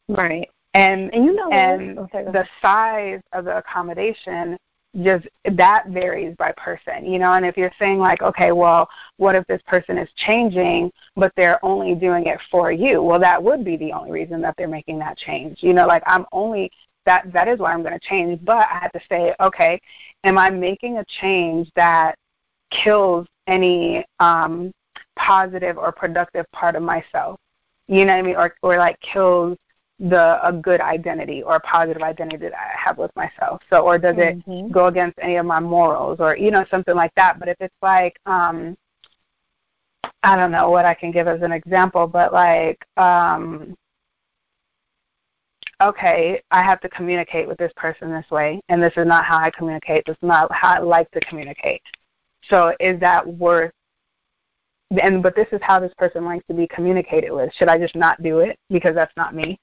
Right. 0.09 0.48
And 0.75 1.12
and 1.14 1.25
you 1.25 1.35
know 1.35 1.51
and 1.51 1.98
okay, 1.98 2.25
the 2.25 2.46
size 2.61 3.20
of 3.33 3.44
the 3.44 3.59
accommodation 3.59 4.57
just 5.02 5.26
that 5.44 5.88
varies 5.88 6.37
by 6.37 6.52
person, 6.52 7.07
you 7.07 7.18
know. 7.18 7.33
And 7.33 7.46
if 7.46 7.57
you're 7.57 7.72
saying 7.78 7.98
like, 7.98 8.22
okay, 8.22 8.52
well, 8.52 8.88
what 9.16 9.35
if 9.35 9.46
this 9.46 9.62
person 9.66 9.96
is 9.96 10.09
changing, 10.16 10.92
but 11.16 11.33
they're 11.37 11.64
only 11.64 11.94
doing 11.94 12.26
it 12.26 12.38
for 12.50 12.70
you? 12.70 13.02
Well, 13.02 13.18
that 13.20 13.42
would 13.42 13.64
be 13.64 13.76
the 13.76 13.92
only 13.92 14.11
reason 14.11 14.42
that 14.42 14.55
they're 14.59 14.68
making 14.68 14.98
that 14.98 15.16
change. 15.16 15.62
You 15.62 15.72
know, 15.72 15.87
like 15.87 16.02
I'm 16.07 16.26
only 16.33 16.70
that 17.07 17.33
that 17.33 17.48
is 17.48 17.59
why 17.59 17.72
I'm 17.72 17.83
going 17.83 17.98
to 17.98 18.09
change. 18.09 18.44
But 18.44 18.68
I 18.68 18.78
have 18.81 18.92
to 18.92 19.00
say, 19.09 19.35
okay, 19.40 19.81
am 20.24 20.38
I 20.38 20.50
making 20.50 20.98
a 20.98 21.05
change 21.20 21.70
that 21.74 22.16
kills 22.70 23.26
any 23.46 24.05
um, 24.20 24.72
positive 25.16 25.78
or 25.78 25.90
productive 25.92 26.46
part 26.52 26.76
of 26.76 26.83
myself? 26.83 27.40
You 27.88 28.05
know 28.05 28.12
what 28.12 28.18
I 28.18 28.22
mean, 28.22 28.37
or 28.37 28.55
or 28.62 28.76
like 28.76 29.00
kills 29.00 29.57
the 29.98 30.46
a 30.46 30.52
good 30.52 30.81
identity 30.81 31.42
or 31.42 31.57
a 31.57 31.61
positive 31.61 32.02
identity 32.02 32.37
that 32.38 32.55
I 32.55 32.72
have 32.76 32.98
with 32.98 33.14
myself. 33.14 33.62
So 33.70 33.83
or 33.83 33.98
does 33.98 34.16
it 34.18 34.38
mm-hmm. 34.46 34.72
go 34.72 34.87
against 34.87 35.18
any 35.20 35.37
of 35.37 35.46
my 35.46 35.61
morals 35.61 36.18
or 36.20 36.37
you 36.37 36.50
know 36.50 36.64
something 36.70 36.94
like 36.94 37.14
that. 37.16 37.38
But 37.38 37.48
if 37.48 37.57
it's 37.61 37.74
like 37.83 38.16
um 38.26 38.76
I 40.22 40.37
don't 40.37 40.50
know 40.50 40.70
what 40.70 40.85
I 40.85 40.94
can 40.94 41.12
give 41.12 41.28
as 41.28 41.42
an 41.42 41.52
example, 41.52 42.07
but 42.07 42.33
like 42.33 42.85
um 42.96 43.76
okay, 45.81 46.40
I 46.50 46.62
have 46.62 46.81
to 46.81 46.88
communicate 46.88 47.48
with 47.48 47.59
this 47.59 47.72
person 47.76 48.11
this 48.11 48.31
way 48.31 48.61
and 48.68 48.83
this 48.83 48.92
is 48.96 49.07
not 49.07 49.24
how 49.24 49.38
I 49.38 49.50
communicate. 49.50 50.05
This 50.07 50.14
is 50.14 50.28
not 50.28 50.50
how 50.52 50.74
I 50.74 50.78
like 50.78 51.11
to 51.12 51.20
communicate. 51.20 51.83
So 52.48 52.74
is 52.81 52.98
that 53.00 53.26
worth 53.26 53.72
and 55.00 55.22
but 55.22 55.35
this 55.35 55.48
is 55.52 55.61
how 55.62 55.81
this 55.81 55.94
person 55.96 56.24
likes 56.24 56.46
to 56.48 56.55
be 56.55 56.66
communicated 56.66 57.31
with. 57.31 57.52
Should 57.55 57.68
I 57.68 57.78
just 57.78 57.94
not 57.94 58.22
do 58.22 58.40
it 58.40 58.59
because 58.68 58.94
that's 58.94 59.16
not 59.16 59.35
me? 59.35 59.59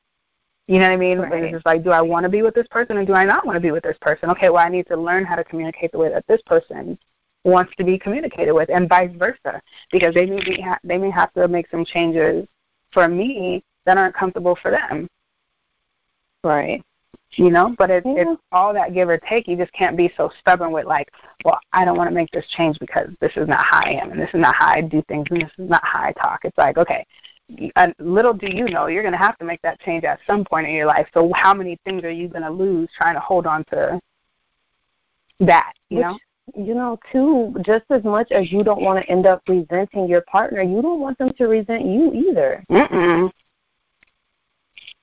You 0.69 0.77
know 0.77 0.85
what 0.85 0.93
I 0.93 0.97
mean? 0.97 1.17
Right. 1.17 1.43
It's 1.45 1.53
just 1.53 1.65
like, 1.65 1.83
do 1.83 1.89
I 1.89 1.99
want 1.99 2.25
to 2.25 2.29
be 2.29 2.43
with 2.43 2.53
this 2.53 2.67
person 2.67 2.95
or 2.95 3.03
do 3.03 3.13
I 3.13 3.25
not 3.25 3.43
want 3.43 3.55
to 3.55 3.59
be 3.59 3.71
with 3.71 3.81
this 3.81 3.97
person? 4.01 4.29
Okay, 4.29 4.49
well, 4.49 4.63
I 4.63 4.69
need 4.69 4.85
to 4.89 4.95
learn 4.95 5.25
how 5.25 5.35
to 5.35 5.43
communicate 5.43 5.91
the 5.91 5.97
way 5.97 6.09
that 6.09 6.27
this 6.27 6.43
person 6.43 6.95
wants 7.43 7.73
to 7.77 7.83
be 7.83 7.97
communicated 7.97 8.51
with, 8.51 8.69
and 8.69 8.87
vice 8.87 9.09
versa, 9.17 9.59
because 9.91 10.13
they 10.13 10.27
may 10.27 10.43
be 10.43 10.61
ha- 10.61 10.77
they 10.83 10.99
may 10.99 11.09
have 11.09 11.33
to 11.33 11.47
make 11.47 11.67
some 11.71 11.83
changes 11.85 12.47
for 12.91 13.07
me 13.07 13.63
that 13.87 13.97
aren't 13.97 14.13
comfortable 14.13 14.55
for 14.61 14.69
them. 14.69 15.07
Right. 16.43 16.83
You 17.31 17.49
know, 17.49 17.75
but 17.75 17.89
it's, 17.89 18.05
yeah. 18.05 18.33
it's 18.33 18.41
all 18.51 18.71
that 18.75 18.93
give 18.93 19.09
or 19.09 19.17
take. 19.17 19.47
You 19.47 19.57
just 19.57 19.73
can't 19.73 19.97
be 19.97 20.13
so 20.15 20.31
stubborn 20.39 20.71
with 20.71 20.85
like, 20.85 21.09
well, 21.43 21.59
I 21.73 21.83
don't 21.83 21.97
want 21.97 22.11
to 22.11 22.15
make 22.15 22.29
this 22.29 22.45
change 22.49 22.77
because 22.77 23.09
this 23.21 23.31
is 23.37 23.47
not 23.47 23.65
how 23.65 23.79
I 23.83 23.93
am, 23.93 24.11
and 24.11 24.21
this 24.21 24.29
is 24.35 24.39
not 24.39 24.53
how 24.53 24.67
I 24.67 24.81
do 24.81 25.01
things, 25.07 25.25
and 25.31 25.41
this 25.41 25.51
is 25.57 25.67
not 25.67 25.83
how 25.83 26.03
I 26.03 26.11
talk. 26.11 26.41
It's 26.43 26.57
like, 26.59 26.77
okay, 26.77 27.07
and 27.75 27.95
little 27.99 28.33
do 28.33 28.47
you 28.47 28.65
know 28.65 28.87
you're 28.87 29.03
going 29.03 29.13
to 29.13 29.17
have 29.17 29.37
to 29.39 29.45
make 29.45 29.61
that 29.61 29.79
change 29.81 30.03
at 30.03 30.19
some 30.27 30.45
point 30.45 30.67
in 30.67 30.73
your 30.73 30.85
life. 30.85 31.07
So 31.13 31.31
how 31.35 31.53
many 31.53 31.77
things 31.85 32.03
are 32.03 32.11
you 32.11 32.27
going 32.27 32.43
to 32.43 32.51
lose 32.51 32.89
trying 32.95 33.15
to 33.15 33.19
hold 33.19 33.47
on 33.47 33.63
to 33.65 33.99
that? 35.39 35.73
You 35.89 35.97
Which, 35.97 36.05
know. 36.05 36.19
You 36.55 36.73
know, 36.73 36.97
too, 37.11 37.55
just 37.63 37.85
as 37.91 38.03
much 38.03 38.31
as 38.31 38.51
you 38.51 38.63
don't 38.63 38.81
want 38.81 39.03
to 39.03 39.11
end 39.11 39.27
up 39.27 39.43
resenting 39.47 40.07
your 40.07 40.21
partner, 40.21 40.63
you 40.63 40.81
don't 40.81 40.99
want 40.99 41.17
them 41.19 41.31
to 41.37 41.45
resent 41.45 41.85
you 41.85 42.11
either. 42.11 42.63
Mm-mm. 42.71 43.31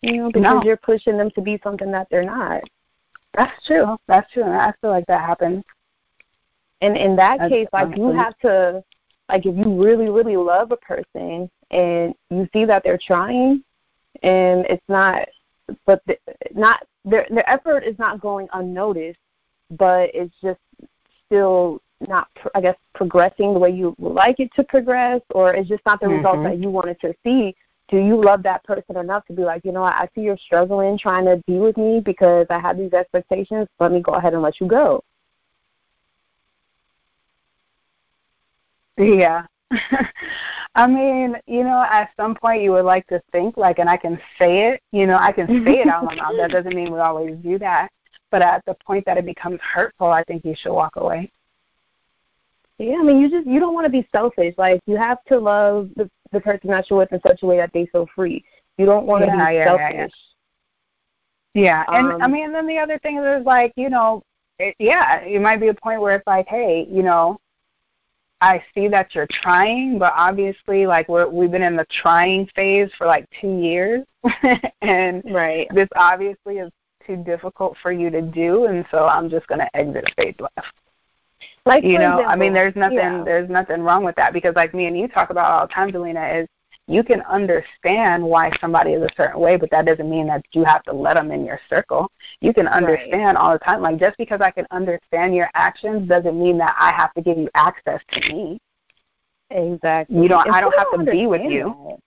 You 0.02 0.16
know, 0.16 0.26
because 0.32 0.42
no. 0.42 0.62
you're 0.64 0.76
pushing 0.76 1.16
them 1.16 1.30
to 1.32 1.40
be 1.40 1.60
something 1.62 1.90
that 1.92 2.08
they're 2.10 2.24
not. 2.24 2.62
That's 3.34 3.64
true. 3.64 3.96
That's 4.08 4.30
true. 4.32 4.42
And 4.42 4.54
I 4.54 4.72
feel 4.80 4.90
like 4.90 5.06
that 5.06 5.20
happens. 5.20 5.62
And 6.80 6.96
in 6.96 7.16
that 7.16 7.38
That's 7.38 7.50
case, 7.50 7.68
like 7.72 7.96
you 7.96 8.12
have 8.12 8.36
to, 8.38 8.82
like 9.28 9.46
if 9.46 9.56
you 9.56 9.82
really, 9.82 10.10
really 10.10 10.36
love 10.36 10.72
a 10.72 10.76
person, 10.76 11.50
and 11.70 12.14
you 12.30 12.48
see 12.52 12.64
that 12.64 12.82
they're 12.84 12.98
trying 12.98 13.62
and 14.22 14.64
it's 14.66 14.88
not 14.88 15.28
but 15.84 16.02
the, 16.06 16.16
not 16.54 16.86
their 17.04 17.26
their 17.30 17.48
effort 17.48 17.82
is 17.82 17.98
not 17.98 18.20
going 18.20 18.48
unnoticed 18.52 19.18
but 19.70 20.10
it's 20.14 20.34
just 20.40 20.60
still 21.26 21.80
not 22.08 22.28
i 22.54 22.60
guess 22.60 22.76
progressing 22.94 23.52
the 23.52 23.58
way 23.58 23.70
you 23.70 23.94
would 23.98 24.12
like 24.12 24.38
it 24.38 24.52
to 24.54 24.62
progress 24.62 25.20
or 25.30 25.54
it's 25.54 25.68
just 25.68 25.84
not 25.86 25.98
the 26.00 26.06
mm-hmm. 26.06 26.16
results 26.16 26.42
that 26.44 26.58
you 26.58 26.70
wanted 26.70 27.00
to 27.00 27.14
see. 27.24 27.54
Do 27.88 27.98
you 27.98 28.20
love 28.20 28.42
that 28.42 28.64
person 28.64 28.96
enough 28.96 29.24
to 29.26 29.32
be 29.32 29.42
like 29.42 29.64
you 29.64 29.72
know 29.72 29.82
what, 29.82 29.94
i 29.94 30.08
see 30.14 30.22
you're 30.22 30.36
struggling 30.36 30.98
trying 30.98 31.24
to 31.24 31.42
be 31.46 31.58
with 31.58 31.76
me 31.76 32.00
because 32.00 32.46
i 32.50 32.58
have 32.58 32.76
these 32.76 32.92
expectations. 32.92 33.68
Let 33.80 33.92
me 33.92 34.00
go 34.00 34.12
ahead 34.12 34.34
and 34.34 34.42
let 34.42 34.60
you 34.60 34.66
go. 34.66 35.02
Yeah 38.98 39.46
I 40.74 40.86
mean, 40.86 41.36
you 41.46 41.64
know, 41.64 41.84
at 41.90 42.10
some 42.16 42.34
point 42.34 42.62
you 42.62 42.72
would 42.72 42.84
like 42.84 43.06
to 43.08 43.20
think 43.32 43.56
like, 43.56 43.78
and 43.78 43.88
I 43.88 43.96
can 43.96 44.20
say 44.38 44.68
it, 44.68 44.82
you 44.92 45.06
know, 45.06 45.18
I 45.18 45.32
can 45.32 45.64
say 45.64 45.80
it 45.80 45.88
out 45.88 46.04
mouth. 46.04 46.34
That 46.36 46.50
doesn't 46.50 46.74
mean 46.74 46.92
we 46.92 46.98
always 46.98 47.36
do 47.36 47.58
that. 47.58 47.90
But 48.30 48.42
at 48.42 48.64
the 48.66 48.74
point 48.86 49.04
that 49.06 49.18
it 49.18 49.24
becomes 49.24 49.60
hurtful, 49.60 50.08
I 50.08 50.22
think 50.24 50.44
you 50.44 50.54
should 50.56 50.72
walk 50.72 50.96
away. 50.96 51.30
Yeah, 52.78 52.96
I 53.00 53.02
mean, 53.02 53.20
you 53.20 53.30
just 53.30 53.46
you 53.46 53.58
don't 53.58 53.74
want 53.74 53.86
to 53.86 53.90
be 53.90 54.06
selfish. 54.12 54.54
Like 54.58 54.80
you 54.86 54.96
have 54.96 55.22
to 55.28 55.38
love 55.38 55.90
the 55.96 56.10
the 56.32 56.40
person 56.40 56.70
that 56.70 56.90
you're 56.90 56.98
with 56.98 57.12
in 57.12 57.20
such 57.26 57.42
a 57.42 57.46
way 57.46 57.56
that 57.56 57.72
they 57.72 57.86
feel 57.86 58.06
free. 58.14 58.44
You 58.76 58.84
don't 58.84 59.06
want 59.06 59.22
to 59.22 59.28
yeah, 59.28 59.48
be 59.48 59.54
yeah, 59.54 59.64
selfish. 59.64 60.12
Yeah, 61.54 61.84
yeah. 61.88 61.98
and 61.98 62.12
um, 62.12 62.22
I 62.22 62.26
mean, 62.26 62.52
then 62.52 62.66
the 62.66 62.78
other 62.78 62.98
thing 62.98 63.16
is 63.18 63.46
like, 63.46 63.72
you 63.76 63.88
know, 63.88 64.22
it, 64.58 64.74
yeah, 64.78 65.20
it 65.20 65.40
might 65.40 65.60
be 65.60 65.68
a 65.68 65.74
point 65.74 66.00
where 66.00 66.16
it's 66.16 66.26
like, 66.26 66.46
hey, 66.48 66.86
you 66.90 67.02
know, 67.02 67.38
I 68.40 68.62
see 68.74 68.88
that 68.88 69.14
you're 69.14 69.28
trying, 69.30 69.98
but 69.98 70.12
obviously, 70.14 70.86
like 70.86 71.08
we're 71.08 71.28
we've 71.28 71.50
been 71.50 71.62
in 71.62 71.76
the 71.76 71.86
trying 71.86 72.46
phase 72.54 72.90
for 72.98 73.06
like 73.06 73.26
two 73.40 73.58
years, 73.60 74.04
and 74.82 75.22
right. 75.26 75.68
this 75.74 75.88
obviously 75.96 76.58
is 76.58 76.70
too 77.06 77.16
difficult 77.16 77.76
for 77.82 77.92
you 77.92 78.10
to 78.10 78.20
do, 78.20 78.66
and 78.66 78.84
so 78.90 79.06
I'm 79.06 79.30
just 79.30 79.46
going 79.46 79.60
to 79.60 79.76
exit 79.76 80.08
stage 80.10 80.36
left. 80.38 80.74
Like 81.64 81.82
you 81.84 81.98
know, 81.98 82.18
example, 82.18 82.26
I 82.28 82.36
mean, 82.36 82.52
there's 82.52 82.76
nothing 82.76 82.96
yeah. 82.96 83.24
there's 83.24 83.48
nothing 83.48 83.80
wrong 83.82 84.04
with 84.04 84.16
that 84.16 84.32
because 84.32 84.54
like 84.54 84.74
me 84.74 84.86
and 84.86 84.98
you 84.98 85.08
talk 85.08 85.30
about 85.30 85.50
all 85.50 85.66
the 85.66 85.72
time, 85.72 85.90
Delina, 85.90 86.42
is 86.42 86.48
you 86.86 87.02
can 87.02 87.22
understand 87.22 88.22
why 88.22 88.50
somebody 88.60 88.92
is 88.92 89.02
a 89.02 89.08
certain 89.16 89.40
way, 89.40 89.56
but 89.56 89.70
that 89.70 89.86
doesn't 89.86 90.08
mean 90.08 90.26
that 90.28 90.44
you 90.52 90.64
have 90.64 90.82
to 90.84 90.92
let 90.92 91.14
them 91.14 91.30
in 91.30 91.44
your 91.44 91.60
circle. 91.68 92.10
You 92.40 92.52
can 92.52 92.66
understand 92.68 93.22
right. 93.22 93.36
all 93.36 93.52
the 93.52 93.58
time. 93.58 93.82
Like 93.82 93.98
just 93.98 94.16
because 94.18 94.40
I 94.40 94.50
can 94.50 94.66
understand 94.70 95.34
your 95.34 95.50
actions 95.54 96.08
doesn't 96.08 96.38
mean 96.40 96.58
that 96.58 96.74
I 96.78 96.92
have 96.92 97.12
to 97.14 97.22
give 97.22 97.38
you 97.38 97.48
access 97.54 98.00
to 98.12 98.34
me. 98.34 98.58
Exactly. 99.50 100.22
You 100.22 100.28
don't. 100.28 100.48
I 100.50 100.60
don't 100.60 100.74
have 100.74 100.90
people 100.90 101.04
to 101.06 101.10
be 101.10 101.26
with 101.26 101.42
you. 101.42 101.64
that. 101.64 101.98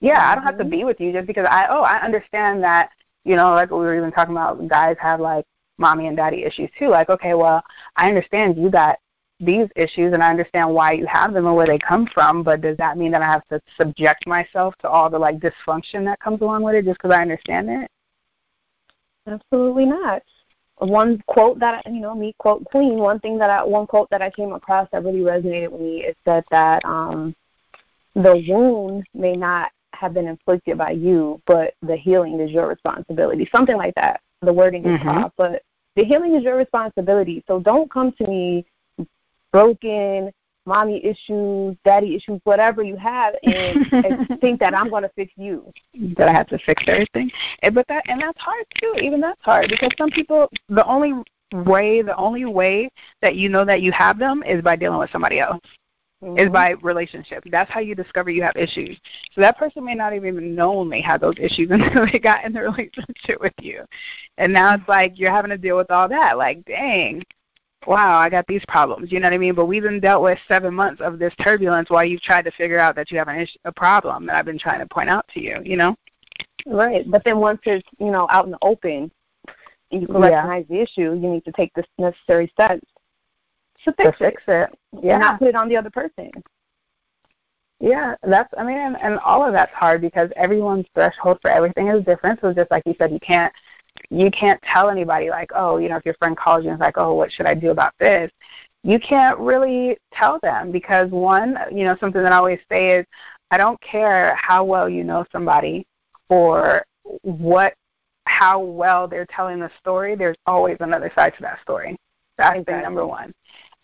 Yeah, 0.00 0.30
I 0.30 0.34
don't 0.34 0.44
have 0.44 0.58
to 0.58 0.64
Mhm. 0.64 0.70
be 0.70 0.84
with 0.84 1.00
you 1.00 1.12
just 1.12 1.26
because 1.26 1.46
I 1.50 1.66
oh 1.68 1.82
I 1.82 1.98
understand 2.00 2.62
that 2.64 2.90
you 3.24 3.36
know 3.36 3.54
like 3.54 3.70
we 3.70 3.78
were 3.78 3.96
even 3.96 4.12
talking 4.12 4.34
about 4.34 4.66
guys 4.68 4.96
have 5.00 5.20
like 5.20 5.44
mommy 5.78 6.06
and 6.06 6.16
daddy 6.16 6.44
issues 6.44 6.70
too. 6.78 6.88
Like 6.88 7.08
okay, 7.10 7.34
well 7.34 7.62
I 7.96 8.08
understand 8.08 8.56
you 8.56 8.70
got 8.70 8.98
these 9.38 9.68
issues 9.76 10.12
and 10.14 10.22
I 10.22 10.30
understand 10.30 10.72
why 10.72 10.92
you 10.92 11.06
have 11.06 11.34
them 11.34 11.46
and 11.46 11.54
where 11.54 11.66
they 11.66 11.78
come 11.78 12.06
from, 12.06 12.42
but 12.42 12.62
does 12.62 12.76
that 12.78 12.96
mean 12.96 13.12
that 13.12 13.22
I 13.22 13.26
have 13.26 13.46
to 13.48 13.60
subject 13.76 14.26
myself 14.26 14.74
to 14.78 14.88
all 14.88 15.10
the 15.10 15.18
like 15.18 15.38
dysfunction 15.38 16.04
that 16.04 16.20
comes 16.20 16.40
along 16.40 16.62
with 16.62 16.74
it 16.74 16.84
just 16.84 16.98
because 16.98 17.14
I 17.14 17.22
understand 17.22 17.68
it? 17.68 17.90
Absolutely 19.26 19.86
not. 19.86 20.22
One 20.78 21.22
quote 21.26 21.58
that 21.58 21.82
I- 21.86 21.90
you 21.90 22.00
know, 22.00 22.14
me 22.14 22.34
quote 22.38 22.64
queen. 22.64 22.98
One 22.98 23.18
thing 23.20 23.38
that 23.38 23.50
I, 23.50 23.64
one 23.64 23.86
quote 23.86 24.08
that 24.10 24.22
I 24.22 24.30
came 24.30 24.52
across 24.52 24.88
that 24.92 25.04
really 25.04 25.20
resonated 25.20 25.70
with 25.70 25.80
me 25.80 26.04
is 26.04 26.14
said 26.24 26.44
that 26.50 26.84
um, 26.84 27.34
the 28.14 28.44
wound 28.48 29.06
may 29.14 29.32
not 29.32 29.70
have 29.94 30.14
been 30.14 30.28
inflicted 30.28 30.78
by 30.78 30.90
you, 30.90 31.40
but 31.46 31.74
the 31.82 31.96
healing 31.96 32.40
is 32.40 32.50
your 32.50 32.66
responsibility. 32.68 33.48
Something 33.50 33.76
like 33.76 33.94
that. 33.94 34.20
The 34.42 34.52
wording 34.52 34.84
is 34.84 35.00
Mhm. 35.00 35.24
off, 35.24 35.32
but 35.36 35.62
the 35.96 36.04
healing 36.04 36.34
is 36.34 36.42
your 36.42 36.56
responsibility. 36.56 37.42
So 37.46 37.58
don't 37.58 37.90
come 37.90 38.12
to 38.12 38.26
me 38.26 38.66
broken, 39.52 40.30
mommy 40.66 41.04
issues, 41.04 41.76
daddy 41.84 42.16
issues, 42.16 42.40
whatever 42.44 42.82
you 42.82 42.96
have, 42.96 43.34
and, 43.42 43.90
and 44.04 44.28
think 44.40 44.60
that 44.60 44.74
I'm 44.74 44.90
going 44.90 45.04
to 45.04 45.10
fix 45.10 45.32
you. 45.36 45.72
that 46.16 46.28
I 46.28 46.32
have 46.32 46.48
to 46.48 46.58
fix 46.58 46.82
everything. 46.86 47.30
And, 47.62 47.74
but 47.74 47.86
that 47.88 48.04
and 48.08 48.20
that's 48.20 48.40
hard 48.40 48.64
too. 48.80 48.94
Even 49.00 49.20
that's 49.20 49.40
hard 49.42 49.68
because 49.68 49.90
some 49.96 50.10
people 50.10 50.50
the 50.68 50.84
only 50.86 51.14
way 51.52 52.02
the 52.02 52.16
only 52.16 52.44
way 52.44 52.90
that 53.22 53.36
you 53.36 53.48
know 53.48 53.64
that 53.64 53.80
you 53.80 53.92
have 53.92 54.18
them 54.18 54.42
is 54.44 54.62
by 54.62 54.76
dealing 54.76 54.98
with 54.98 55.10
somebody 55.10 55.38
else. 55.40 55.60
Is 56.22 56.48
Mhm. 56.48 56.52
by 56.52 56.70
relationship. 56.80 57.44
That's 57.50 57.70
how 57.70 57.80
you 57.80 57.94
discover 57.94 58.30
you 58.30 58.42
have 58.42 58.56
issues. 58.56 58.98
So 59.34 59.42
that 59.42 59.58
person 59.58 59.84
may 59.84 59.94
not 59.94 60.14
even 60.14 60.54
known 60.54 60.88
they 60.88 61.02
had 61.02 61.20
those 61.20 61.34
issues 61.38 61.68
until 61.70 62.06
they 62.06 62.18
got 62.18 62.42
in 62.42 62.54
the 62.54 62.60
relationship 62.70 63.38
with 63.38 63.52
you. 63.60 63.84
And 64.38 64.50
now 64.50 64.74
it's 64.74 64.88
like 64.88 65.18
you're 65.18 65.30
having 65.30 65.50
to 65.50 65.58
deal 65.58 65.76
with 65.76 65.90
all 65.90 66.08
that. 66.08 66.38
Like, 66.38 66.64
dang, 66.64 67.22
wow, 67.86 68.18
I 68.18 68.28
got 68.28 68.46
these 68.46 68.64
problems. 68.66 69.12
You 69.12 69.20
know 69.20 69.26
what 69.26 69.34
I 69.34 69.38
mean? 69.38 69.54
But 69.54 69.66
we've 69.66 69.82
been 69.82 70.00
dealt 70.00 70.22
with 70.22 70.38
seven 70.48 70.74
months 70.74 71.00
of 71.00 71.18
this 71.18 71.34
turbulence 71.42 71.90
while 71.90 72.04
you've 72.04 72.22
tried 72.22 72.44
to 72.46 72.50
figure 72.52 72.78
out 72.78 72.94
that 72.96 73.10
you 73.10 73.18
have 73.18 73.28
an 73.28 73.40
issue, 73.40 73.58
a 73.64 73.72
problem 73.72 74.26
that 74.26 74.36
I've 74.36 74.44
been 74.44 74.58
trying 74.58 74.80
to 74.80 74.86
point 74.86 75.08
out 75.08 75.26
to 75.34 75.40
you. 75.42 75.58
You 75.64 75.76
know? 75.76 75.96
Right. 76.66 77.08
But 77.10 77.22
then 77.24 77.38
once 77.38 77.60
it's, 77.64 77.86
you 77.98 78.10
know, 78.10 78.26
out 78.30 78.44
in 78.44 78.50
the 78.50 78.58
open 78.62 79.10
and 79.92 80.00
you 80.02 80.06
can 80.06 80.16
Yeah. 80.16 80.28
recognize 80.28 80.66
the 80.68 80.80
issue, 80.80 81.12
you 81.12 81.28
need 81.30 81.44
to 81.44 81.52
take 81.52 81.72
the 81.74 81.84
necessary 81.98 82.48
steps 82.48 82.86
to 83.84 83.92
To 83.92 84.02
fix, 84.02 84.18
fix 84.18 84.42
it. 84.48 84.70
it 84.70 85.04
Yeah. 85.04 85.14
and 85.14 85.20
not 85.20 85.38
put 85.38 85.48
it 85.48 85.54
on 85.54 85.68
the 85.68 85.76
other 85.76 85.90
person. 85.90 86.30
Yeah, 87.78 88.14
that's 88.22 88.52
I 88.56 88.64
mean, 88.64 88.78
and, 88.78 88.96
and 89.02 89.18
all 89.18 89.44
of 89.44 89.52
that's 89.52 89.72
hard 89.72 90.00
because 90.00 90.30
everyone's 90.34 90.86
threshold 90.94 91.38
for 91.42 91.50
everything 91.50 91.88
is 91.88 92.04
different. 92.04 92.40
So 92.40 92.52
just 92.54 92.70
like 92.70 92.82
you 92.86 92.94
said, 92.98 93.12
you 93.12 93.20
can't 93.20 93.52
you 94.10 94.30
can't 94.30 94.60
tell 94.62 94.90
anybody 94.90 95.30
like, 95.30 95.50
oh, 95.54 95.78
you 95.78 95.88
know, 95.88 95.96
if 95.96 96.04
your 96.04 96.14
friend 96.14 96.36
calls 96.36 96.64
you 96.64 96.70
and 96.70 96.78
is 96.78 96.80
like, 96.80 96.98
oh, 96.98 97.14
what 97.14 97.32
should 97.32 97.46
I 97.46 97.54
do 97.54 97.70
about 97.70 97.94
this? 97.98 98.30
You 98.82 98.98
can't 99.00 99.38
really 99.38 99.98
tell 100.12 100.38
them 100.42 100.70
because 100.70 101.10
one, 101.10 101.58
you 101.72 101.84
know, 101.84 101.96
something 101.98 102.22
that 102.22 102.32
I 102.32 102.36
always 102.36 102.60
say 102.70 102.98
is, 102.98 103.06
I 103.50 103.58
don't 103.58 103.80
care 103.80 104.34
how 104.34 104.64
well 104.64 104.88
you 104.88 105.04
know 105.04 105.24
somebody 105.30 105.86
or 106.28 106.84
what 107.22 107.74
how 108.26 108.58
well 108.58 109.06
they're 109.06 109.26
telling 109.26 109.60
the 109.60 109.70
story. 109.78 110.16
There's 110.16 110.36
always 110.46 110.76
another 110.80 111.12
side 111.14 111.34
to 111.36 111.42
that 111.42 111.60
story. 111.62 111.96
That's 112.36 112.64
thing 112.64 112.82
number 112.82 113.06
one. 113.06 113.32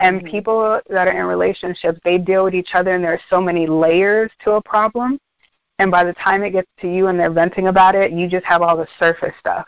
And 0.01 0.21
Mhm. 0.21 0.31
people 0.31 0.81
that 0.89 1.09
are 1.09 1.17
in 1.17 1.27
relationships, 1.27 2.01
they 2.05 2.19
deal 2.19 2.45
with 2.45 2.55
each 2.55 2.75
other, 2.75 2.91
and 2.95 3.05
there 3.05 3.13
are 3.13 3.21
so 3.31 3.41
many 3.41 3.67
layers 3.67 4.33
to 4.41 4.53
a 4.53 4.63
problem. 4.63 5.19
And 5.79 5.91
by 5.91 6.05
the 6.05 6.13
time 6.15 6.43
it 6.43 6.51
gets 6.51 6.69
to 6.81 6.89
you 6.89 7.07
and 7.07 7.19
they're 7.19 7.31
venting 7.31 7.69
about 7.69 7.95
it, 7.95 8.13
you 8.13 8.29
just 8.29 8.45
have 8.47 8.63
all 8.63 8.77
the 8.77 8.89
surface 8.99 9.35
stuff. 9.39 9.67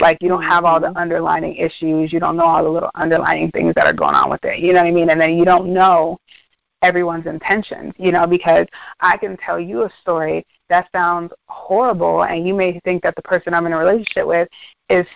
Like 0.00 0.18
you 0.20 0.28
don't 0.28 0.42
have 0.42 0.64
all 0.64 0.80
the 0.80 0.88
Mhm. 0.88 0.96
underlining 0.96 1.56
issues. 1.56 2.12
You 2.12 2.20
don't 2.20 2.36
know 2.36 2.44
all 2.44 2.62
the 2.62 2.70
little 2.70 2.90
underlining 2.94 3.50
things 3.50 3.74
that 3.74 3.86
are 3.86 3.92
going 3.92 4.14
on 4.14 4.30
with 4.30 4.44
it. 4.44 4.58
You 4.58 4.72
know 4.72 4.80
what 4.82 4.88
I 4.88 4.92
mean? 4.92 5.10
And 5.10 5.20
then 5.20 5.36
you 5.36 5.44
don't 5.44 5.72
know 5.72 6.18
everyone's 6.82 7.26
intentions, 7.26 7.92
you 7.98 8.12
know, 8.12 8.26
because 8.26 8.66
I 9.00 9.16
can 9.16 9.36
tell 9.36 9.58
you 9.58 9.82
a 9.82 9.90
story 10.00 10.44
that 10.68 10.88
sounds 10.94 11.32
horrible 11.48 12.24
and 12.24 12.46
you 12.46 12.54
may 12.54 12.78
think 12.84 13.02
that 13.02 13.14
the 13.16 13.22
person 13.22 13.54
I'm 13.54 13.66
in 13.66 13.72
a 13.72 13.78
relationship 13.78 14.26
with 14.26 14.48
is 14.88 15.06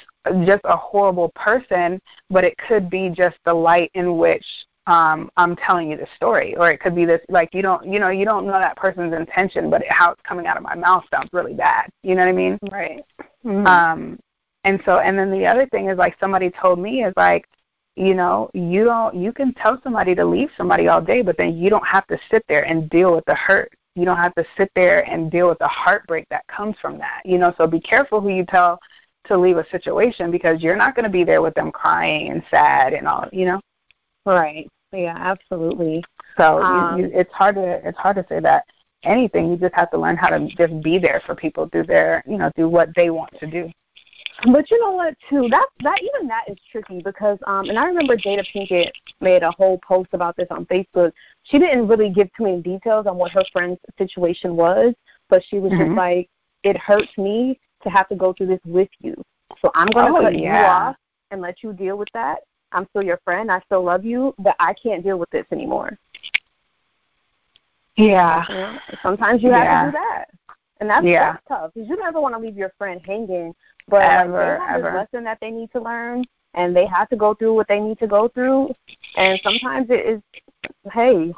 just 0.45 0.63
a 0.65 0.77
horrible 0.77 1.31
person, 1.35 2.01
but 2.31 2.45
it 2.45 2.57
could 2.59 2.91
be 2.91 3.09
just 3.11 3.37
the 3.45 3.55
light 3.55 3.91
in 3.95 4.17
which 4.17 4.45
um 4.87 5.31
I'm 5.37 5.55
telling 5.57 5.91
you 5.91 5.97
the 5.97 6.07
story 6.17 6.57
or 6.57 6.71
it 6.71 6.81
could 6.81 6.95
be 6.97 7.05
this 7.05 7.21
like 7.29 7.55
you 7.55 7.63
don't 7.63 7.87
you 7.87 8.01
know 8.01 8.09
you 8.09 8.25
don't 8.25 8.47
know 8.47 8.59
that 8.59 8.77
person's 8.77 9.15
intention 9.15 9.71
but 9.71 9.83
how 9.89 10.11
it's 10.11 10.21
coming 10.23 10.47
out 10.47 10.57
of 10.57 10.63
my 10.65 10.75
mouth 10.75 11.05
sounds 11.15 11.29
really 11.33 11.55
bad 11.55 11.89
you 12.03 12.17
know 12.17 12.23
what 12.25 12.31
I 12.31 12.33
mean 12.33 12.59
Right. 12.69 13.05
Mhm. 13.45 13.67
um, 13.67 14.19
and 14.65 14.81
so, 14.85 14.99
and 14.99 15.19
then 15.19 15.31
the 15.31 15.47
other 15.47 15.67
thing 15.67 15.89
is 15.89 15.99
like 15.99 16.17
somebody 16.21 16.51
told 16.51 16.79
me 16.79 17.05
is 17.05 17.15
like, 17.17 17.49
you 17.97 18.15
know, 18.15 18.51
you 18.55 18.85
don't, 18.85 19.15
you 19.15 19.33
can 19.33 19.53
tell 19.55 19.81
somebody 19.83 20.15
to 20.15 20.25
leave 20.25 20.51
somebody 20.57 20.89
all 20.89 21.01
day, 21.01 21.23
but 21.23 21.37
then 21.37 21.57
you 21.57 21.69
don't 21.69 21.87
have 21.87 22.07
to 22.07 22.19
sit 22.31 22.45
there 22.49 22.65
and 22.67 22.89
deal 22.89 23.15
with 23.15 23.25
the 23.27 23.35
hurt. 23.35 23.73
You 23.95 24.05
don't 24.05 24.17
have 24.17 24.35
to 24.37 24.45
sit 24.57 24.71
there 24.75 25.09
and 25.11 25.31
deal 25.31 25.49
with 25.49 25.59
the 25.59 25.69
heartbreak 25.69 26.27
that 26.31 26.47
comes 26.47 26.77
from 26.81 26.97
that. 26.99 27.21
You 27.25 27.39
know, 27.39 27.53
so 27.59 27.67
be 27.67 27.81
careful 27.81 28.21
who 28.21 28.31
you 28.31 28.47
tell 28.47 28.79
to 29.27 29.37
leave 29.37 29.59
a 29.59 29.69
situation 29.69 30.31
because 30.31 30.63
you're 30.63 30.77
not 30.77 30.95
going 30.95 31.05
to 31.05 31.11
be 31.11 31.25
there 31.25 31.43
with 31.43 31.55
them 31.55 31.71
crying 31.71 32.31
and 32.31 32.43
sad 32.51 32.95
and 32.95 33.07
all, 33.07 33.29
you 33.33 33.45
know. 33.45 33.61
right. 34.27 34.69
Yeah, 34.93 35.17
absolutely. 35.17 36.05
So 36.37 36.61
Um, 36.61 36.99
you, 36.99 37.07
you, 37.07 37.13
it's 37.15 37.33
hard 37.33 37.57
to 37.57 37.87
it's 37.87 37.99
hard 37.99 38.17
to 38.17 38.27
say 38.29 38.41
that 38.41 38.65
anything. 39.05 39.51
You 39.51 39.57
just 39.57 39.75
have 39.75 39.91
to 39.91 39.99
learn 39.99 40.17
how 40.17 40.29
to 40.29 40.47
just 40.49 40.83
be 40.83 40.99
there 40.99 41.23
for 41.27 41.35
people, 41.35 41.67
do 41.67 41.83
their 41.83 42.23
you 42.27 42.39
know 42.39 42.51
do 42.57 42.69
what 42.69 42.95
they 42.95 43.11
want 43.11 43.33
to 43.41 43.47
do. 43.47 43.71
But 44.51 44.71
you 44.71 44.81
know 44.81 44.91
what 44.91 45.15
too? 45.31 45.49
That 45.51 45.67
that 45.81 46.01
even 46.03 46.27
that 46.29 46.45
is 46.49 46.57
tricky 46.71 47.01
because 47.01 47.39
um 47.47 47.69
and 47.69 47.79
I 47.79 47.87
remember 47.87 48.17
Jada 48.17 48.45
Pinkett 48.53 48.91
made 49.21 49.43
a 49.43 49.53
whole 49.53 49.79
post 49.87 50.09
about 50.15 50.37
this 50.37 50.49
on 50.51 50.67
Facebook. 50.67 51.13
She 51.45 51.59
didn't 51.61 51.87
really 51.87 52.11
give 52.11 52.29
too 52.37 52.45
many 52.45 52.61
details 52.61 53.07
on 53.07 53.17
what 53.17 53.31
her 53.33 53.45
friend's 53.53 53.79
situation 53.99 54.57
was, 54.57 54.95
but 55.29 55.45
she 55.45 55.59
was 55.59 55.73
Mhm. 55.73 55.87
just 55.87 55.97
like, 55.97 56.29
It 56.65 56.77
hurts 56.77 57.17
me 57.19 57.59
to 57.83 57.91
have 57.91 58.09
to 58.09 58.15
go 58.17 58.33
through 58.33 58.47
this 58.47 58.61
with 58.65 58.89
you. 59.01 59.15
So 59.61 59.71
I'm 59.75 59.89
gonna 59.89 60.13
Oh, 60.15 60.21
cut 60.21 60.35
you 60.37 60.49
off 60.51 60.97
and 61.31 61.41
let 61.41 61.63
you 61.63 61.73
deal 61.73 61.97
with 61.97 62.09
that. 62.15 62.41
I'm 62.73 62.87
still 62.91 63.05
your 63.05 63.19
friend, 63.25 63.51
I 63.51 63.61
still 63.67 63.83
love 63.83 64.05
you, 64.05 64.35
but 64.39 64.57
I 64.61 64.73
can't 64.75 65.03
deal 65.03 65.19
with 65.19 65.31
this 65.31 65.47
anymore. 65.53 65.99
Yeah. 67.97 68.45
You 68.49 68.55
know? 68.55 68.83
Sometimes 69.03 69.43
you 69.43 69.53
have 69.53 69.65
Yeah. 69.65 69.81
to 69.81 69.87
do 69.87 69.93
that. 69.93 70.25
And 70.83 70.91
that's, 70.91 71.07
Yeah. 71.07 71.35
that's 71.35 71.47
tough 71.47 71.71
because 71.73 71.89
you 71.89 71.97
never 71.97 72.21
want 72.21 72.35
to 72.35 72.41
leave 72.41 72.57
your 72.57 72.73
friend 72.77 73.01
hanging. 73.07 73.55
But 73.87 74.03
Ever, 74.03 74.33
like, 74.33 74.59
they 74.59 74.65
have 74.65 74.81
ever. 74.81 74.91
this 74.91 74.95
lesson 75.13 75.25
that 75.25 75.39
they 75.41 75.53
need 75.53 75.71
to 75.71 75.81
learn, 75.81 76.25
and 76.55 76.75
they 76.75 76.87
have 76.87 77.09
to 77.11 77.17
go 77.17 77.35
through 77.35 77.55
what 77.55 77.69
they 77.69 77.79
need 77.79 78.01
to 78.01 78.09
go 78.09 78.27
through. 78.27 78.75
And 79.17 79.39
sometimes 79.45 79.91
it 79.91 80.05
is, 80.05 80.21
hey, 80.93 81.33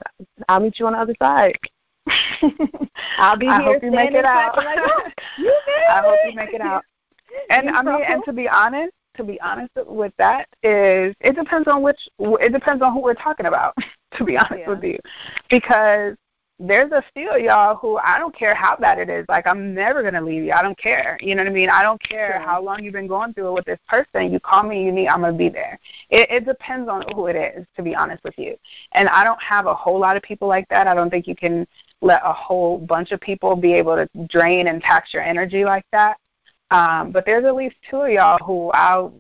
I'll 0.48 0.60
meet 0.60 0.78
you 0.78 0.86
on 0.86 0.94
the 0.94 0.98
other 0.98 1.14
side. 1.20 1.58
I'll 3.18 3.36
be 3.36 3.48
I 3.48 3.60
here 3.60 3.74
hope 3.74 3.82
you 3.82 3.90
make 3.90 4.12
it 4.12 4.24
out. 4.24 4.56
like, 4.56 4.78
"Oh, 4.82 5.02
you 5.36 5.60
I 5.90 6.00
hope 6.00 6.18
you 6.24 6.32
make 6.32 6.54
it 6.54 6.62
out. 6.62 6.82
And 7.50 7.68
I 7.68 7.82
mean, 7.82 8.02
and 8.06 8.24
to 8.24 8.32
be 8.32 8.48
honest, 8.48 8.92
to 9.18 9.24
be 9.24 9.38
honest 9.42 9.72
with 9.86 10.14
that 10.16 10.48
is 10.62 11.14
it 11.20 11.36
depends 11.36 11.68
on 11.68 11.82
which 11.82 11.98
it 12.18 12.52
depends 12.52 12.82
on 12.82 12.94
who 12.94 13.02
we're 13.02 13.12
talking 13.12 13.44
about. 13.46 13.76
To 14.16 14.24
be 14.24 14.38
honest 14.38 14.60
Yeah. 14.60 14.68
with 14.68 14.84
you, 14.84 14.98
because 15.50 16.14
there's 16.60 16.92
a 16.92 17.02
few 17.14 17.36
y'all 17.36 17.74
who 17.74 17.98
I 17.98 18.18
don't 18.18 18.34
care 18.34 18.54
how 18.54 18.76
bad 18.76 18.98
it 18.98 19.08
is. 19.10 19.26
Like 19.28 19.46
I'm 19.46 19.74
never 19.74 20.02
gonna 20.02 20.20
leave 20.20 20.44
you. 20.44 20.52
I 20.52 20.62
don't 20.62 20.78
care. 20.78 21.18
You 21.20 21.34
know 21.34 21.42
what 21.42 21.50
I 21.50 21.54
mean? 21.54 21.68
I 21.68 21.82
don't 21.82 22.00
care 22.00 22.40
how 22.40 22.62
long 22.62 22.84
you've 22.84 22.92
been 22.92 23.08
going 23.08 23.34
through 23.34 23.48
it 23.48 23.52
with 23.54 23.64
this 23.64 23.80
person. 23.88 24.32
You 24.32 24.38
call 24.38 24.62
me, 24.62 24.84
you 24.84 24.92
need. 24.92 25.08
I'm 25.08 25.20
gonna 25.22 25.32
be 25.36 25.48
there. 25.48 25.78
It, 26.10 26.30
it 26.30 26.44
depends 26.46 26.88
on 26.88 27.04
who 27.14 27.26
it 27.26 27.36
is. 27.36 27.66
To 27.76 27.82
be 27.82 27.94
honest 27.96 28.22
with 28.22 28.38
you, 28.38 28.56
and 28.92 29.08
I 29.08 29.24
don't 29.24 29.42
have 29.42 29.66
a 29.66 29.74
whole 29.74 29.98
lot 29.98 30.16
of 30.16 30.22
people 30.22 30.46
like 30.46 30.68
that. 30.68 30.86
I 30.86 30.94
don't 30.94 31.10
think 31.10 31.26
you 31.26 31.34
can 31.34 31.66
let 32.00 32.22
a 32.24 32.32
whole 32.32 32.78
bunch 32.78 33.10
of 33.10 33.20
people 33.20 33.56
be 33.56 33.72
able 33.74 33.96
to 33.96 34.08
drain 34.28 34.68
and 34.68 34.80
tax 34.80 35.12
your 35.12 35.22
energy 35.22 35.64
like 35.64 35.86
that. 35.90 36.18
Um, 36.70 37.10
but 37.10 37.26
there's 37.26 37.44
at 37.44 37.54
least 37.54 37.76
two 37.88 38.02
of 38.02 38.10
y'all 38.10 38.38
who 38.44 38.70
I'll, 38.70 39.14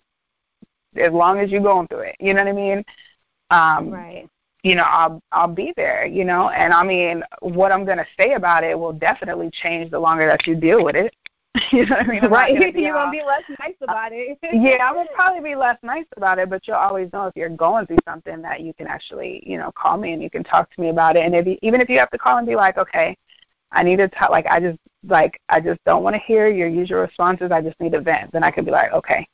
as 0.96 1.12
long 1.12 1.40
as 1.40 1.50
you're 1.50 1.60
going 1.62 1.88
through 1.88 2.00
it, 2.00 2.16
you 2.20 2.34
know 2.34 2.42
what 2.42 2.48
I 2.48 2.52
mean? 2.52 2.84
Um, 3.50 3.90
Right. 3.90 4.28
You 4.64 4.76
know, 4.76 4.84
I'll 4.84 5.22
I'll 5.30 5.46
be 5.46 5.74
there. 5.76 6.06
You 6.06 6.24
know, 6.24 6.48
and 6.48 6.72
I 6.72 6.82
mean, 6.82 7.22
what 7.40 7.70
I'm 7.70 7.84
gonna 7.84 8.06
say 8.18 8.32
about 8.32 8.64
it 8.64 8.76
will 8.76 8.94
definitely 8.94 9.50
change 9.50 9.90
the 9.90 9.98
longer 9.98 10.26
that 10.26 10.46
you 10.46 10.56
deal 10.56 10.82
with 10.82 10.96
it. 10.96 11.14
you 11.70 11.84
know 11.86 11.96
what 11.96 12.08
I 12.08 12.10
mean? 12.10 12.24
I'm 12.24 12.32
right. 12.32 12.54
Gonna 12.58 12.88
all, 12.88 13.04
gonna 13.04 13.10
be 13.10 13.22
less 13.22 13.42
nice 13.60 13.74
uh, 13.82 13.84
about 13.84 14.12
it. 14.12 14.38
yeah, 14.52 14.88
I 14.88 14.92
will 14.92 15.06
probably 15.14 15.42
be 15.42 15.54
less 15.54 15.76
nice 15.82 16.06
about 16.16 16.38
it, 16.38 16.48
but 16.48 16.66
you'll 16.66 16.76
always 16.76 17.12
know 17.12 17.26
if 17.26 17.36
you're 17.36 17.50
going 17.50 17.86
through 17.86 17.98
something 18.08 18.40
that 18.40 18.62
you 18.62 18.72
can 18.72 18.86
actually, 18.86 19.42
you 19.46 19.58
know, 19.58 19.70
call 19.72 19.98
me 19.98 20.14
and 20.14 20.22
you 20.22 20.30
can 20.30 20.42
talk 20.42 20.74
to 20.74 20.80
me 20.80 20.88
about 20.88 21.16
it. 21.16 21.26
And 21.26 21.34
if 21.34 21.46
you, 21.46 21.58
even 21.60 21.82
if 21.82 21.90
you 21.90 21.98
have 21.98 22.10
to 22.10 22.18
call 22.18 22.38
and 22.38 22.46
be 22.46 22.56
like, 22.56 22.78
okay, 22.78 23.14
I 23.70 23.82
need 23.82 23.96
to 23.96 24.08
talk, 24.08 24.30
like 24.30 24.46
I 24.46 24.60
just 24.60 24.78
like 25.06 25.38
I 25.50 25.60
just 25.60 25.78
don't 25.84 26.02
want 26.02 26.16
to 26.16 26.22
hear 26.22 26.48
your 26.48 26.68
usual 26.68 27.00
responses. 27.00 27.52
I 27.52 27.60
just 27.60 27.78
need 27.80 27.92
to 27.92 28.00
vent. 28.00 28.32
Then 28.32 28.42
I 28.42 28.50
could 28.50 28.64
be 28.64 28.70
like, 28.70 28.92
okay, 28.92 29.28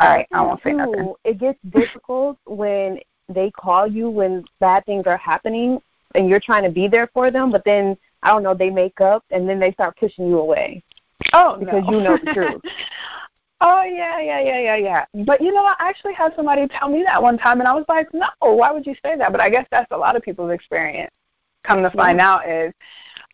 all 0.00 0.08
right, 0.08 0.26
I 0.32 0.42
won't 0.42 0.62
say 0.62 0.72
nothing. 0.72 1.12
It 1.24 1.38
gets 1.38 1.58
difficult 1.70 2.38
when 2.46 2.98
they 3.28 3.50
call 3.50 3.86
you 3.86 4.08
when 4.08 4.44
bad 4.60 4.84
things 4.86 5.06
are 5.06 5.16
happening 5.16 5.80
and 6.14 6.28
you're 6.28 6.40
trying 6.40 6.64
to 6.64 6.70
be 6.70 6.88
there 6.88 7.08
for 7.12 7.30
them, 7.30 7.50
but 7.50 7.64
then 7.64 7.96
I 8.22 8.30
don't 8.30 8.42
know, 8.42 8.54
they 8.54 8.70
make 8.70 9.00
up 9.00 9.24
and 9.30 9.48
then 9.48 9.60
they 9.60 9.72
start 9.72 9.96
pushing 9.96 10.26
you 10.26 10.38
away. 10.38 10.82
Oh, 11.32 11.56
because 11.56 11.84
no. 11.84 11.92
you 11.92 12.00
know 12.00 12.16
the 12.16 12.32
truth. 12.32 12.62
oh 13.60 13.82
yeah, 13.82 14.20
yeah, 14.20 14.40
yeah, 14.40 14.58
yeah, 14.58 14.76
yeah. 14.76 15.24
But 15.24 15.40
you 15.40 15.52
know, 15.52 15.64
I 15.64 15.74
actually 15.78 16.14
had 16.14 16.34
somebody 16.34 16.66
tell 16.68 16.88
me 16.88 17.02
that 17.04 17.22
one 17.22 17.38
time, 17.38 17.60
and 17.60 17.68
I 17.68 17.74
was 17.74 17.84
like, 17.88 18.12
no, 18.14 18.28
why 18.40 18.70
would 18.70 18.86
you 18.86 18.94
say 19.04 19.16
that? 19.16 19.32
But 19.32 19.40
I 19.40 19.50
guess 19.50 19.66
that's 19.70 19.90
a 19.90 19.96
lot 19.96 20.16
of 20.16 20.22
people's 20.22 20.52
experience. 20.52 21.10
Come 21.64 21.82
to 21.82 21.90
find 21.90 22.18
yeah. 22.18 22.30
out 22.30 22.48
is, 22.48 22.72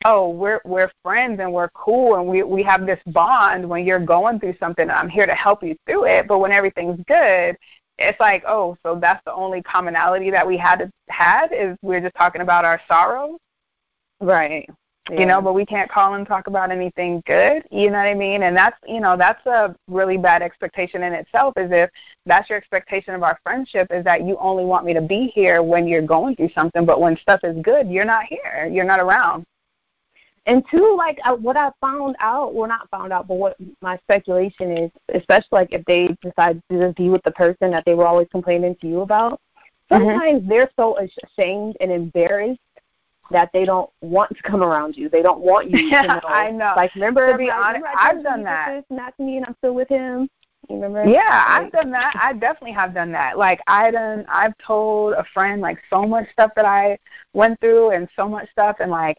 oh, 0.05 0.30
we're 0.30 0.61
we're 0.64 0.90
friends 1.03 1.40
and 1.40 1.53
we're 1.53 1.68
cool 1.70 2.16
and 2.16 2.26
we 2.26 2.42
we 2.42 2.62
have 2.62 2.86
this 2.86 3.01
bond. 3.07 3.68
When 3.68 3.86
you're 3.86 3.99
going 4.01 4.40
through 4.40 4.57
something, 4.59 4.90
I'm 4.90 5.09
here 5.09 5.26
to 5.26 5.34
help 5.34 5.62
you 5.62 5.76
through 5.86 6.07
it. 6.07 6.26
But 6.26 6.38
when 6.38 6.53
everything's 6.53 7.01
good, 7.07 7.57
it's 7.99 8.18
like, 8.20 8.45
oh, 8.47 8.76
so 8.84 8.97
that's 8.97 9.22
the 9.24 9.32
only 9.32 9.62
commonality 9.62 10.30
that 10.30 10.47
we 10.47 10.57
had 10.57 10.90
had 11.09 11.49
is 11.53 11.76
we're 11.82 12.01
just 12.01 12.14
talking 12.16 12.40
about 12.40 12.64
our 12.64 12.80
sorrows. 12.88 13.38
Right. 14.20 14.68
Yeah. 15.11 15.20
You 15.20 15.26
know, 15.26 15.42
but 15.42 15.53
we 15.53 15.66
can't 15.66 15.90
call 15.90 16.14
and 16.14 16.26
talk 16.26 16.47
about 16.47 16.70
anything 16.70 17.22
good. 17.26 17.62
You 17.70 17.90
know 17.90 17.99
what 17.99 18.07
I 18.07 18.14
mean? 18.14 18.42
And 18.42 18.57
that's 18.57 18.78
you 18.86 19.01
know 19.01 19.18
that's 19.18 19.45
a 19.45 19.76
really 19.86 20.16
bad 20.16 20.40
expectation 20.40 21.03
in 21.03 21.12
itself. 21.12 21.53
Is 21.59 21.70
if 21.70 21.90
that's 22.24 22.49
your 22.49 22.57
expectation 22.57 23.14
of 23.14 23.22
our 23.22 23.38
friendship 23.42 23.88
is 23.90 24.03
that 24.05 24.24
you 24.24 24.38
only 24.38 24.64
want 24.64 24.86
me 24.86 24.95
to 24.95 25.03
be 25.03 25.26
here 25.26 25.62
when 25.62 25.86
you're 25.86 26.01
going 26.01 26.36
through 26.36 26.51
something, 26.55 26.86
but 26.86 27.03
when 27.03 27.18
stuff 27.18 27.40
is 27.45 27.55
good, 27.61 27.90
you're 27.90 28.07
not 28.07 28.24
here. 28.24 28.66
You're 28.72 28.86
not 28.86 28.99
around. 28.99 29.45
And 30.47 30.62
two, 30.70 30.95
like 30.97 31.18
uh, 31.24 31.34
what 31.34 31.57
I 31.57 31.70
found 31.80 32.16
out, 32.18 32.55
well, 32.55 32.68
not 32.68 32.90
found 32.90 33.12
out, 33.12 33.26
but 33.26 33.36
what 33.36 33.57
my 33.80 33.97
speculation 33.99 34.76
is, 34.76 34.90
especially 35.14 35.49
like 35.53 35.72
if 35.72 35.84
they 35.86 36.14
decide 36.22 36.62
to 36.70 36.80
just 36.80 36.97
be 36.97 37.09
with 37.09 37.22
the 37.22 37.30
person 37.30 37.70
that 37.70 37.84
they 37.86 37.95
were 37.95 38.07
always 38.07 38.28
complaining 38.30 38.76
to 38.82 38.86
you 38.86 39.01
about, 39.01 39.40
mm-hmm. 39.90 40.05
sometimes 40.05 40.40
mm-hmm. 40.40 40.49
they're 40.49 40.70
so 40.76 40.99
ashamed 40.99 41.76
and 41.80 41.90
embarrassed 41.90 42.61
that 43.30 43.49
they 43.55 43.64
don't 43.64 43.88
want 44.03 44.36
to 44.36 44.42
come 44.42 44.62
around 44.62 44.97
you. 44.97 45.09
They 45.09 45.22
don't 45.22 45.40
want 45.40 45.70
you 45.70 45.78
to 45.90 46.03
know. 46.07 46.20
I 46.24 46.51
know. 46.51 46.74
Like, 46.76 46.95
remember, 46.95 47.32
to 47.32 47.38
be 47.38 47.47
like, 47.47 47.57
honest, 47.57 47.84
I've 47.97 48.22
done 48.22 48.45
that. 48.45 48.84
Not 48.90 49.16
to 49.16 49.22
me, 49.22 49.38
and 49.38 49.47
I'm 49.47 49.57
still 49.59 49.74
with 49.74 49.88
him. 49.88 50.28
You 50.68 50.76
remember? 50.76 51.11
Yeah, 51.11 51.45
I've 51.47 51.72
done 51.72 51.90
that. 51.90 52.14
I 52.20 52.32
definitely 52.32 52.72
have 52.72 52.95
done 52.95 53.12
that. 53.12 53.36
Like 53.36 53.61
I 53.66 53.90
done, 53.90 54.24
I've 54.28 54.57
told 54.59 55.12
a 55.12 55.24
friend 55.34 55.61
like 55.61 55.78
so 55.90 56.05
much 56.05 56.30
stuff 56.32 56.53
that 56.57 56.64
I 56.64 56.99
went 57.34 57.61
through, 57.61 57.90
and 57.90 58.09
so 58.16 58.28
much 58.28 58.51
stuff, 58.51 58.76
and 58.80 58.90
like 58.90 59.18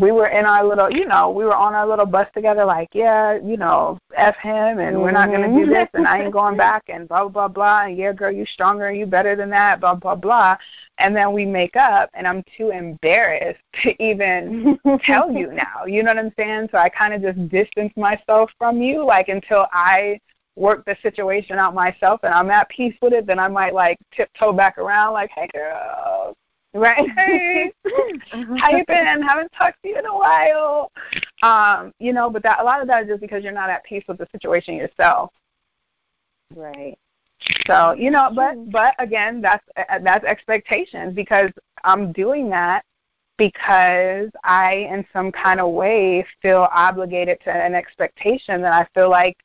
we 0.00 0.12
were 0.12 0.26
in 0.26 0.44
our 0.44 0.64
little, 0.64 0.90
you 0.90 1.06
know, 1.06 1.30
we 1.30 1.44
were 1.44 1.56
on 1.56 1.74
our 1.74 1.86
little 1.86 2.04
bus 2.04 2.28
together, 2.34 2.64
like, 2.64 2.88
yeah, 2.92 3.38
you 3.42 3.56
know, 3.56 3.98
F 4.14 4.36
him, 4.36 4.78
and 4.80 5.00
we're 5.00 5.12
not 5.12 5.30
going 5.30 5.40
to 5.40 5.48
do 5.48 5.64
Mm-hmm. 5.64 5.72
this, 5.72 5.88
and 5.94 6.06
I 6.06 6.24
ain't 6.24 6.32
going 6.32 6.56
back, 6.58 6.84
and 6.88 7.08
blah, 7.08 7.26
blah, 7.26 7.48
blah, 7.48 7.84
and 7.84 7.96
yeah, 7.96 8.12
girl, 8.12 8.30
you 8.30 8.44
stronger, 8.44 8.92
you 8.92 9.06
better 9.06 9.34
than 9.34 9.48
that, 9.50 9.80
blah, 9.80 9.94
blah, 9.94 10.14
blah. 10.14 10.58
And 10.98 11.16
then 11.16 11.32
we 11.32 11.46
make 11.46 11.74
up, 11.74 12.10
and 12.12 12.26
I'm 12.26 12.44
too 12.54 12.68
embarrassed 12.70 13.60
to 13.82 14.02
even 14.02 14.78
tell 15.02 15.32
you 15.32 15.52
now. 15.54 15.86
You 15.86 16.02
know 16.02 16.10
what 16.14 16.18
I'm 16.24 16.34
saying? 16.38 16.68
So 16.70 16.76
I 16.78 16.90
kind 16.90 17.14
of 17.14 17.22
just 17.22 17.48
distance 17.48 17.92
myself 17.96 18.50
from 18.58 18.82
you, 18.82 19.04
like, 19.06 19.28
until 19.28 19.66
I 19.72 20.20
work 20.54 20.84
the 20.84 20.96
situation 21.02 21.58
out 21.58 21.72
myself 21.72 22.20
and 22.24 22.34
I'm 22.34 22.50
at 22.50 22.68
peace 22.68 22.96
with 23.00 23.14
it, 23.14 23.26
then 23.26 23.38
I 23.38 23.48
might, 23.48 23.72
like, 23.72 23.96
tiptoe 24.12 24.52
back 24.52 24.76
around, 24.76 25.14
like, 25.14 25.30
hey, 25.34 25.48
girl, 25.54 26.36
right? 26.74 27.08
Hey, 27.16 27.72
how 28.58 28.70
you 28.70 28.84
been? 28.86 29.22
Haven't 29.22 29.52
talked 29.52 29.82
to 29.82 29.88
you 29.88 29.98
in 29.98 30.06
a 30.06 30.16
while. 30.16 30.92
Um, 31.42 31.92
you 31.98 32.12
know, 32.12 32.30
but 32.30 32.42
that 32.42 32.60
a 32.60 32.64
lot 32.64 32.80
of 32.80 32.88
that 32.88 33.04
is 33.04 33.08
just 33.08 33.20
because 33.20 33.44
you're 33.44 33.52
not 33.52 33.70
at 33.70 33.84
peace 33.84 34.04
with 34.08 34.18
the 34.18 34.28
situation 34.32 34.74
yourself. 34.74 35.30
Right. 36.54 36.98
So 37.66 37.92
you 37.92 38.10
know, 38.10 38.30
but 38.34 38.70
but 38.70 38.94
again, 38.98 39.40
that's 39.40 39.64
that's 40.02 40.24
expectations 40.24 41.14
because 41.14 41.50
I'm 41.84 42.12
doing 42.12 42.50
that 42.50 42.84
because 43.38 44.28
I, 44.44 44.88
in 44.92 45.06
some 45.12 45.32
kind 45.32 45.60
of 45.60 45.72
way, 45.72 46.26
feel 46.42 46.68
obligated 46.72 47.38
to 47.44 47.52
an 47.52 47.74
expectation 47.74 48.60
that 48.62 48.72
I 48.72 48.86
feel 48.98 49.08
like 49.08 49.36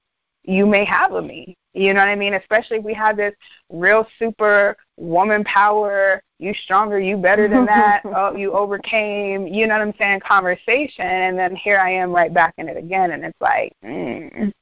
you 0.43 0.65
may 0.65 0.83
have 0.83 1.13
of 1.13 1.23
me. 1.23 1.55
You 1.73 1.93
know 1.93 2.01
what 2.01 2.09
I 2.09 2.15
mean? 2.15 2.35
Especially 2.35 2.77
if 2.77 2.83
we 2.83 2.93
have 2.93 3.17
this 3.17 3.33
real 3.69 4.07
super 4.19 4.77
woman 4.97 5.43
power, 5.43 6.21
you 6.39 6.53
stronger, 6.53 6.99
you 6.99 7.17
better 7.17 7.47
than 7.47 7.65
that, 7.65 8.01
oh, 8.05 8.35
you 8.35 8.51
overcame, 8.53 9.47
you 9.47 9.65
know 9.65 9.77
what 9.77 9.81
I'm 9.81 9.93
saying, 9.99 10.19
conversation. 10.19 11.05
And 11.05 11.37
then 11.37 11.55
here 11.55 11.79
I 11.79 11.91
am 11.91 12.11
right 12.11 12.33
back 12.33 12.53
in 12.57 12.69
it 12.69 12.77
again. 12.77 13.11
And 13.11 13.25
it's 13.25 13.41
like, 13.41 13.73
mm, 13.83 14.53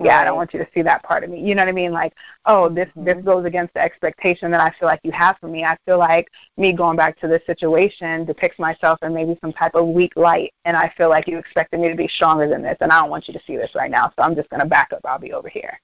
yeah. 0.00 0.20
I 0.20 0.24
don't 0.24 0.36
want 0.36 0.52
you 0.54 0.60
to 0.60 0.68
see 0.72 0.82
that 0.82 1.02
part 1.02 1.24
of 1.24 1.30
me. 1.30 1.40
You 1.40 1.56
know 1.56 1.62
what 1.62 1.68
I 1.68 1.72
mean? 1.72 1.92
Like, 1.92 2.14
oh, 2.46 2.68
this 2.68 2.88
mm-hmm. 2.90 3.04
this 3.04 3.24
goes 3.24 3.44
against 3.44 3.74
the 3.74 3.80
expectation 3.80 4.50
that 4.52 4.60
I 4.60 4.70
feel 4.78 4.86
like 4.86 5.00
you 5.02 5.10
have 5.10 5.36
for 5.40 5.48
me. 5.48 5.64
I 5.64 5.76
feel 5.86 5.98
like 5.98 6.28
me 6.56 6.72
going 6.72 6.96
back 6.96 7.18
to 7.20 7.28
this 7.28 7.44
situation 7.46 8.24
depicts 8.24 8.60
myself 8.60 9.00
in 9.02 9.12
maybe 9.12 9.36
some 9.40 9.52
type 9.52 9.74
of 9.74 9.88
weak 9.88 10.12
light, 10.14 10.52
and 10.64 10.76
I 10.76 10.92
feel 10.96 11.08
like 11.08 11.26
you 11.26 11.38
expected 11.38 11.80
me 11.80 11.88
to 11.88 11.96
be 11.96 12.06
stronger 12.06 12.48
than 12.48 12.62
this, 12.62 12.76
and 12.80 12.92
I 12.92 13.00
don't 13.00 13.10
want 13.10 13.26
you 13.26 13.34
to 13.34 13.40
see 13.44 13.56
this 13.56 13.74
right 13.74 13.90
now. 13.90 14.12
So 14.16 14.22
I'm 14.22 14.36
just 14.36 14.48
gonna 14.50 14.66
back 14.66 14.92
up. 14.92 15.00
I'll 15.04 15.18
be 15.18 15.32
over 15.32 15.48
here. 15.48 15.80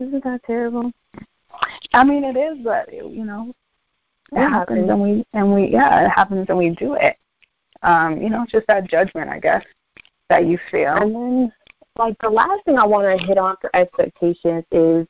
Isn't 0.00 0.22
that 0.24 0.42
terrible? 0.44 0.92
I 1.92 2.04
mean, 2.04 2.22
it 2.24 2.36
is, 2.36 2.58
but 2.62 2.92
you 2.92 3.24
know, 3.24 3.52
it 4.32 4.36
yeah, 4.36 4.48
happens, 4.48 4.88
and 4.88 5.00
we 5.00 5.26
and 5.32 5.52
we 5.52 5.68
yeah, 5.68 6.06
it 6.06 6.10
happens, 6.10 6.46
and 6.48 6.58
we 6.58 6.70
do 6.70 6.94
it. 6.94 7.16
Um, 7.82 8.20
you 8.20 8.28
know, 8.28 8.42
it's 8.42 8.52
just 8.52 8.66
that 8.68 8.88
judgment, 8.88 9.28
I 9.28 9.40
guess, 9.40 9.64
that 10.28 10.46
you 10.46 10.58
feel. 10.70 10.94
And 10.94 11.14
then, 11.14 11.52
like 11.96 12.16
the 12.22 12.30
last 12.30 12.64
thing 12.64 12.78
I 12.78 12.86
want 12.86 13.06
to 13.06 13.26
hit 13.26 13.38
on 13.38 13.56
for 13.60 13.74
expectations 13.74 14.64
is, 14.70 15.06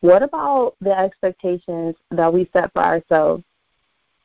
what 0.00 0.22
about 0.22 0.74
the 0.80 0.96
expectations 0.98 1.94
that 2.10 2.32
we 2.32 2.48
set 2.52 2.72
for 2.72 2.82
ourselves, 2.82 3.44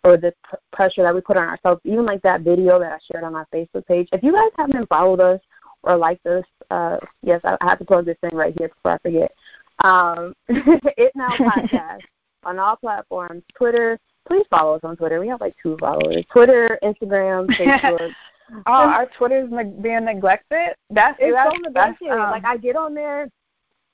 or 0.03 0.18
the 0.18 0.34
p- 0.49 0.57
pressure 0.72 1.03
that 1.03 1.14
we 1.14 1.22
put 1.22 1.38
on 1.38 1.47
ourselves? 1.47 1.82
Even 1.84 2.05
like 2.05 2.22
that 2.24 2.41
video 2.41 2.80
that 2.80 2.93
I 2.93 2.97
shared 3.12 3.24
on 3.24 3.36
our 3.36 3.47
Facebook 3.53 3.86
page. 3.86 4.10
If 4.12 4.24
you 4.24 4.32
guys 4.32 4.49
haven't 4.57 4.89
followed 4.89 5.20
us 5.20 5.41
or 5.84 5.97
liked 5.97 6.26
us, 6.26 6.45
uh, 6.72 6.97
yes, 7.22 7.41
I, 7.43 7.57
I 7.62 7.70
have 7.70 7.80
to 7.80 7.86
plug 7.86 8.05
this 8.05 8.18
in 8.24 8.36
right 8.36 8.55
here 8.57 8.70
before 8.70 8.93
I 8.93 8.97
forget. 8.99 9.32
Um, 9.84 10.34
it 10.47 11.11
Now 11.15 11.30
Podcast 11.30 12.01
on 12.43 12.59
all 12.59 12.75
platforms. 12.75 13.43
Twitter, 13.55 13.99
please 14.27 14.45
follow 14.49 14.75
us 14.75 14.82
on 14.84 14.97
Twitter. 14.97 15.19
We 15.19 15.27
have 15.27 15.41
like 15.41 15.55
two 15.61 15.77
followers. 15.80 16.25
Twitter, 16.32 16.77
Instagram, 16.84 17.47
Facebook. 17.57 18.13
oh, 18.51 18.61
our 18.65 19.05
Twitter's 19.17 19.49
being 19.82 20.05
neglected. 20.05 20.75
That's 20.89 21.17
it's 21.19 21.36
that's, 21.36 21.55
so 21.55 21.61
neglected. 21.61 22.09
Um, 22.09 22.32
like 22.32 22.45
I 22.45 22.57
get 22.57 22.75
on 22.75 22.93
there 22.93 23.30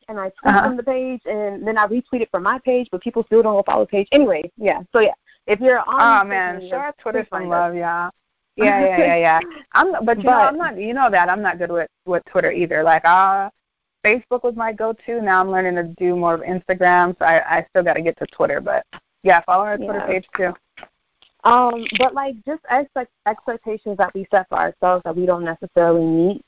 and 0.07 0.19
I 0.19 0.29
tweet 0.29 0.53
uh-huh. 0.53 0.63
from 0.63 0.77
the 0.77 0.83
page, 0.83 1.21
and 1.25 1.65
then 1.65 1.77
I 1.77 1.88
retweet 1.88 2.21
it 2.21 2.29
from 2.31 2.43
my 2.43 2.59
page, 2.59 2.88
but 2.91 3.01
people 3.01 3.23
still 3.25 3.41
don't 3.41 3.65
follow 3.65 3.83
the 3.83 3.89
page. 3.89 4.07
Anyway, 4.11 4.51
yeah. 4.57 4.83
So 4.93 4.99
yeah, 4.99 5.13
if 5.47 5.59
you're 5.59 5.79
on, 5.79 6.25
oh 6.25 6.29
man, 6.29 6.61
show 6.69 6.77
our 6.77 6.93
Twitter 6.99 7.27
some 7.31 7.49
love, 7.49 7.75
y'all. 7.75 8.11
Yeah, 8.57 8.79
yeah, 8.86 8.97
yeah, 8.97 9.15
yeah. 9.17 9.39
I'm, 9.73 9.91
but 10.05 10.17
you 10.17 10.23
but, 10.23 10.31
know, 10.31 10.39
I'm 10.39 10.57
not. 10.57 10.77
You 10.77 10.93
know 10.93 11.09
that 11.09 11.29
I'm 11.29 11.41
not 11.41 11.57
good 11.57 11.69
with 11.69 11.89
with 12.05 12.23
Twitter 12.23 12.53
either. 12.53 12.83
Like, 12.83 13.03
uh 13.03 13.49
Facebook 14.06 14.43
was 14.43 14.56
my 14.56 14.72
go-to. 14.72 15.22
Now 15.22 15.41
I'm 15.41 15.49
learning 15.49 15.76
to 15.76 15.84
do 15.84 16.16
more 16.16 16.36
of 16.36 16.41
Instagram, 16.41 17.18
so 17.18 17.26
I, 17.26 17.58
I 17.58 17.66
still 17.70 17.84
got 17.84 17.93
to 17.93 18.01
get 18.01 18.18
to 18.20 18.26
Twitter. 18.28 18.62
But 18.62 18.86
yeah, 19.24 19.41
follow 19.41 19.66
our 19.66 19.78
Twitter 19.78 19.97
yeah. 19.99 20.06
page 20.06 20.28
too. 20.38 20.53
Um, 21.43 21.86
but 21.99 22.14
like 22.14 22.36
just 22.45 22.62
expect 22.72 23.12
expectations 23.28 23.97
that 23.97 24.14
we 24.14 24.28
set 24.32 24.47
for 24.49 24.58
ourselves 24.58 25.03
that 25.06 25.16
we 25.16 25.26
don't 25.26 25.43
necessarily 25.43 26.06
meet, 26.06 26.45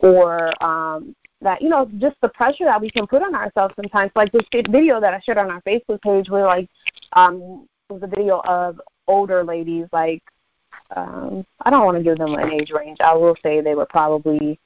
or 0.00 0.50
um, 0.62 1.14
that 1.40 1.62
you 1.62 1.68
know 1.68 1.88
just 1.98 2.16
the 2.22 2.28
pressure 2.28 2.64
that 2.64 2.80
we 2.80 2.90
can 2.90 3.06
put 3.06 3.22
on 3.22 3.34
ourselves 3.34 3.74
sometimes. 3.76 4.10
Like 4.14 4.32
this 4.32 4.46
video 4.68 5.00
that 5.00 5.14
I 5.14 5.20
shared 5.20 5.38
on 5.38 5.50
our 5.50 5.62
Facebook 5.62 6.00
page, 6.02 6.28
where 6.28 6.44
like 6.44 6.68
um, 7.12 7.66
was 7.88 8.02
a 8.02 8.06
video 8.06 8.40
of 8.44 8.80
older 9.08 9.44
ladies 9.44 9.86
like 9.92 10.22
um, 10.94 11.44
I 11.62 11.70
don't 11.70 11.84
want 11.84 11.96
to 11.96 12.04
give 12.04 12.18
them 12.18 12.34
an 12.34 12.52
age 12.52 12.70
range. 12.70 12.98
I 13.00 13.14
will 13.14 13.36
say 13.42 13.60
they 13.60 13.74
were 13.74 13.86
probably 13.86 14.58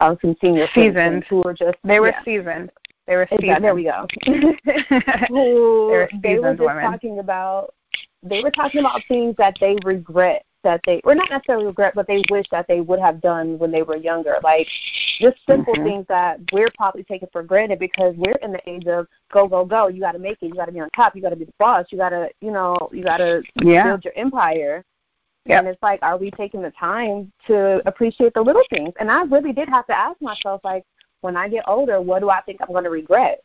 um, 0.00 0.18
some 0.20 0.36
senior 0.42 0.68
seasoned 0.74 1.24
who 1.24 1.42
were 1.42 1.54
just 1.54 1.76
they 1.84 2.00
were 2.00 2.08
yeah. 2.08 2.24
seasoned. 2.24 2.70
They 3.06 3.16
were 3.16 3.26
seasoned. 3.30 3.44
Exactly. 3.44 3.62
There 3.62 3.74
we 3.74 3.84
go. 3.84 4.06
who, 5.28 5.88
they 5.90 5.98
were, 5.98 6.10
they 6.22 6.38
were 6.38 6.54
just 6.54 6.60
women. 6.60 6.82
talking 6.82 7.18
about 7.18 7.74
they 8.22 8.42
were 8.42 8.50
talking 8.50 8.80
about 8.80 9.02
things 9.08 9.34
that 9.38 9.56
they 9.60 9.76
regret 9.84 10.44
that 10.66 10.80
they 10.84 11.00
or 11.04 11.14
not 11.14 11.30
necessarily 11.30 11.64
regret, 11.64 11.94
but 11.94 12.06
they 12.06 12.22
wish 12.28 12.46
that 12.50 12.66
they 12.68 12.80
would 12.80 12.98
have 12.98 13.20
done 13.20 13.58
when 13.58 13.70
they 13.70 13.82
were 13.82 13.96
younger. 13.96 14.38
Like 14.42 14.66
just 15.20 15.36
simple 15.48 15.72
mm-hmm. 15.74 15.84
things 15.84 16.06
that 16.08 16.40
we're 16.52 16.72
probably 16.76 17.04
taking 17.04 17.28
for 17.32 17.42
granted 17.42 17.78
because 17.78 18.14
we're 18.16 18.36
in 18.42 18.52
the 18.52 18.68
age 18.68 18.86
of 18.86 19.06
go 19.32 19.46
go 19.46 19.64
go. 19.64 19.88
You 19.88 20.00
got 20.00 20.12
to 20.12 20.18
make 20.18 20.38
it. 20.42 20.46
You 20.46 20.54
got 20.54 20.66
to 20.66 20.72
be 20.72 20.80
on 20.80 20.90
top. 20.90 21.14
You 21.14 21.22
got 21.22 21.30
to 21.30 21.36
be 21.36 21.44
the 21.44 21.52
boss. 21.58 21.86
You 21.90 21.98
got 21.98 22.10
to 22.10 22.28
you 22.40 22.50
know 22.50 22.76
you 22.92 23.04
got 23.04 23.18
to 23.18 23.42
yeah. 23.62 23.84
build 23.84 24.04
your 24.04 24.14
empire. 24.16 24.84
Yep. 25.46 25.58
And 25.58 25.68
it's 25.68 25.82
like, 25.82 26.00
are 26.02 26.16
we 26.16 26.30
taking 26.32 26.62
the 26.62 26.72
time 26.72 27.32
to 27.46 27.80
appreciate 27.86 28.34
the 28.34 28.42
little 28.42 28.64
things? 28.70 28.92
And 28.98 29.10
I 29.10 29.22
really 29.22 29.52
did 29.52 29.68
have 29.68 29.86
to 29.86 29.96
ask 29.96 30.20
myself, 30.20 30.60
like, 30.64 30.84
when 31.20 31.36
I 31.36 31.48
get 31.48 31.64
older, 31.68 32.00
what 32.00 32.20
do 32.20 32.30
I 32.30 32.40
think 32.42 32.60
I'm 32.60 32.68
going 32.68 32.84
to 32.84 32.90
regret? 32.90 33.42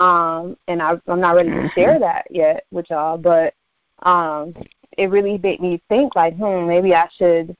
Um, 0.00 0.56
and 0.68 0.82
I, 0.82 1.00
I'm 1.06 1.20
not 1.20 1.36
ready 1.36 1.50
to 1.50 1.62
Mm-hmm. 1.62 1.68
share 1.74 1.98
that 1.98 2.26
yet 2.30 2.64
with 2.70 2.90
y'all, 2.90 3.18
but 3.18 3.54
um, 4.02 4.54
it 4.98 5.10
really 5.10 5.38
made 5.38 5.60
me 5.60 5.82
think, 5.88 6.14
like, 6.14 6.36
hmm, 6.36 6.66
maybe 6.66 6.94
I 6.94 7.08
should 7.16 7.56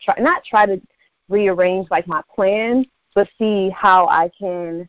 try 0.00 0.14
not 0.18 0.44
try 0.44 0.66
to 0.66 0.80
rearrange 1.28 1.88
like 1.90 2.06
my 2.06 2.22
plan, 2.34 2.84
but 3.14 3.28
see 3.38 3.70
how 3.70 4.06
I 4.08 4.30
can 4.38 4.88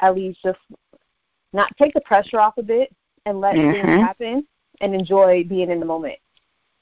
at 0.00 0.14
least 0.14 0.42
just 0.42 0.58
not 1.52 1.74
take 1.76 1.94
the 1.94 2.00
pressure 2.02 2.40
off 2.40 2.58
a 2.58 2.62
bit 2.62 2.94
and 3.26 3.40
let 3.40 3.54
things 3.54 3.86
Mhm. 3.86 4.00
happen 4.00 4.46
and 4.80 4.94
enjoy 4.94 5.44
being 5.44 5.70
in 5.70 5.80
the 5.80 5.86
moment. 5.86 6.18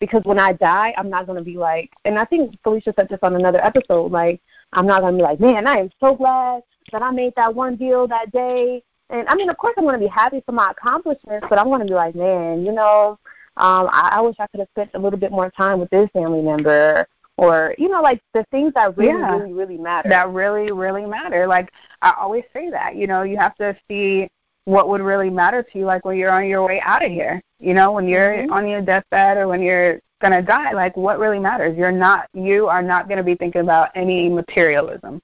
Because 0.01 0.23
when 0.25 0.39
I 0.39 0.53
die, 0.53 0.95
I'm 0.99 1.09
not 1.09 1.27
going 1.27 1.39
to 1.39 1.45
be 1.45 1.57
like, 1.57 1.91
and 2.05 2.19
I 2.19 2.25
think 2.25 2.57
Felicia 2.63 2.93
said 2.99 3.09
this 3.09 3.19
on 3.23 3.35
another 3.35 3.65
episode, 3.65 4.13
like, 4.13 4.41
I'm 4.73 4.87
not 4.87 5.01
going 5.01 5.15
to 5.15 5.19
be 5.19 5.23
like, 5.23 5.41
man, 5.41 5.67
I 5.67 5.79
am 5.79 5.91
so 6.01 6.15
glad 6.15 6.63
that 6.93 7.03
I 7.03 7.11
made 7.11 7.35
that 7.37 7.55
one 7.55 7.77
deal 7.77 8.07
that 8.09 8.31
day. 8.33 8.83
And 9.09 9.27
I 9.29 9.35
mean, 9.35 9.49
of 9.49 9.57
course, 9.57 9.75
I'm 9.79 9.85
going 9.85 9.99
to 9.99 10.05
be 10.05 10.11
happy 10.11 10.43
for 10.45 10.53
my 10.53 10.71
accomplishments, 10.71 11.47
but 11.49 11.59
I'm 11.59 11.67
going 11.69 11.81
to 11.81 11.87
be 11.87 11.95
like, 11.95 12.15
man, 12.15 12.67
you 12.67 12.73
know, 12.73 13.19
um, 13.57 13.89
I, 13.91 14.11
I 14.15 14.21
wish 14.21 14.37
I 14.39 14.47
could 14.49 14.61
have 14.61 14.69
spent 14.75 14.91
a 14.95 14.99
little 14.99 15.19
bit 15.19 15.31
more 15.31 15.51
time 15.51 15.79
with 15.81 15.89
this 15.91 16.11
family 16.13 16.43
member, 16.43 17.07
or 17.39 17.75
you 17.79 17.89
know, 17.89 18.03
like 18.03 18.21
the 18.35 18.45
things 18.51 18.75
that 18.75 18.97
really, 18.99 19.13
Yeah. 19.19 19.37
really, 19.39 19.53
really 19.53 19.79
matter. 19.79 20.09
that 20.11 20.29
really, 20.31 20.73
really 20.73 21.07
matter. 21.07 21.47
Like 21.47 21.71
I 22.03 22.15
always 22.19 22.45
say 22.53 22.69
that, 22.71 22.97
you 22.97 23.07
know, 23.07 23.23
you 23.23 23.37
have 23.39 23.55
to 23.57 23.75
see 23.89 24.29
what 24.67 24.89
would 24.89 25.01
really 25.01 25.31
matter 25.31 25.63
to 25.63 25.79
you, 25.79 25.85
like 25.87 26.05
when 26.05 26.19
you're 26.19 26.31
on 26.31 26.47
your 26.47 26.65
way 26.67 26.81
out 26.83 27.05
of 27.05 27.11
here. 27.11 27.41
You 27.59 27.73
know, 27.73 27.93
when 27.93 28.07
you're 28.07 28.37
Mhm. 28.45 28.51
on 28.53 28.69
your 28.69 28.83
deathbed 28.83 29.39
or 29.39 29.49
when 29.49 29.63
you're 29.63 30.01
gonna 30.21 30.43
die, 30.43 30.73
like 30.73 30.97
what 30.97 31.19
really 31.19 31.39
matters. 31.39 31.77
You're 31.77 31.93
not 31.93 32.29
you 32.35 32.69
are 32.69 32.83
not 32.83 33.09
gonna 33.09 33.23
be 33.23 33.35
thinking 33.37 33.63
about 33.63 33.91
any 33.95 34.29
materialism. 34.29 35.21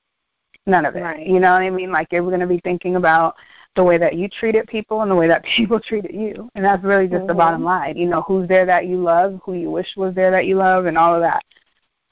None 0.66 0.86
of 0.86 0.97
it. 0.97 1.03
Right. 1.03 1.26
You 1.26 1.40
know 1.40 1.53
what 1.53 1.62
I 1.62 1.70
mean? 1.70 1.90
Like 1.93 2.09
you're 2.12 2.30
gonna 2.30 2.47
be 2.47 2.61
thinking 2.61 2.97
about 2.97 3.36
the 3.74 3.82
way 3.82 3.99
that 3.99 4.14
you 4.14 4.28
treated 4.28 4.66
people 4.68 5.03
and 5.03 5.11
the 5.11 5.14
way 5.16 5.26
that 5.28 5.43
people 5.57 5.80
treated 5.80 6.14
you. 6.14 6.49
And 6.55 6.64
that's 6.64 6.84
really 6.84 7.09
just 7.09 7.26
the 7.26 7.32
Mhm. 7.34 7.38
bottom 7.38 7.64
line. 7.64 7.97
You 7.97 8.07
know, 8.09 8.22
who's 8.22 8.47
there 8.49 8.64
that 8.66 8.86
you 8.86 8.97
love, 8.99 9.40
who 9.45 9.55
you 9.55 9.70
wish 9.70 9.97
was 9.97 10.14
there 10.14 10.30
that 10.30 10.47
you 10.47 10.57
love 10.57 10.86
and 10.86 10.97
all 10.97 11.14
of 11.14 11.20
that. 11.22 11.43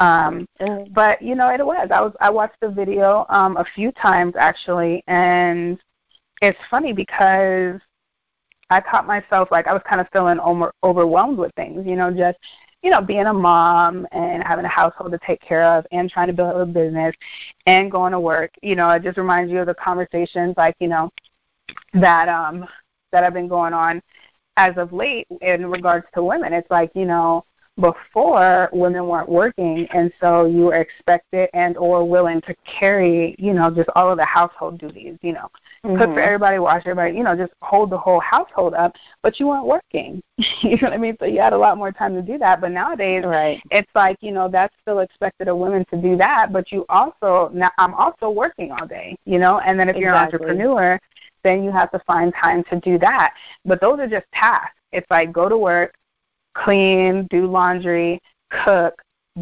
Um 0.00 0.46
And- 0.58 0.92
but 0.92 1.22
you 1.22 1.34
know 1.34 1.48
it 1.50 1.64
was 1.64 1.88
i 1.90 2.00
was 2.00 2.12
i 2.20 2.30
watched 2.30 2.58
the 2.60 2.70
video 2.70 3.26
um 3.28 3.56
a 3.58 3.64
few 3.64 3.92
times 3.92 4.34
actually 4.36 5.04
and 5.06 5.78
it's 6.40 6.58
funny 6.70 6.92
because 6.92 7.80
i 8.70 8.80
caught 8.80 9.06
myself 9.06 9.48
like 9.50 9.66
i 9.66 9.72
was 9.72 9.82
kind 9.88 10.00
of 10.00 10.08
feeling 10.12 10.38
over, 10.40 10.72
overwhelmed 10.82 11.38
with 11.38 11.52
things 11.54 11.86
you 11.86 11.96
know 11.96 12.10
just 12.10 12.38
you 12.82 12.90
know 12.90 13.00
being 13.00 13.26
a 13.26 13.34
mom 13.34 14.06
and 14.12 14.42
having 14.42 14.64
a 14.64 14.68
household 14.68 15.12
to 15.12 15.18
take 15.26 15.40
care 15.40 15.64
of 15.64 15.86
and 15.92 16.10
trying 16.10 16.26
to 16.26 16.32
build 16.32 16.56
a 16.56 16.66
business 16.66 17.14
and 17.66 17.90
going 17.90 18.12
to 18.12 18.20
work 18.20 18.50
you 18.62 18.74
know 18.74 18.90
it 18.90 19.02
just 19.02 19.18
reminds 19.18 19.52
you 19.52 19.60
of 19.60 19.66
the 19.66 19.74
conversations 19.74 20.54
like 20.56 20.74
you 20.80 20.88
know 20.88 21.10
that 21.94 22.28
um 22.28 22.66
that 23.12 23.24
have 23.24 23.34
been 23.34 23.48
going 23.48 23.72
on 23.72 24.00
as 24.56 24.76
of 24.76 24.92
late 24.92 25.26
in 25.40 25.66
regards 25.66 26.06
to 26.14 26.22
women. 26.22 26.52
It's 26.52 26.70
like 26.70 26.90
you 26.94 27.06
know 27.06 27.44
before 27.80 28.68
women 28.72 29.06
weren't 29.06 29.28
working 29.28 29.86
and 29.92 30.12
so 30.20 30.44
you 30.46 30.66
were 30.66 30.74
expected 30.74 31.48
and 31.54 31.76
or 31.76 32.08
willing 32.08 32.40
to 32.42 32.54
carry 32.64 33.34
you 33.38 33.52
know 33.52 33.70
just 33.70 33.88
all 33.96 34.10
of 34.10 34.18
the 34.18 34.24
household 34.24 34.78
duties 34.78 35.16
you 35.22 35.32
know. 35.32 35.50
Cook 35.82 36.10
for 36.10 36.20
Mhm. 36.20 36.26
everybody 36.26 36.58
wash 36.58 36.82
everybody 36.82 37.16
you 37.16 37.24
know 37.24 37.34
just 37.34 37.52
hold 37.62 37.90
the 37.90 37.98
whole 37.98 38.20
household 38.20 38.74
up 38.74 38.94
but 39.22 39.40
you 39.40 39.46
weren't 39.46 39.66
working. 39.66 40.22
You 40.62 40.76
know 40.76 40.88
what 40.88 40.92
i 40.92 40.98
mean? 40.98 41.16
So 41.18 41.24
you 41.24 41.40
had 41.40 41.52
a 41.52 41.58
lot 41.58 41.78
more 41.78 41.90
time 41.90 42.14
to 42.14 42.22
do 42.22 42.36
that. 42.38 42.60
But 42.60 42.72
nowadays 42.72 43.24
right. 43.24 43.62
it's 43.70 43.90
like 43.94 44.18
you 44.20 44.32
know 44.32 44.48
that's 44.48 44.74
still 44.82 45.00
expected 45.00 45.48
of 45.48 45.56
women 45.56 45.84
to 45.86 45.96
do 45.96 46.16
that 46.18 46.52
but 46.52 46.70
you 46.70 46.84
also 46.88 47.50
now 47.52 47.70
i'm 47.78 47.94
also 47.94 48.30
working 48.30 48.72
all 48.72 48.86
day 48.86 49.16
you 49.24 49.38
know? 49.38 49.58
And 49.60 49.78
then 49.78 49.88
if 49.88 49.96
you're 49.96 50.10
an 50.10 50.24
entrepreneur 50.24 50.98
then 51.42 51.64
you 51.64 51.70
have 51.70 51.90
to 51.92 51.98
find 52.00 52.32
time 52.34 52.62
to 52.64 52.78
do 52.80 52.98
that. 52.98 53.34
But 53.64 53.80
those 53.80 53.98
are 53.98 54.06
just 54.06 54.26
tasks. 54.34 54.76
It's 54.92 55.06
like 55.10 55.32
go 55.32 55.48
to 55.48 55.56
work 55.56 55.94
clean 56.64 57.26
do 57.30 57.46
laundry 57.46 58.20
cook 58.50 58.94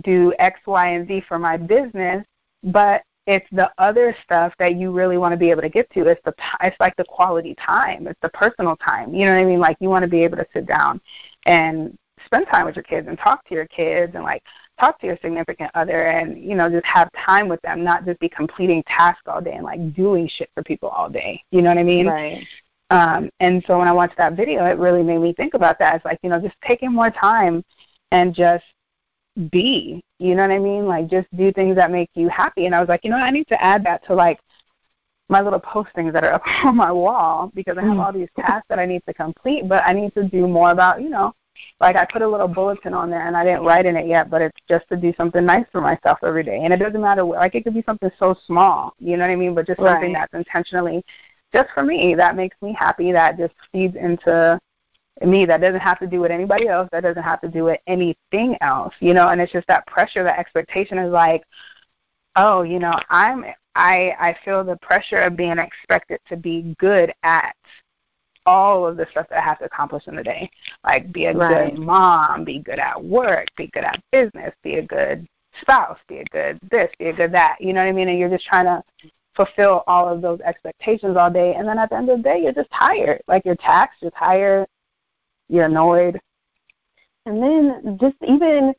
do 0.02 0.32
x 0.38 0.60
y 0.66 0.88
and 0.88 1.08
z 1.08 1.20
for 1.26 1.38
my 1.38 1.56
business 1.56 2.24
but 2.62 3.02
it's 3.28 3.46
the 3.52 3.70
other 3.76 4.16
stuff 4.24 4.54
that 4.58 4.76
you 4.76 4.90
really 4.90 5.18
want 5.18 5.32
to 5.32 5.36
be 5.36 5.50
able 5.50 5.60
to 5.60 5.68
get 5.68 5.88
to. 5.90 6.06
It's 6.06 6.20
the 6.24 6.34
it's 6.62 6.80
like 6.80 6.96
the 6.96 7.04
quality 7.04 7.54
time. 7.56 8.06
It's 8.08 8.18
the 8.22 8.30
personal 8.30 8.74
time. 8.76 9.14
You 9.14 9.26
know 9.26 9.34
what 9.34 9.42
i 9.42 9.44
mean? 9.44 9.60
Like 9.60 9.76
you 9.80 9.90
want 9.90 10.02
to 10.02 10.08
be 10.08 10.24
able 10.24 10.38
to 10.38 10.46
sit 10.54 10.66
down 10.66 10.98
and 11.44 11.94
spend 12.24 12.46
time 12.46 12.64
with 12.64 12.74
your 12.74 12.84
kids 12.84 13.06
and 13.06 13.18
talk 13.18 13.46
to 13.48 13.54
your 13.54 13.66
kids 13.66 14.14
and 14.14 14.24
like 14.24 14.42
talk 14.80 14.98
to 15.00 15.06
your 15.06 15.18
significant 15.20 15.70
other 15.74 16.04
and 16.04 16.42
you 16.42 16.54
know 16.54 16.70
just 16.70 16.86
have 16.86 17.10
time 17.12 17.48
with 17.48 17.60
them 17.62 17.84
not 17.84 18.06
just 18.06 18.18
be 18.18 18.30
completing 18.30 18.82
tasks 18.84 19.22
all 19.26 19.42
day 19.42 19.52
and 19.52 19.64
like 19.64 19.94
doing 19.94 20.26
shit 20.26 20.48
for 20.54 20.62
people 20.62 20.88
all 20.88 21.10
day. 21.10 21.44
You 21.50 21.60
know 21.60 21.68
what 21.68 21.78
i 21.78 21.82
mean? 21.82 22.06
Right. 22.06 22.46
Um 22.90 23.30
and 23.40 23.62
so 23.66 23.78
when 23.78 23.88
i 23.88 23.92
watched 23.92 24.16
that 24.16 24.34
video 24.34 24.64
it 24.64 24.78
really 24.78 25.02
made 25.02 25.18
me 25.18 25.32
think 25.32 25.54
about 25.54 25.78
that. 25.78 25.96
It's 25.96 26.04
like 26.04 26.18
you 26.22 26.30
know 26.30 26.40
just 26.40 26.56
taking 26.66 26.92
more 26.92 27.10
time 27.10 27.64
and 28.10 28.34
just 28.34 28.64
be 29.50 30.02
you 30.18 30.34
know 30.34 30.42
what 30.42 30.50
i 30.50 30.58
mean? 30.58 30.86
Like 30.86 31.08
just 31.08 31.28
do 31.36 31.52
things 31.52 31.76
that 31.76 31.90
make 31.90 32.10
you 32.14 32.28
happy. 32.28 32.66
And 32.66 32.74
i 32.74 32.80
was 32.80 32.88
like 32.88 33.00
you 33.04 33.10
know 33.10 33.16
i 33.16 33.30
need 33.30 33.48
to 33.48 33.62
add 33.62 33.84
that 33.84 34.04
to 34.06 34.14
like 34.14 34.40
my 35.28 35.40
little 35.40 35.60
postings 35.60 36.12
that 36.12 36.24
are 36.24 36.32
up 36.34 36.42
on 36.64 36.76
my 36.76 36.90
wall 36.90 37.50
because 37.54 37.76
I 37.78 37.82
have 37.82 37.98
all 37.98 38.12
these 38.12 38.28
tasks 38.38 38.66
that 38.68 38.78
I 38.78 38.86
need 38.86 39.02
to 39.06 39.14
complete, 39.14 39.68
but 39.68 39.84
I 39.86 39.92
need 39.92 40.14
to 40.14 40.24
do 40.24 40.48
more 40.48 40.70
about, 40.70 41.02
you 41.02 41.10
know, 41.10 41.34
like 41.80 41.96
I 41.96 42.04
put 42.04 42.22
a 42.22 42.28
little 42.28 42.48
bulletin 42.48 42.94
on 42.94 43.10
there 43.10 43.26
and 43.26 43.36
I 43.36 43.44
didn't 43.44 43.64
write 43.64 43.84
in 43.84 43.96
it 43.96 44.06
yet, 44.06 44.30
but 44.30 44.42
it's 44.42 44.58
just 44.68 44.88
to 44.88 44.96
do 44.96 45.12
something 45.16 45.44
nice 45.44 45.66
for 45.72 45.80
myself 45.80 46.18
every 46.22 46.44
day. 46.44 46.60
And 46.62 46.72
it 46.72 46.78
doesn't 46.78 47.00
matter 47.00 47.26
what, 47.26 47.38
like 47.38 47.54
it 47.54 47.64
could 47.64 47.74
be 47.74 47.82
something 47.82 48.10
so 48.18 48.36
small, 48.46 48.94
you 48.98 49.16
know 49.16 49.24
what 49.24 49.32
I 49.32 49.36
mean? 49.36 49.54
But 49.54 49.66
just 49.66 49.80
something 49.80 50.12
that's 50.12 50.34
intentionally 50.34 51.04
just 51.52 51.70
for 51.74 51.82
me, 51.82 52.14
that 52.14 52.36
makes 52.36 52.56
me 52.62 52.72
happy, 52.78 53.12
that 53.12 53.38
just 53.38 53.54
feeds 53.72 53.96
into 53.96 54.58
me 55.24 55.44
that 55.46 55.60
doesn't 55.60 55.80
have 55.80 55.98
to 55.98 56.06
do 56.06 56.20
with 56.20 56.30
anybody 56.30 56.68
else, 56.68 56.88
that 56.92 57.02
doesn't 57.02 57.22
have 57.22 57.40
to 57.40 57.48
do 57.48 57.64
with 57.64 57.80
anything 57.86 58.56
else, 58.60 58.94
you 59.00 59.14
know, 59.14 59.28
and 59.30 59.40
it's 59.40 59.52
just 59.52 59.66
that 59.66 59.86
pressure, 59.86 60.22
that 60.22 60.38
expectation 60.38 60.98
is 60.98 61.10
like, 61.12 61.42
oh, 62.36 62.62
you 62.62 62.78
know, 62.78 62.92
I'm 63.10 63.44
I 63.74 64.14
I 64.18 64.36
feel 64.44 64.64
the 64.64 64.76
pressure 64.76 65.16
of 65.16 65.36
being 65.36 65.58
expected 65.58 66.20
to 66.28 66.36
be 66.36 66.74
good 66.78 67.12
at 67.22 67.54
all 68.46 68.86
of 68.86 68.96
the 68.96 69.06
stuff 69.10 69.26
that 69.28 69.38
I 69.38 69.42
have 69.44 69.58
to 69.58 69.66
accomplish 69.66 70.06
in 70.06 70.16
the 70.16 70.22
day. 70.22 70.50
Like 70.84 71.12
be 71.12 71.26
a 71.26 71.34
Right. 71.34 71.74
good 71.74 71.84
mom, 71.84 72.44
be 72.44 72.60
good 72.60 72.78
at 72.78 73.02
work, 73.02 73.48
be 73.56 73.68
good 73.68 73.84
at 73.84 74.02
business, 74.10 74.54
be 74.62 74.76
a 74.76 74.82
good 74.82 75.26
spouse, 75.60 75.98
be 76.08 76.18
a 76.18 76.24
good 76.26 76.58
this, 76.70 76.90
be 76.98 77.06
a 77.06 77.12
good 77.12 77.32
that. 77.32 77.56
You 77.60 77.72
know 77.72 77.82
what 77.82 77.88
I 77.88 77.92
mean? 77.92 78.08
And 78.08 78.18
you're 78.18 78.30
just 78.30 78.46
trying 78.46 78.66
to 78.66 78.82
fulfill 79.38 79.84
all 79.86 80.08
of 80.08 80.20
those 80.20 80.40
expectations 80.40 81.16
all 81.16 81.30
day 81.30 81.54
and 81.54 81.66
then 81.66 81.78
at 81.78 81.90
the 81.90 81.96
end 81.96 82.10
of 82.10 82.18
the 82.18 82.22
day 82.22 82.42
you're 82.42 82.52
just 82.52 82.70
tired. 82.72 83.22
Like 83.28 83.44
you're 83.44 83.54
taxed, 83.54 84.02
you're 84.02 84.10
tired, 84.10 84.66
you're 85.48 85.66
annoyed. 85.66 86.20
And 87.24 87.40
then 87.42 87.98
just 88.00 88.16
even 88.26 88.74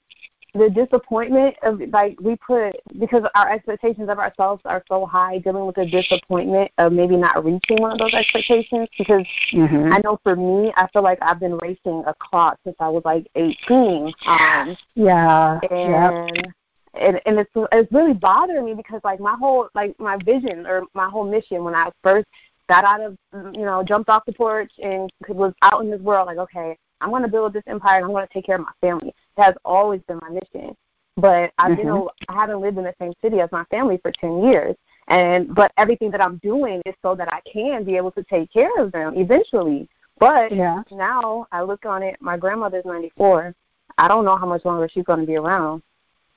the 0.55 0.70
disappointment 0.70 1.55
of 1.64 1.80
like 1.91 2.20
we 2.20 2.36
put 2.36 2.76
because 2.99 3.24
our 3.36 3.49
expectations 3.51 4.10
of 4.10 4.20
ourselves 4.20 4.62
are 4.66 4.84
so 4.88 5.05
high, 5.05 5.38
dealing 5.38 5.66
with 5.66 5.76
the 5.76 5.86
disappointment 5.86 6.72
of 6.78 6.91
maybe 6.91 7.16
not 7.16 7.45
reaching 7.45 7.78
one 7.78 7.91
of 7.91 7.99
those 7.99 8.14
expectations. 8.14 8.89
Because 8.97 9.26
Mm-hmm. 9.53 9.93
I 9.93 9.99
know 10.03 10.20
for 10.24 10.36
me, 10.36 10.72
I 10.76 10.88
feel 10.91 11.01
like 11.01 11.20
I've 11.22 11.39
been 11.39 11.57
racing 11.57 12.03
a 12.05 12.14
clock 12.20 12.60
since 12.64 12.76
I 12.80 12.89
was 12.89 13.03
like 13.05 13.28
18. 13.36 14.14
Um, 14.28 14.78
Yeah. 14.95 15.60
Yep. 15.64 16.55
And 16.96 17.22
and 17.26 17.40
it's 17.40 17.52
it's 17.72 17.92
really 17.92 18.14
bothering 18.14 18.66
me 18.66 18.74
because 18.74 19.02
like 19.04 19.20
my 19.20 19.36
whole 19.40 19.70
like 19.76 19.98
my 20.00 20.18
vision 20.18 20.66
or 20.66 20.84
my 20.94 21.10
whole 21.10 21.24
mission 21.26 21.64
when 21.64 21.76
I 21.76 21.90
first 22.04 22.28
got 22.68 22.84
out 22.84 23.02
of 23.02 23.18
you 23.56 23.66
know 23.66 23.84
jumped 23.84 24.10
off 24.10 24.26
the 24.26 24.34
porch 24.34 24.72
and 24.82 25.10
was 25.30 25.54
out 25.62 25.84
in 25.84 25.92
this 25.92 26.02
world 26.02 26.28
like 26.28 26.38
okay 26.38 26.78
I'm 27.02 27.10
going 27.10 27.22
to 27.22 27.30
build 27.30 27.54
this 27.54 27.64
empire 27.68 27.98
and 27.98 28.06
I'm 28.06 28.12
going 28.12 28.28
to 28.28 28.34
take 28.34 28.46
care 28.46 28.56
of 28.58 28.62
my 28.62 28.74
family. 28.82 29.10
It 29.10 29.42
has 29.42 29.56
always 29.64 30.02
been 30.08 30.20
my 30.22 30.30
mission. 30.30 30.76
But 31.16 31.52
I've 31.58 31.78
been 31.78 31.88
Mhm. 31.88 32.08
a- 32.08 32.32
I 32.32 32.34
haven't 32.34 32.60
lived 32.62 32.78
in 32.78 32.84
the 32.84 32.94
same 33.00 33.14
city 33.22 33.40
as 33.40 33.50
my 33.54 33.64
family 33.66 33.98
for 33.98 34.12
10 34.12 34.44
years. 34.44 34.76
And 35.08 35.54
but 35.56 35.72
everything 35.78 36.12
that 36.12 36.22
I'm 36.22 36.38
doing 36.38 36.82
is 36.86 36.96
so 37.02 37.16
that 37.16 37.34
I 37.34 37.40
can 37.50 37.84
be 37.84 37.96
able 37.98 38.12
to 38.12 38.24
take 38.26 38.52
care 38.52 38.72
of 38.78 38.92
them 38.92 39.16
eventually. 39.18 39.88
But 40.20 40.52
Yeah. 40.52 40.84
now 40.92 41.48
I 41.54 41.62
look 41.62 41.86
on 41.86 42.04
it. 42.04 42.18
My 42.22 42.36
grandmother's 42.38 42.86
94. 42.86 43.56
I 43.98 44.08
don't 44.08 44.26
know 44.26 44.36
how 44.36 44.46
much 44.46 44.66
longer 44.66 44.88
she's 44.90 45.06
going 45.06 45.22
to 45.22 45.26
be 45.26 45.38
around. 45.38 45.82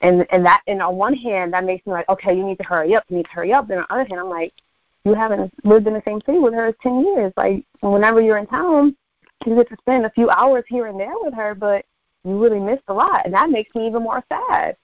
And 0.03 0.27
and 0.31 0.45
that 0.45 0.61
and 0.67 0.81
on 0.81 0.95
one 0.97 1.15
hand 1.15 1.53
that 1.53 1.63
makes 1.63 1.85
me 1.87 1.93
like, 1.93 2.07
okay, 2.09 2.35
you 2.35 2.45
need 2.45 2.57
to 2.57 2.65
hurry 2.65 2.93
up. 2.93 3.05
You 3.09 3.17
need 3.17 3.25
to 3.25 3.31
hurry 3.31 3.53
up. 3.53 3.67
Then 3.67 3.79
on 3.79 3.85
the 3.89 3.93
other 3.93 4.05
hand, 4.05 4.19
I'm 4.19 4.29
like, 4.29 4.53
you 5.05 5.13
haven't 5.13 5.51
lived 5.63 5.87
in 5.87 5.93
the 5.93 6.03
same 6.05 6.21
city 6.25 6.39
with 6.39 6.53
her 6.53 6.67
as 6.67 6.75
10 6.83 7.05
years. 7.05 7.33
Like 7.35 7.65
whenever 7.81 8.21
you're 8.21 8.37
in 8.37 8.45
town, 8.45 8.95
you 9.45 9.55
get 9.55 9.69
to 9.69 9.77
spend 9.79 10.05
a 10.05 10.11
few 10.11 10.29
hours 10.29 10.65
here 10.67 10.87
and 10.87 10.99
there 10.99 11.13
with 11.15 11.33
her, 11.33 11.55
but 11.55 11.85
you 12.23 12.41
really 12.41 12.59
missed 12.59 12.83
a 12.87 12.93
lot, 12.93 13.25
and 13.25 13.33
that 13.33 13.49
makes 13.49 13.73
me 13.75 13.87
even 13.87 14.03
more 14.03 14.23
sad. 14.29 14.77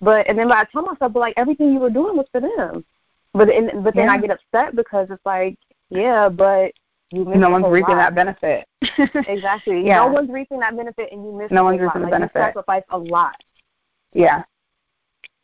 But 0.00 0.28
and 0.28 0.38
then 0.38 0.50
I 0.50 0.64
tell 0.64 0.82
myself, 0.82 1.12
but 1.12 1.20
like 1.20 1.34
everything 1.36 1.72
you 1.72 1.80
were 1.80 1.90
doing 1.90 2.16
was 2.16 2.26
for 2.30 2.40
them. 2.40 2.84
But 3.34 3.50
and, 3.50 3.84
but 3.84 3.94
then 3.94 4.08
I 4.08 4.18
get 4.18 4.30
upset 4.30 4.74
because 4.74 5.08
it's 5.10 5.24
like, 5.26 5.58
yeah, 5.90 6.28
but 6.28 6.72
you 7.10 7.24
miss 7.24 7.38
no 7.38 7.50
one's 7.50 7.66
reaping 7.68 7.96
lot. 7.96 8.14
that 8.14 8.14
benefit. 8.14 8.66
exactly. 9.28 9.82
Yeah. 9.86 10.04
No 10.04 10.08
one's 10.08 10.30
reaping 10.30 10.60
that 10.60 10.76
benefit, 10.76 11.10
and 11.12 11.24
you 11.24 11.32
miss. 11.32 11.50
No 11.50 11.64
one's 11.64 11.80
reaping 11.80 12.02
the 12.02 12.06
Like, 12.06 12.12
benefit. 12.12 12.38
You 12.38 12.42
sacrifice 12.42 12.84
a 12.90 12.98
lot. 12.98 13.36
Yeah. 14.12 14.44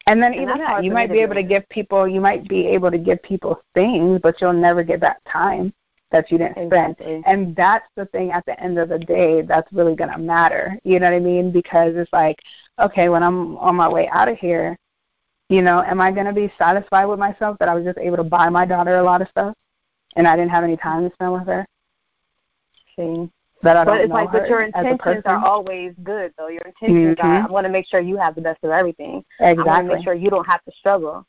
And 0.07 0.23
then 0.23 0.35
even 0.35 0.59
that, 0.59 0.85
you 0.85 0.91
might 0.91 1.11
be 1.11 1.21
able 1.21 1.35
to 1.35 1.43
give 1.43 1.67
people, 1.71 2.07
you 2.07 2.21
might 2.21 2.47
be 2.47 2.67
able 2.67 2.91
to 2.91 2.99
give 2.99 3.23
people 3.23 3.63
things, 3.75 4.21
but 4.23 4.41
you'll 4.41 4.53
never 4.53 4.83
get 4.83 5.01
that 5.01 5.25
time 5.25 5.73
that 6.11 6.31
you 6.31 6.39
didn't 6.39 6.69
spend. 6.69 6.97
And 7.01 7.57
that's 7.57 7.89
the 7.97 8.07
thing 8.07 8.31
at 8.31 8.45
the 8.45 8.59
end 8.61 8.79
of 8.79 8.91
the 8.91 8.99
day 8.99 9.43
that's 9.43 9.73
really 9.73 9.95
going 9.97 10.13
to 10.13 10.19
matter. 10.19 10.79
You 10.85 11.01
know 11.01 11.11
what 11.11 11.17
I 11.17 11.21
mean? 11.21 11.51
Because 11.51 11.97
it's 11.97 12.13
like, 12.13 12.39
okay, 12.79 13.09
when 13.09 13.23
I'm 13.23 13.57
on 13.57 13.77
my 13.77 13.89
way 13.89 14.09
out 14.09 14.29
of 14.29 14.39
here, 14.39 14.77
you 15.49 15.63
know, 15.63 15.83
am 15.83 16.01
I 16.01 16.13
going 16.13 16.27
to 16.27 16.33
be 16.33 16.53
satisfied 16.59 17.07
with 17.07 17.19
myself 17.19 17.57
that 17.59 17.69
I 17.69 17.75
was 17.75 17.85
just 17.85 17.99
able 17.99 18.19
to 18.19 18.25
buy 18.25 18.49
my 18.51 18.67
daughter 18.67 18.97
a 18.97 19.03
lot 19.03 19.23
of 19.23 19.29
stuff 19.29 19.55
and 20.17 20.27
I 20.27 20.37
didn't 20.37 20.51
have 20.51 20.65
any 20.65 20.77
time 20.77 21.09
to 21.09 21.15
spend 21.15 21.33
with 21.33 21.47
her? 21.47 21.67
See. 22.97 23.31
That 23.65 23.79
I 23.79 23.85
don't 23.85 23.95
But 23.95 24.01
it's 24.03 24.09
know 24.11 24.15
like, 24.15 24.29
her 24.29 24.41
but 24.41 24.49
your 24.49 24.61
intentions 24.61 25.23
are 25.25 25.43
always 25.43 25.95
good, 26.03 26.35
though. 26.37 26.49
Your 26.49 26.61
intentions 26.67 27.17
are, 27.19 27.41
Mhm. 27.41 27.49
I 27.49 27.51
want 27.51 27.65
to 27.65 27.73
make 27.73 27.87
sure 27.87 27.99
you 28.01 28.19
have 28.19 28.35
the 28.35 28.43
best 28.43 28.63
of 28.63 28.71
everything. 28.71 29.25
Exactly. 29.41 29.63
I 29.63 29.77
want 29.77 29.89
to 29.89 29.95
make 29.97 30.05
sure 30.05 30.13
you 30.13 30.29
don't 30.29 30.47
have 30.47 30.63
to 30.65 30.73
struggle. 30.73 31.25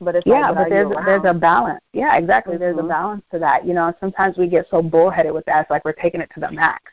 But 0.00 0.16
it's 0.16 0.26
yeah, 0.26 0.48
like, 0.48 0.56
but, 0.56 0.70
there's 0.70 0.92
there's 1.06 1.24
a 1.24 1.32
balance. 1.32 1.80
Yeah, 1.92 2.16
exactly. 2.16 2.56
There's 2.56 2.76
a 2.76 2.82
Mhm. 2.82 2.88
balance 2.88 3.24
to 3.30 3.38
that. 3.38 3.64
You 3.64 3.74
know, 3.74 3.94
sometimes 4.00 4.36
we 4.36 4.48
get 4.48 4.68
so 4.70 4.82
bullheaded 4.82 5.32
with 5.32 5.44
that. 5.44 5.60
It's 5.60 5.70
like 5.70 5.84
we're 5.84 5.92
taking 5.92 6.20
it 6.20 6.30
to 6.34 6.40
the 6.40 6.50
max. 6.50 6.92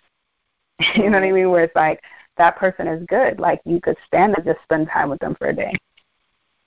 you 0.96 1.10
know 1.10 1.18
what 1.20 1.24
I 1.28 1.32
mean? 1.32 1.50
Where 1.50 1.64
it's 1.64 1.76
like 1.76 2.04
that 2.38 2.56
person 2.56 2.88
is 2.88 3.04
good. 3.08 3.40
Like 3.40 3.62
you 3.66 3.82
could 3.82 3.98
stand 4.06 4.36
to 4.36 4.44
just 4.44 4.62
spend 4.62 4.88
time 4.90 5.10
with 5.10 5.20
them 5.20 5.34
for 5.34 5.48
a 5.48 5.54
day. 5.54 5.74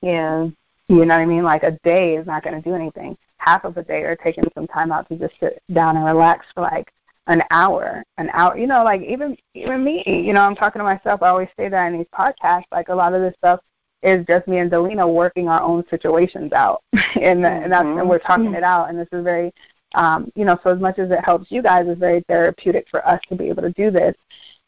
Yeah. 0.01 0.49
You 0.89 1.05
know 1.07 1.15
what 1.15 1.23
I 1.23 1.27
mean? 1.27 1.45
Like 1.45 1.63
a 1.63 1.79
day 1.85 2.17
is 2.17 2.27
not 2.27 2.43
going 2.43 2.61
to 2.61 2.69
do 2.69 2.75
anything. 2.75 3.17
Half 3.37 3.65
of 3.65 3.77
a 3.77 3.85
day 3.85 4.03
or 4.03 4.17
taking 4.17 4.45
some 4.55 4.67
time 4.67 4.91
out 4.91 5.09
to 5.09 5.17
just 5.17 5.39
sit 5.39 5.63
down 5.73 5.97
and 5.97 6.05
relax 6.05 6.47
for 6.53 6.63
like 6.63 6.93
an 7.27 7.43
hour, 7.51 8.03
an 8.19 8.31
hour. 8.33 8.57
You 8.57 8.67
know, 8.67 8.85
like 8.85 9.03
even 9.03 9.37
even 9.55 9.85
me. 9.85 10.03
You 10.07 10.33
know, 10.33 10.43
I'm 10.43 10.57
talking 10.57 10.81
to 10.81 10.85
myself. 10.85 11.23
I 11.23 11.29
always 11.29 11.49
say 11.57 11.69
that 11.69 11.93
in 11.93 11.99
these 11.99 12.07
podcasts. 12.15 12.65
Like 12.73 12.89
a 12.89 12.95
lot 12.95 13.15
of 13.15 13.21
this 13.23 13.35
stuff 13.39 13.61
is 14.03 14.27
just 14.27 14.49
me 14.49 14.59
and 14.59 14.71
Delina 14.71 15.13
working 15.13 15.49
our 15.49 15.63
own 15.63 15.85
situations 15.89 16.53
out, 16.53 16.83
and 16.93 17.45
and 17.47 17.73
that's 17.73 17.85
and 17.85 17.99
Mhm. 17.99 18.09
we're 18.09 18.19
talking 18.19 18.55
it 18.55 18.65
out. 18.65 18.89
And 18.91 18.99
this 18.99 19.09
is 19.13 19.23
very, 19.25 19.53
um, 19.95 20.31
you 20.35 20.45
know, 20.45 20.59
so 20.65 20.71
as 20.71 20.81
much 20.81 20.99
as 20.99 21.11
it 21.11 21.25
helps 21.25 21.51
you 21.51 21.63
guys, 21.63 21.87
it's 21.89 22.01
very 22.01 22.23
therapeutic 22.29 22.89
for 22.91 23.07
us 23.07 23.21
to 23.29 23.37
be 23.37 23.49
able 23.49 23.63
to 23.63 23.71
do 23.71 23.91
this. 23.91 24.17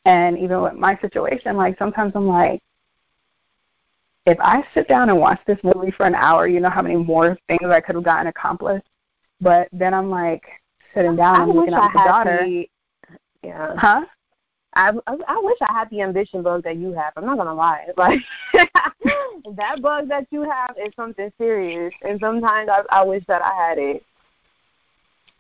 And 0.04 0.38
even 0.38 0.60
with 0.62 0.74
my 0.74 0.96
situation, 0.98 1.56
like 1.56 1.78
sometimes 1.78 2.12
I'm 2.14 2.28
like, 2.28 2.60
if 4.26 4.38
I 4.40 4.64
sit 4.74 4.88
down 4.88 5.10
and 5.10 5.18
watch 5.18 5.40
this 5.46 5.58
movie 5.64 5.90
for 5.90 6.06
an 6.06 6.14
hour, 6.14 6.46
you 6.46 6.60
know 6.60 6.70
how 6.70 6.82
many 6.82 6.96
more 6.96 7.36
things 7.48 7.64
I 7.64 7.80
could 7.80 7.94
have 7.94 8.04
gotten 8.04 8.26
accomplished. 8.28 8.86
But 9.40 9.68
then 9.72 9.92
I'm 9.92 10.10
like 10.10 10.44
sitting 10.94 11.16
down 11.16 11.36
I 11.36 11.42
and 11.44 11.52
looking 11.52 11.74
at 11.74 11.92
daughter. 11.92 12.40
the, 12.44 12.68
yeah. 13.42 13.74
Huh? 13.76 14.04
I, 14.74 14.90
I 15.06 15.16
I 15.28 15.40
wish 15.42 15.58
I 15.60 15.72
had 15.72 15.90
the 15.90 16.02
ambition 16.02 16.42
bug 16.42 16.64
that 16.64 16.76
you 16.76 16.92
have. 16.92 17.12
I'm 17.16 17.26
not 17.26 17.38
gonna 17.38 17.54
lie. 17.54 17.86
Like 17.96 18.20
that 19.56 19.80
bug 19.82 20.08
that 20.08 20.26
you 20.30 20.42
have 20.42 20.76
is 20.78 20.92
something 20.96 21.32
serious, 21.38 21.92
and 22.02 22.18
sometimes 22.20 22.68
I 22.68 22.82
I 22.90 23.04
wish 23.04 23.24
that 23.28 23.42
I 23.42 23.54
had 23.54 23.78
it. 23.78 24.04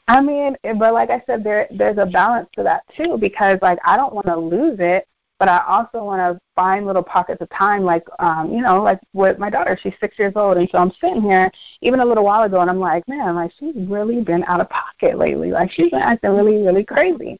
I 0.06 0.20
mean, 0.20 0.56
but 0.78 0.92
like 0.92 1.10
I 1.10 1.22
said, 1.26 1.42
there 1.42 1.66
there's 1.70 1.98
a 1.98 2.06
balance 2.06 2.48
to 2.56 2.62
that 2.62 2.82
too 2.96 3.16
because 3.18 3.58
like 3.62 3.78
I 3.84 3.96
don't 3.96 4.14
want 4.14 4.26
to 4.26 4.36
lose 4.36 4.78
it, 4.78 5.08
but 5.38 5.48
I 5.48 5.62
also 5.66 6.04
want 6.04 6.20
to 6.20 6.40
find 6.54 6.86
little 6.86 7.02
pockets 7.02 7.40
of 7.42 7.50
time. 7.50 7.82
Like 7.82 8.04
um, 8.18 8.52
you 8.52 8.62
know, 8.62 8.82
like 8.82 9.00
with 9.12 9.38
my 9.38 9.50
daughter, 9.50 9.78
she's 9.82 9.94
six 10.00 10.18
years 10.18 10.32
old, 10.36 10.56
and 10.56 10.68
so 10.70 10.78
I'm 10.78 10.92
sitting 11.00 11.22
here 11.22 11.50
even 11.80 12.00
a 12.00 12.04
little 12.04 12.24
while 12.24 12.42
ago, 12.44 12.60
and 12.60 12.70
I'm 12.70 12.78
like, 12.80 13.06
man, 13.08 13.34
like 13.34 13.52
she's 13.58 13.74
really 13.76 14.20
been 14.22 14.44
out 14.44 14.60
of 14.60 14.68
pocket 14.70 15.18
lately. 15.18 15.50
Like 15.50 15.70
she's 15.70 15.90
been 15.90 16.00
acting 16.00 16.30
really 16.30 16.62
really 16.62 16.84
crazy. 16.84 17.38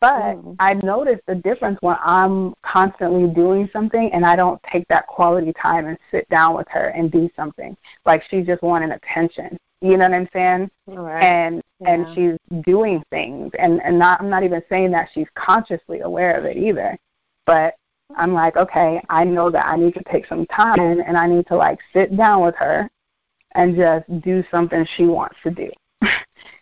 But 0.00 0.34
Mm. 0.36 0.56
I 0.58 0.74
notice 0.74 1.20
the 1.28 1.36
difference 1.36 1.78
when 1.80 1.96
I'm 2.04 2.54
constantly 2.64 3.32
doing 3.32 3.70
something 3.72 4.12
and 4.12 4.26
I 4.26 4.34
don't 4.34 4.60
take 4.64 4.86
that 4.88 5.06
quality 5.06 5.52
time 5.52 5.86
and 5.86 5.96
sit 6.10 6.28
down 6.28 6.56
with 6.56 6.66
her 6.70 6.88
and 6.88 7.08
do 7.08 7.30
something. 7.36 7.76
Like 8.04 8.24
she's 8.28 8.44
just 8.46 8.62
wanting 8.62 8.90
attention. 8.90 9.56
You 9.80 9.96
know 9.96 10.08
what 10.08 10.14
I'm 10.14 10.28
saying? 10.32 10.70
Right. 10.88 11.22
and 11.22 11.62
and 11.86 12.06
she's 12.14 12.62
doing 12.64 13.02
things 13.10 13.52
and 13.58 13.80
and 13.82 13.96
not 13.98 14.20
I'm 14.20 14.28
not 14.30 14.42
even 14.44 14.62
saying 14.68 14.90
that 14.92 15.08
she's 15.14 15.26
consciously 15.36 16.00
aware 16.00 16.32
of 16.36 16.44
it 16.44 16.56
either 16.56 16.98
but 17.46 17.74
I'm 18.16 18.32
like 18.34 18.56
okay 18.56 19.00
I 19.08 19.24
know 19.24 19.50
that 19.50 19.66
I 19.66 19.76
need 19.76 19.94
to 19.94 20.02
take 20.04 20.26
some 20.26 20.46
time 20.46 21.00
and 21.00 21.16
I 21.16 21.26
need 21.26 21.46
to 21.48 21.56
like 21.56 21.78
sit 21.92 22.16
down 22.16 22.42
with 22.44 22.54
her 22.56 22.90
and 23.54 23.76
just 23.76 24.04
do 24.22 24.42
something 24.50 24.86
she 24.96 25.04
wants 25.04 25.36
to 25.44 25.50
do. 25.50 25.70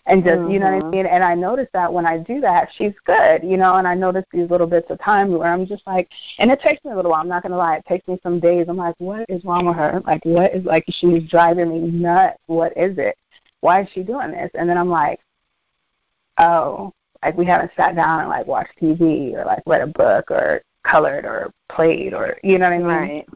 And 0.07 0.25
just 0.25 0.45
you 0.51 0.59
know 0.59 0.65
what 0.65 0.75
I 0.75 0.81
Mhm. 0.81 0.91
mean? 0.93 1.07
And 1.07 1.23
I 1.23 1.35
notice 1.35 1.69
that 1.73 1.93
when 1.93 2.05
I 2.05 2.19
do 2.19 2.41
that 2.41 2.69
she's 2.73 2.95
good 3.05 3.45
you 3.45 3.57
know? 3.57 3.77
And 3.77 3.87
I 3.87 3.95
notice 3.95 4.25
these 4.33 4.51
little 4.51 4.67
bits 4.67 4.91
of 4.91 4.99
time 4.99 5.31
where 5.31 5.53
I'm 5.53 5.67
just 5.67 5.87
like 5.87 6.09
and 6.39 6.51
it 6.51 6.61
takes 6.61 6.85
me 6.85 6.91
a 6.93 6.97
little 6.97 7.13
while 7.13 7.21
I'm 7.21 7.29
not 7.29 7.43
gonna 7.43 7.57
lie 7.57 7.77
it 7.77 7.85
takes 7.87 8.09
me 8.09 8.19
some 8.23 8.41
days. 8.41 8.67
I'm 8.69 8.77
like 8.77 8.95
what 8.99 9.25
is 9.29 9.45
wrong 9.45 9.67
with 9.67 9.77
her? 9.77 10.03
Like 10.07 10.25
what 10.25 10.53
is 10.55 10.65
like 10.65 10.85
she's 10.89 11.23
driving 11.29 11.69
me 11.71 11.79
nuts. 11.91 12.39
What 12.47 12.77
is 12.77 12.99
it? 12.99 13.17
Why 13.61 13.83
is 13.83 13.89
she 13.93 14.03
doing 14.03 14.33
this? 14.33 14.51
And 14.55 14.69
then 14.69 14.79
I'm 14.79 14.89
like, 14.89 15.21
oh, 16.39 16.93
like 17.23 17.37
we 17.37 17.45
haven't 17.45 17.73
sat 17.77 17.95
down 17.95 18.21
and 18.21 18.29
like 18.31 18.47
watched 18.47 18.79
TV 18.81 19.35
or 19.35 19.45
like 19.45 19.63
read 19.67 19.83
a 19.83 19.87
book 19.87 20.31
or 20.31 20.63
colored 20.87 21.25
or 21.25 21.53
played 21.69 22.15
or 22.15 22.39
you 22.43 22.59
know 22.59 22.67
what 22.67 22.75
I 22.75 22.79
mean? 22.79 22.87
Right. 22.87 23.29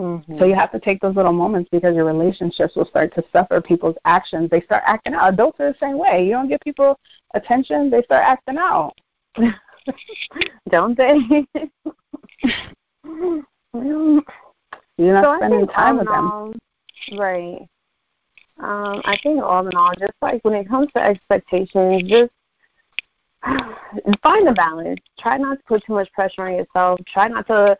Mhm. 0.00 0.38
So 0.38 0.44
you 0.44 0.54
have 0.54 0.70
to 0.72 0.78
take 0.78 1.00
those 1.00 1.16
little 1.16 1.32
moments 1.32 1.68
because 1.72 1.96
your 1.96 2.04
relationships 2.04 2.76
will 2.76 2.86
start 2.86 3.12
to 3.14 3.24
suffer. 3.32 3.60
People's 3.60 3.96
actions 4.04 4.48
they 4.50 4.60
start 4.60 4.84
acting 4.86 5.14
out. 5.14 5.32
Adults 5.32 5.58
are 5.60 5.72
the 5.72 5.78
same 5.78 5.98
way. 5.98 6.24
You 6.24 6.30
don't 6.32 6.48
give 6.48 6.60
people 6.60 6.98
attention, 7.34 7.90
they 7.90 8.02
start 8.02 8.24
acting 8.24 8.58
out. 8.58 8.94
Don't 10.68 10.96
they? 10.96 11.46
You're 14.98 15.14
not 15.14 15.24
so 15.24 15.36
spending 15.38 15.66
time 15.68 15.98
with 15.98 16.08
them. 16.08 16.52
right. 17.18 17.66
Um, 18.60 19.00
I 19.04 19.16
think 19.22 19.42
all 19.42 19.66
in 19.66 19.76
all, 19.76 19.92
just 19.98 20.12
like 20.20 20.44
when 20.44 20.54
it 20.54 20.68
comes 20.68 20.90
to 20.92 21.02
expectations, 21.02 22.02
just 22.04 22.32
find 24.22 24.46
the 24.46 24.52
balance. 24.52 25.00
Try 25.18 25.36
not 25.36 25.58
to 25.58 25.64
put 25.64 25.84
too 25.84 25.94
much 25.94 26.12
pressure 26.12 26.42
on 26.42 26.54
yourself. 26.54 27.00
Try 27.06 27.28
not 27.28 27.46
to 27.48 27.78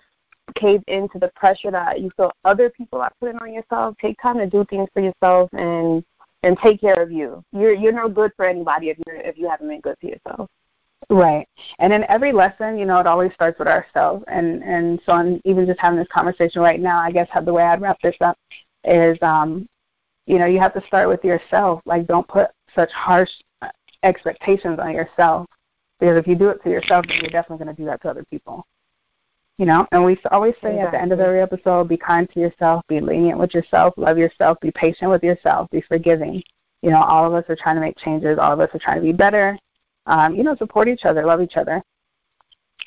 cave 0.54 0.82
into 0.86 1.18
the 1.18 1.28
pressure 1.36 1.70
that 1.70 2.00
you 2.00 2.10
feel 2.16 2.32
other 2.44 2.70
people 2.70 3.00
are 3.00 3.12
putting 3.20 3.38
on 3.38 3.52
yourself. 3.52 3.96
Take 4.00 4.20
time 4.20 4.38
to 4.38 4.46
do 4.46 4.64
things 4.70 4.88
for 4.92 5.00
yourself 5.00 5.50
and 5.52 6.04
and 6.44 6.56
take 6.58 6.80
care 6.80 7.00
of 7.02 7.10
you. 7.10 7.42
You're 7.52 7.72
you're 7.72 7.92
no 7.92 8.08
good 8.08 8.32
for 8.36 8.44
anybody 8.44 8.90
if 8.90 8.98
you're 9.06 9.16
if 9.16 9.36
you 9.36 9.48
haven't 9.48 9.68
been 9.68 9.80
good 9.80 9.96
to 10.00 10.06
yourself. 10.08 10.48
Right. 11.10 11.48
And 11.78 11.92
in 11.92 12.04
every 12.08 12.32
lesson, 12.32 12.76
you 12.78 12.84
know, 12.84 12.98
it 12.98 13.06
always 13.06 13.32
starts 13.32 13.58
with 13.58 13.68
ourselves. 13.68 14.24
And 14.28 14.62
and 14.62 15.00
so 15.04 15.12
I'm 15.12 15.40
even 15.44 15.66
just 15.66 15.80
having 15.80 15.98
this 15.98 16.08
conversation 16.08 16.62
right 16.62 16.80
now, 16.80 17.00
I 17.00 17.10
guess 17.10 17.28
how 17.30 17.40
the 17.40 17.52
way 17.52 17.64
I'd 17.64 17.80
wrap 17.80 18.00
this 18.02 18.16
up 18.20 18.38
is 18.84 19.18
um, 19.22 19.68
you 20.26 20.38
know, 20.38 20.46
you 20.46 20.60
have 20.60 20.74
to 20.74 20.86
start 20.86 21.08
with 21.08 21.24
yourself. 21.24 21.80
Like 21.84 22.06
don't 22.06 22.28
put 22.28 22.48
such 22.74 22.92
harsh 22.92 23.30
expectations 24.02 24.78
on 24.78 24.92
yourself. 24.92 25.46
Because 25.98 26.16
if 26.16 26.26
you 26.26 26.36
do 26.36 26.48
it 26.50 26.62
to 26.62 26.70
yourself, 26.70 27.06
then 27.08 27.18
you're 27.20 27.30
definitely 27.30 27.64
going 27.64 27.74
to 27.74 27.82
do 27.82 27.86
that 27.86 28.00
to 28.02 28.10
other 28.10 28.24
people. 28.30 28.64
You 29.58 29.66
know, 29.66 29.88
and 29.90 30.04
we 30.04 30.16
always 30.30 30.54
say 30.62 30.78
at 30.78 30.92
the 30.92 31.00
end 31.00 31.12
of 31.12 31.18
every 31.18 31.40
episode, 31.40 31.88
be 31.88 31.96
kind 31.96 32.30
to 32.30 32.38
yourself, 32.38 32.84
be 32.86 33.00
lenient 33.00 33.40
with 33.40 33.52
yourself, 33.54 33.92
love 33.96 34.16
yourself, 34.16 34.60
be 34.60 34.70
patient 34.70 35.10
with 35.10 35.24
yourself, 35.24 35.68
be 35.70 35.80
forgiving. 35.80 36.40
You 36.82 36.90
know, 36.90 37.02
all 37.02 37.26
of 37.26 37.34
us 37.34 37.50
are 37.50 37.56
trying 37.56 37.74
to 37.74 37.80
make 37.80 37.98
changes. 37.98 38.38
All 38.38 38.52
of 38.52 38.60
us 38.60 38.70
are 38.72 38.78
trying 38.78 38.98
to 38.98 39.02
be 39.02 39.12
better. 39.12 39.58
Um, 40.06 40.36
you 40.36 40.44
know, 40.44 40.54
support 40.54 40.86
each 40.86 41.04
other, 41.04 41.26
love 41.26 41.40
each 41.40 41.56
other. 41.56 41.82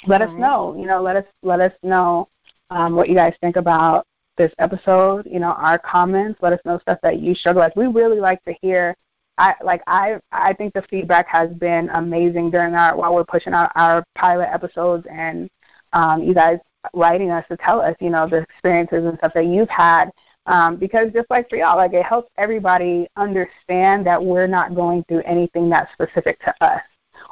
Let 0.07 0.22
us 0.22 0.30
Right. 0.30 0.39
know. 0.39 0.76
You 0.78 0.86
know, 0.86 1.01
let 1.01 1.18
us 1.18 1.26
let 1.43 1.59
us 1.59 1.74
know 1.84 2.30
um, 2.70 2.95
what 2.95 3.09
you 3.09 3.16
guys 3.16 3.36
think 3.41 3.57
about 3.57 4.07
this 4.38 4.53
episode. 4.57 5.26
You 5.26 5.39
know, 5.39 5.51
our 5.51 5.78
comments. 5.78 6.39
Let 6.41 6.53
us 6.53 6.62
know 6.64 6.80
stuff 6.80 6.99
that 7.03 7.20
you 7.20 7.36
struggle 7.36 7.62
with. 7.64 7.76
We 7.76 7.88
really 7.88 8.20
like 8.20 8.41
to 8.45 8.53
hear. 8.62 8.95
I 9.38 9.55
like 9.63 9.82
I 9.88 10.19
I 10.32 10.53
think 10.53 10.73
the 10.73 10.84
feedback 10.84 11.27
has 11.27 11.51
been 11.53 11.89
amazing 11.89 12.51
during 12.51 12.75
our 12.75 12.95
while 12.95 13.13
we're 13.15 13.23
pushing 13.23 13.53
out 13.53 13.71
our 13.75 14.03
pilot 14.15 14.49
episodes 14.51 15.07
and 15.09 15.49
um, 15.93 16.23
you 16.23 16.34
guys 16.34 16.59
writing 16.93 17.32
us 17.32 17.45
to 17.49 17.57
tell 17.57 17.82
us, 17.82 17.95
you 17.99 18.09
know, 18.09 18.27
the 18.27 18.38
experiences 18.38 19.05
and 19.05 19.17
stuff 19.17 19.34
that 19.34 19.45
you've 19.45 19.69
had. 19.69 20.09
Um, 20.47 20.77
because 20.77 21.11
just 21.13 21.29
like 21.29 21.49
for 21.49 21.57
y'all, 21.57 21.77
like 21.77 21.93
it 21.93 22.03
helps 22.03 22.32
everybody 22.38 23.07
understand 23.15 24.05
that 24.07 24.23
we're 24.23 24.47
not 24.47 24.73
going 24.73 25.03
through 25.07 25.21
anything 25.21 25.69
that's 25.69 25.91
specific 25.93 26.39
to 26.41 26.53
us 26.61 26.82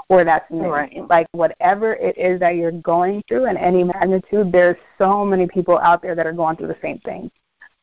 or 0.09 0.23
that's 0.23 0.49
new. 0.51 0.69
Right. 0.69 1.07
Like 1.09 1.27
whatever 1.31 1.93
it 1.95 2.17
is 2.17 2.39
that 2.39 2.55
you're 2.55 2.71
going 2.71 3.23
through 3.27 3.49
in 3.49 3.57
any 3.57 3.83
magnitude, 3.83 4.51
there's 4.51 4.77
so 4.97 5.25
many 5.25 5.47
people 5.47 5.79
out 5.79 6.01
there 6.01 6.13
that 6.15 6.27
are 6.27 6.33
going 6.33 6.57
through 6.57 6.67
the 6.67 6.77
same 6.81 6.99
thing. 6.99 7.31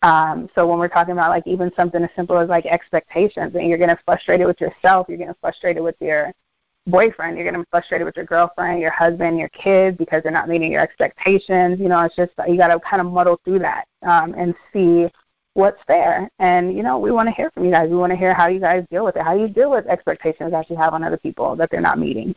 Um, 0.02 0.48
so 0.54 0.66
when 0.66 0.78
we're 0.78 0.88
talking 0.88 1.12
about 1.12 1.30
like 1.30 1.46
even 1.46 1.72
something 1.74 2.02
as 2.02 2.10
simple 2.14 2.38
as 2.38 2.48
like 2.48 2.66
expectations, 2.66 3.54
and 3.54 3.68
you're 3.68 3.78
getting 3.78 3.96
frustrated 4.04 4.46
with 4.46 4.60
yourself, 4.60 5.06
you're 5.08 5.18
getting 5.18 5.34
frustrated 5.40 5.82
with 5.82 5.96
your 6.00 6.32
boyfriend, 6.86 7.36
you're 7.36 7.44
getting 7.44 7.64
frustrated 7.70 8.04
with 8.04 8.16
your 8.16 8.26
girlfriend, 8.26 8.80
your 8.80 8.92
husband, 8.92 9.38
your 9.38 9.48
kids 9.48 9.96
because 9.96 10.22
they're 10.22 10.32
not 10.32 10.48
meeting 10.48 10.70
your 10.70 10.82
expectations. 10.82 11.80
You 11.80 11.88
know, 11.88 12.00
it's 12.02 12.16
just 12.16 12.32
you 12.46 12.56
got 12.56 12.68
to 12.68 12.78
kind 12.80 13.00
of 13.00 13.10
muddle 13.10 13.40
through 13.44 13.60
that 13.60 13.86
um, 14.02 14.34
and 14.34 14.54
see 14.72 15.08
what's 15.54 15.80
there. 15.88 16.30
And, 16.38 16.76
you 16.76 16.82
know, 16.82 16.98
we 16.98 17.10
want 17.10 17.28
to 17.28 17.34
hear 17.34 17.50
from 17.50 17.64
you 17.64 17.70
guys. 17.70 17.88
We 17.88 17.96
want 17.96 18.10
to 18.10 18.16
hear 18.16 18.34
how 18.34 18.46
you 18.46 18.60
guys 18.60 18.86
deal 18.90 19.04
with 19.04 19.16
it, 19.16 19.22
how 19.22 19.34
you 19.34 19.48
deal 19.48 19.70
with 19.70 19.86
expectations 19.86 20.50
that 20.52 20.68
you 20.70 20.76
have 20.76 20.92
on 20.92 21.02
other 21.02 21.16
people 21.16 21.56
that 21.56 21.70
they're 21.70 21.80
not 21.80 21.98
meeting. 21.98 22.34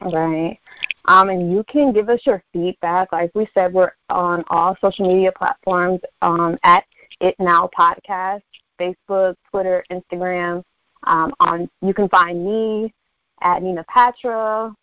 Right. 0.00 0.60
Um, 1.08 1.30
and 1.30 1.50
you 1.50 1.64
can 1.64 1.92
give 1.92 2.10
us 2.10 2.20
your 2.26 2.42
feedback. 2.52 3.12
Like 3.12 3.30
we 3.34 3.48
said, 3.54 3.72
we're 3.72 3.92
on 4.10 4.44
all 4.48 4.76
social 4.78 5.08
media 5.08 5.32
platforms 5.32 6.00
um, 6.20 6.58
at 6.64 6.84
It 7.20 7.34
Now 7.38 7.70
Podcast, 7.76 8.42
Facebook, 8.78 9.34
Twitter, 9.50 9.82
Instagram. 9.90 10.62
Um, 11.04 11.32
on 11.40 11.70
you 11.80 11.94
can 11.94 12.10
find 12.10 12.44
me 12.44 12.92
at 13.40 13.62
Nina 13.62 13.84
Patra, 13.88 14.74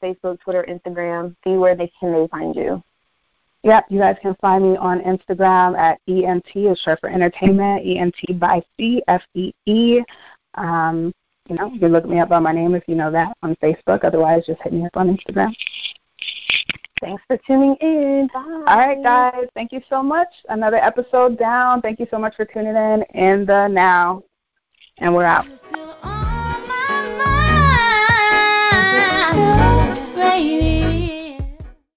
Facebook, 0.00 0.38
Twitter, 0.40 0.64
Instagram. 0.68 1.34
See 1.42 1.54
where 1.54 1.74
they 1.74 1.90
can 1.98 2.12
they 2.12 2.28
find 2.28 2.54
you. 2.54 2.80
Yep, 3.64 3.86
you 3.88 3.98
guys 3.98 4.16
can 4.22 4.36
find 4.40 4.62
me 4.62 4.76
on 4.76 5.00
Instagram 5.00 5.76
at 5.76 5.98
ENT, 6.06 6.54
is 6.54 6.78
short 6.78 7.00
for 7.00 7.08
entertainment, 7.08 7.84
ENT 7.84 8.38
by 8.38 8.62
C, 8.76 9.02
F 9.08 9.22
E 9.34 9.52
E. 9.66 10.02
Um, 10.54 11.12
you 11.48 11.56
know, 11.56 11.70
you 11.70 11.78
can 11.78 11.92
look 11.92 12.06
me 12.06 12.20
up 12.20 12.30
by 12.30 12.38
my 12.38 12.52
name 12.52 12.74
if 12.74 12.84
you 12.86 12.94
know 12.94 13.10
that 13.10 13.36
on 13.42 13.54
Facebook. 13.56 14.02
Otherwise, 14.02 14.46
just 14.46 14.62
hit 14.62 14.72
me 14.72 14.86
up 14.86 14.96
on 14.96 15.14
Instagram. 15.14 15.54
Thanks 17.00 17.22
for 17.26 17.36
tuning 17.46 17.76
in. 17.82 18.30
Bye. 18.32 18.64
All 18.66 18.78
right, 18.78 19.02
guys. 19.02 19.46
Thank 19.54 19.72
you 19.72 19.82
so 19.90 20.02
much. 20.02 20.28
Another 20.48 20.78
episode 20.78 21.38
down. 21.38 21.82
Thank 21.82 22.00
you 22.00 22.06
so 22.10 22.18
much 22.18 22.34
for 22.34 22.46
tuning 22.46 22.76
in 22.76 23.02
in 23.14 23.44
the 23.44 23.68
now. 23.68 24.22
And 24.98 25.14
we're 25.14 25.24
out. 25.24 25.46
You're 25.46 25.56
still 25.58 25.90
on 26.02 26.66
my 26.66 27.24
mind. 30.24 30.83